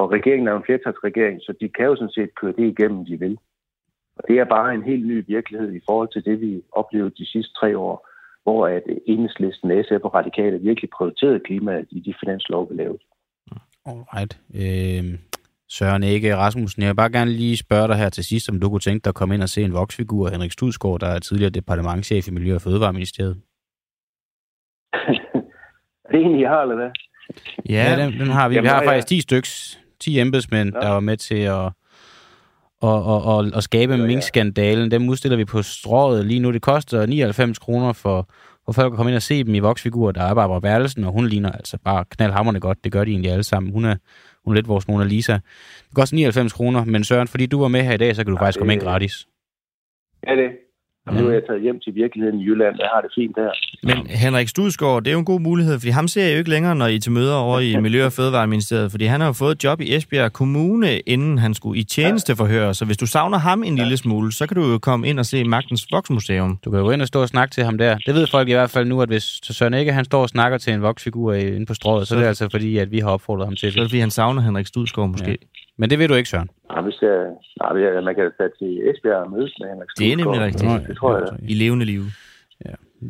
Og 0.00 0.12
regeringen 0.12 0.48
er 0.48 0.56
en 0.56 0.66
flertalsregering, 0.66 1.40
så 1.42 1.54
de 1.60 1.68
kan 1.68 1.86
jo 1.86 1.96
sådan 1.96 2.16
set 2.18 2.34
køre 2.34 2.54
det 2.58 2.66
igennem, 2.72 3.04
de 3.04 3.18
vil. 3.18 3.38
Og 4.16 4.22
det 4.28 4.38
er 4.38 4.44
bare 4.44 4.74
en 4.74 4.82
helt 4.82 5.06
ny 5.06 5.24
virkelighed 5.26 5.72
i 5.72 5.80
forhold 5.88 6.08
til 6.12 6.24
det, 6.24 6.40
vi 6.40 6.62
oplevede 6.72 7.14
de 7.18 7.26
sidste 7.26 7.52
tre 7.54 7.78
år, 7.78 8.08
hvor 8.42 8.68
at 8.68 8.82
enhedslisten, 9.06 9.84
SF 9.84 10.02
og 10.04 10.14
radikale 10.14 10.58
virkelig 10.58 10.90
prioriterede 10.90 11.40
klimaet 11.40 11.86
i 11.90 12.00
de 12.00 12.14
finanslov, 12.20 12.70
vi 12.70 12.74
lavede. 12.74 12.98
Alright. 13.86 14.32
Øh, 14.62 15.04
Søren 15.68 16.02
Ege 16.02 16.36
Rasmussen, 16.36 16.82
jeg 16.82 16.88
vil 16.88 17.02
bare 17.02 17.12
gerne 17.12 17.30
lige 17.30 17.56
spørge 17.56 17.88
dig 17.88 17.96
her 17.96 18.08
til 18.08 18.24
sidst, 18.24 18.50
om 18.50 18.60
du 18.60 18.68
kunne 18.68 18.80
tænke 18.80 19.04
dig 19.04 19.10
at 19.10 19.14
komme 19.14 19.34
ind 19.34 19.42
og 19.42 19.48
se 19.48 19.62
en 19.62 19.74
voksfigur, 19.74 20.28
Henrik 20.28 20.52
Studsgaard, 20.52 21.00
der 21.00 21.06
er 21.06 21.18
tidligere 21.18 21.50
departementchef 21.50 22.28
i 22.28 22.30
Miljø- 22.30 22.54
og 22.54 22.62
Fødevareministeriet. 22.62 23.36
Er 26.12 26.16
det 26.18 26.26
en, 26.26 26.38
I 26.38 26.42
har, 26.42 26.62
eller 26.62 26.74
hvad? 26.74 26.90
Ja, 27.68 27.90
ja 27.90 28.04
den, 28.04 28.12
den 28.12 28.26
har 28.28 28.48
vi. 28.48 28.54
Jamen, 28.54 28.64
vi 28.64 28.68
har 28.68 28.84
faktisk 28.84 29.06
10 29.08 29.20
styks, 29.20 29.78
10 30.00 30.20
embedsmænd, 30.20 30.72
Ja. 30.74 30.80
der 30.80 30.88
var 30.88 31.00
med 31.00 31.16
til 31.16 31.38
at, 31.38 31.64
at, 32.82 32.88
at, 33.12 33.46
at, 33.46 33.56
at 33.56 33.62
skabe 33.62 33.94
Ja, 33.94 34.06
minkskandalen. 34.06 34.90
Dem 34.90 35.08
udstiller 35.08 35.36
vi 35.36 35.44
på 35.44 35.62
strået 35.62 36.26
lige 36.26 36.40
nu. 36.40 36.52
Det 36.52 36.62
koster 36.62 37.06
99 37.06 37.58
kroner 37.58 37.92
for, 37.92 38.28
for 38.64 38.72
folk 38.72 38.92
at 38.92 38.96
komme 38.96 39.10
ind 39.10 39.16
og 39.16 39.22
se 39.22 39.44
dem 39.44 39.54
i 39.54 39.58
voksfigurer. 39.58 40.12
Der 40.12 40.22
er 40.22 40.34
Barbara 40.34 40.60
Bertelsen, 40.60 41.04
og 41.04 41.12
hun 41.12 41.26
ligner 41.26 41.52
altså 41.52 41.78
bare 41.84 42.04
knaldhammerne 42.10 42.60
godt. 42.60 42.84
Det 42.84 42.92
gør 42.92 43.04
de 43.04 43.10
egentlig 43.10 43.30
alle 43.32 43.44
sammen. 43.44 43.72
Hun 43.72 43.84
er, 43.84 43.96
hun 44.44 44.52
er 44.52 44.54
lidt 44.54 44.68
vores 44.68 44.88
Mona 44.88 45.04
Lisa. 45.04 45.32
Det 45.32 45.94
koster 45.94 46.14
99 46.16 46.52
kroner, 46.52 46.84
men 46.84 47.04
Søren, 47.04 47.28
fordi 47.28 47.46
du 47.46 47.60
var 47.60 47.68
med 47.68 47.82
her 47.82 47.92
i 47.92 47.96
dag, 47.96 48.16
så 48.16 48.24
kan 48.24 48.30
du 48.32 48.36
Ja, 48.40 48.44
faktisk 48.44 48.58
komme 48.58 48.72
ind 48.72 48.82
gratis. 48.82 49.26
Ja, 50.26 50.32
det. 50.36 50.50
Jamen, 51.06 51.22
nu 51.22 51.28
er 51.28 51.32
jeg 51.32 51.42
taget 51.48 51.62
hjem 51.62 51.80
til 51.80 51.94
virkeligheden 51.94 52.40
i 52.40 52.44
Jylland. 52.44 52.74
Jeg 52.78 52.88
har 52.94 53.00
det 53.00 53.10
fint 53.14 53.36
der. 53.36 53.50
Men 53.82 54.06
Henrik 54.06 54.48
Studsgaard, 54.48 55.02
det 55.02 55.08
er 55.10 55.12
jo 55.12 55.18
en 55.18 55.24
god 55.24 55.40
mulighed, 55.40 55.78
fordi 55.78 55.90
ham 55.90 56.08
ser 56.08 56.24
jeg 56.24 56.32
jo 56.32 56.38
ikke 56.38 56.50
længere, 56.50 56.74
når 56.74 56.86
I 56.86 56.98
til 56.98 57.12
møder 57.12 57.34
over 57.34 57.60
i 57.60 57.76
Miljø- 57.86 58.04
og 58.06 58.12
Fødevareministeriet, 58.12 58.90
fordi 58.90 59.04
han 59.04 59.20
har 59.20 59.26
jo 59.26 59.32
fået 59.32 59.52
et 59.52 59.64
job 59.64 59.80
i 59.80 59.94
Esbjerg 59.94 60.32
Kommune, 60.32 60.98
inden 60.98 61.38
han 61.38 61.54
skulle 61.54 61.80
i 61.80 61.84
tjenesteforhør. 61.84 62.72
Så 62.72 62.84
hvis 62.84 62.96
du 62.96 63.06
savner 63.06 63.38
ham 63.38 63.62
en 63.62 63.76
lille 63.76 63.96
smule, 63.96 64.32
så 64.32 64.46
kan 64.46 64.54
du 64.56 64.70
jo 64.72 64.78
komme 64.78 65.08
ind 65.08 65.18
og 65.18 65.26
se 65.26 65.44
Magtens 65.44 65.86
Voksmuseum. 65.92 66.58
Du 66.64 66.70
kan 66.70 66.78
jo 66.78 66.84
gå 66.84 66.90
ind 66.90 67.02
og 67.02 67.08
stå 67.08 67.20
og 67.22 67.28
snakke 67.28 67.52
til 67.54 67.64
ham 67.64 67.78
der. 67.78 67.98
Det 68.06 68.14
ved 68.14 68.26
folk 68.30 68.48
i 68.48 68.52
hvert 68.52 68.70
fald 68.70 68.86
nu, 68.86 69.02
at 69.02 69.08
hvis 69.08 69.24
Søren 69.42 69.74
ikke 69.74 69.92
han 69.92 70.04
står 70.04 70.22
og 70.22 70.28
snakker 70.28 70.58
til 70.58 70.72
en 70.72 70.82
voksfigur 70.82 71.32
inde 71.32 71.66
på 71.66 71.74
strået, 71.74 72.08
så 72.08 72.14
er 72.14 72.18
det 72.20 72.26
altså 72.26 72.48
fordi, 72.50 72.78
at 72.78 72.90
vi 72.90 72.98
har 72.98 73.08
opfordret 73.10 73.46
ham 73.46 73.56
til 73.56 73.60
Så 73.60 73.66
er 73.66 73.70
det, 73.70 73.76
det. 73.82 73.90
fordi 73.90 74.00
han 74.00 74.10
savner 74.10 74.42
Henrik 74.42 74.66
Studsgaard 74.66 75.08
måske. 75.10 75.30
Ja. 75.30 75.36
Men 75.82 75.90
det 75.90 75.98
ved 75.98 76.08
du 76.08 76.14
ikke, 76.14 76.28
Søren. 76.30 76.48
Nej, 76.70 76.80
hvis 76.86 76.98
jeg, 77.02 77.18
nej, 77.60 77.72
men 77.74 77.80
jeg- 77.84 78.04
man 78.08 78.14
kan 78.14 78.24
tage 78.38 78.52
til 78.60 78.70
Esbjerg 78.90 79.22
og 79.24 79.30
mødes 79.34 79.52
med 79.60 79.66
Henrik 79.72 79.88
Det 79.98 80.12
er 80.12 80.16
nemlig 80.16 80.40
rigtigt. 80.40 80.70
Det, 80.70 80.88
det 80.88 80.96
tror 80.96 81.12
jeg. 81.18 81.28
I 81.50 81.54
levende 81.54 81.84
liv. 81.92 82.02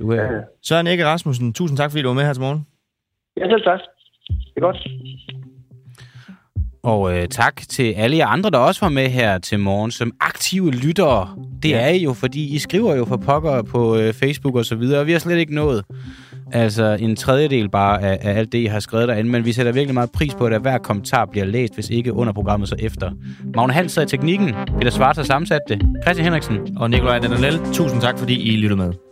Du 0.01 0.11
er, 0.13 0.15
Ja, 0.17 0.23
ja. 0.33 0.41
Søren 0.63 0.87
Ege 0.87 1.07
Rasmussen, 1.07 1.53
tusind 1.53 1.77
tak, 1.79 1.91
fordi 1.91 2.03
du 2.03 2.09
var 2.09 2.15
med 2.15 2.25
her 2.25 2.33
til 2.33 2.43
morgen. 2.43 2.67
Ja, 3.37 3.45
selv 3.51 3.65
tak. 3.65 3.81
Det 4.29 4.57
er 4.57 4.61
godt. 4.61 4.79
Og 6.83 7.17
øh, 7.19 7.29
tak 7.29 7.57
til 7.57 7.93
alle 7.93 8.17
jer 8.17 8.27
andre, 8.27 8.51
der 8.51 8.59
også 8.59 8.81
var 8.85 8.89
med 8.89 9.09
her 9.09 9.39
til 9.39 9.59
morgen 9.61 9.91
som 9.91 10.13
aktive 10.21 10.71
lyttere. 10.71 11.29
Det 11.63 11.71
Ja. 11.71 11.81
er 11.81 11.89
I 11.89 12.03
jo, 12.05 12.13
fordi 12.13 12.55
I 12.55 12.59
skriver 12.59 12.95
jo 12.97 13.05
for 13.05 13.17
pokker 13.17 13.63
på 13.63 13.97
øh, 13.99 14.13
Facebook 14.13 14.55
og 14.57 14.65
så 14.65 14.77
videre, 14.77 15.01
og 15.01 15.07
vi 15.07 15.13
har 15.13 15.19
slet 15.19 15.39
ikke 15.39 15.55
nået 15.55 15.85
altså 16.53 16.97
en 17.01 17.17
tredjedel 17.17 17.69
bare 17.69 18.03
af, 18.03 18.19
af 18.21 18.39
alt 18.39 18.53
det, 18.53 18.59
I 18.59 18.65
har 18.65 18.81
skrevet 18.81 19.09
derinde, 19.09 19.31
men 19.31 19.45
vi 19.45 19.53
sætter 19.53 19.73
virkelig 19.73 19.95
meget 19.95 20.11
pris 20.11 20.35
på, 20.35 20.47
at 20.47 20.61
hver 20.61 20.79
kommentar 20.79 21.25
bliver 21.27 21.47
læst, 21.47 21.75
hvis 21.75 21.91
ikke 21.91 22.13
under 22.13 22.33
programmet, 22.33 22.69
så 22.69 22.77
efter. 22.79 23.11
Magne 23.55 23.73
Hans 23.73 23.93
sad 23.93 24.03
i 24.03 24.07
teknikken, 24.07 24.55
Peter 24.79 24.91
Svart 24.91 25.17
har 25.17 25.25
sammensat 25.25 25.61
det, 25.69 25.83
Christian 26.03 26.25
Henriksen, 26.25 26.59
Og 26.77 26.91
Nikolaj 26.91 27.19
Danalel. 27.19 27.59
tusind 27.73 28.01
tak, 28.01 28.19
fordi 28.19 28.53
I 28.53 28.57
lyttede 28.57 28.77
med. 28.77 29.12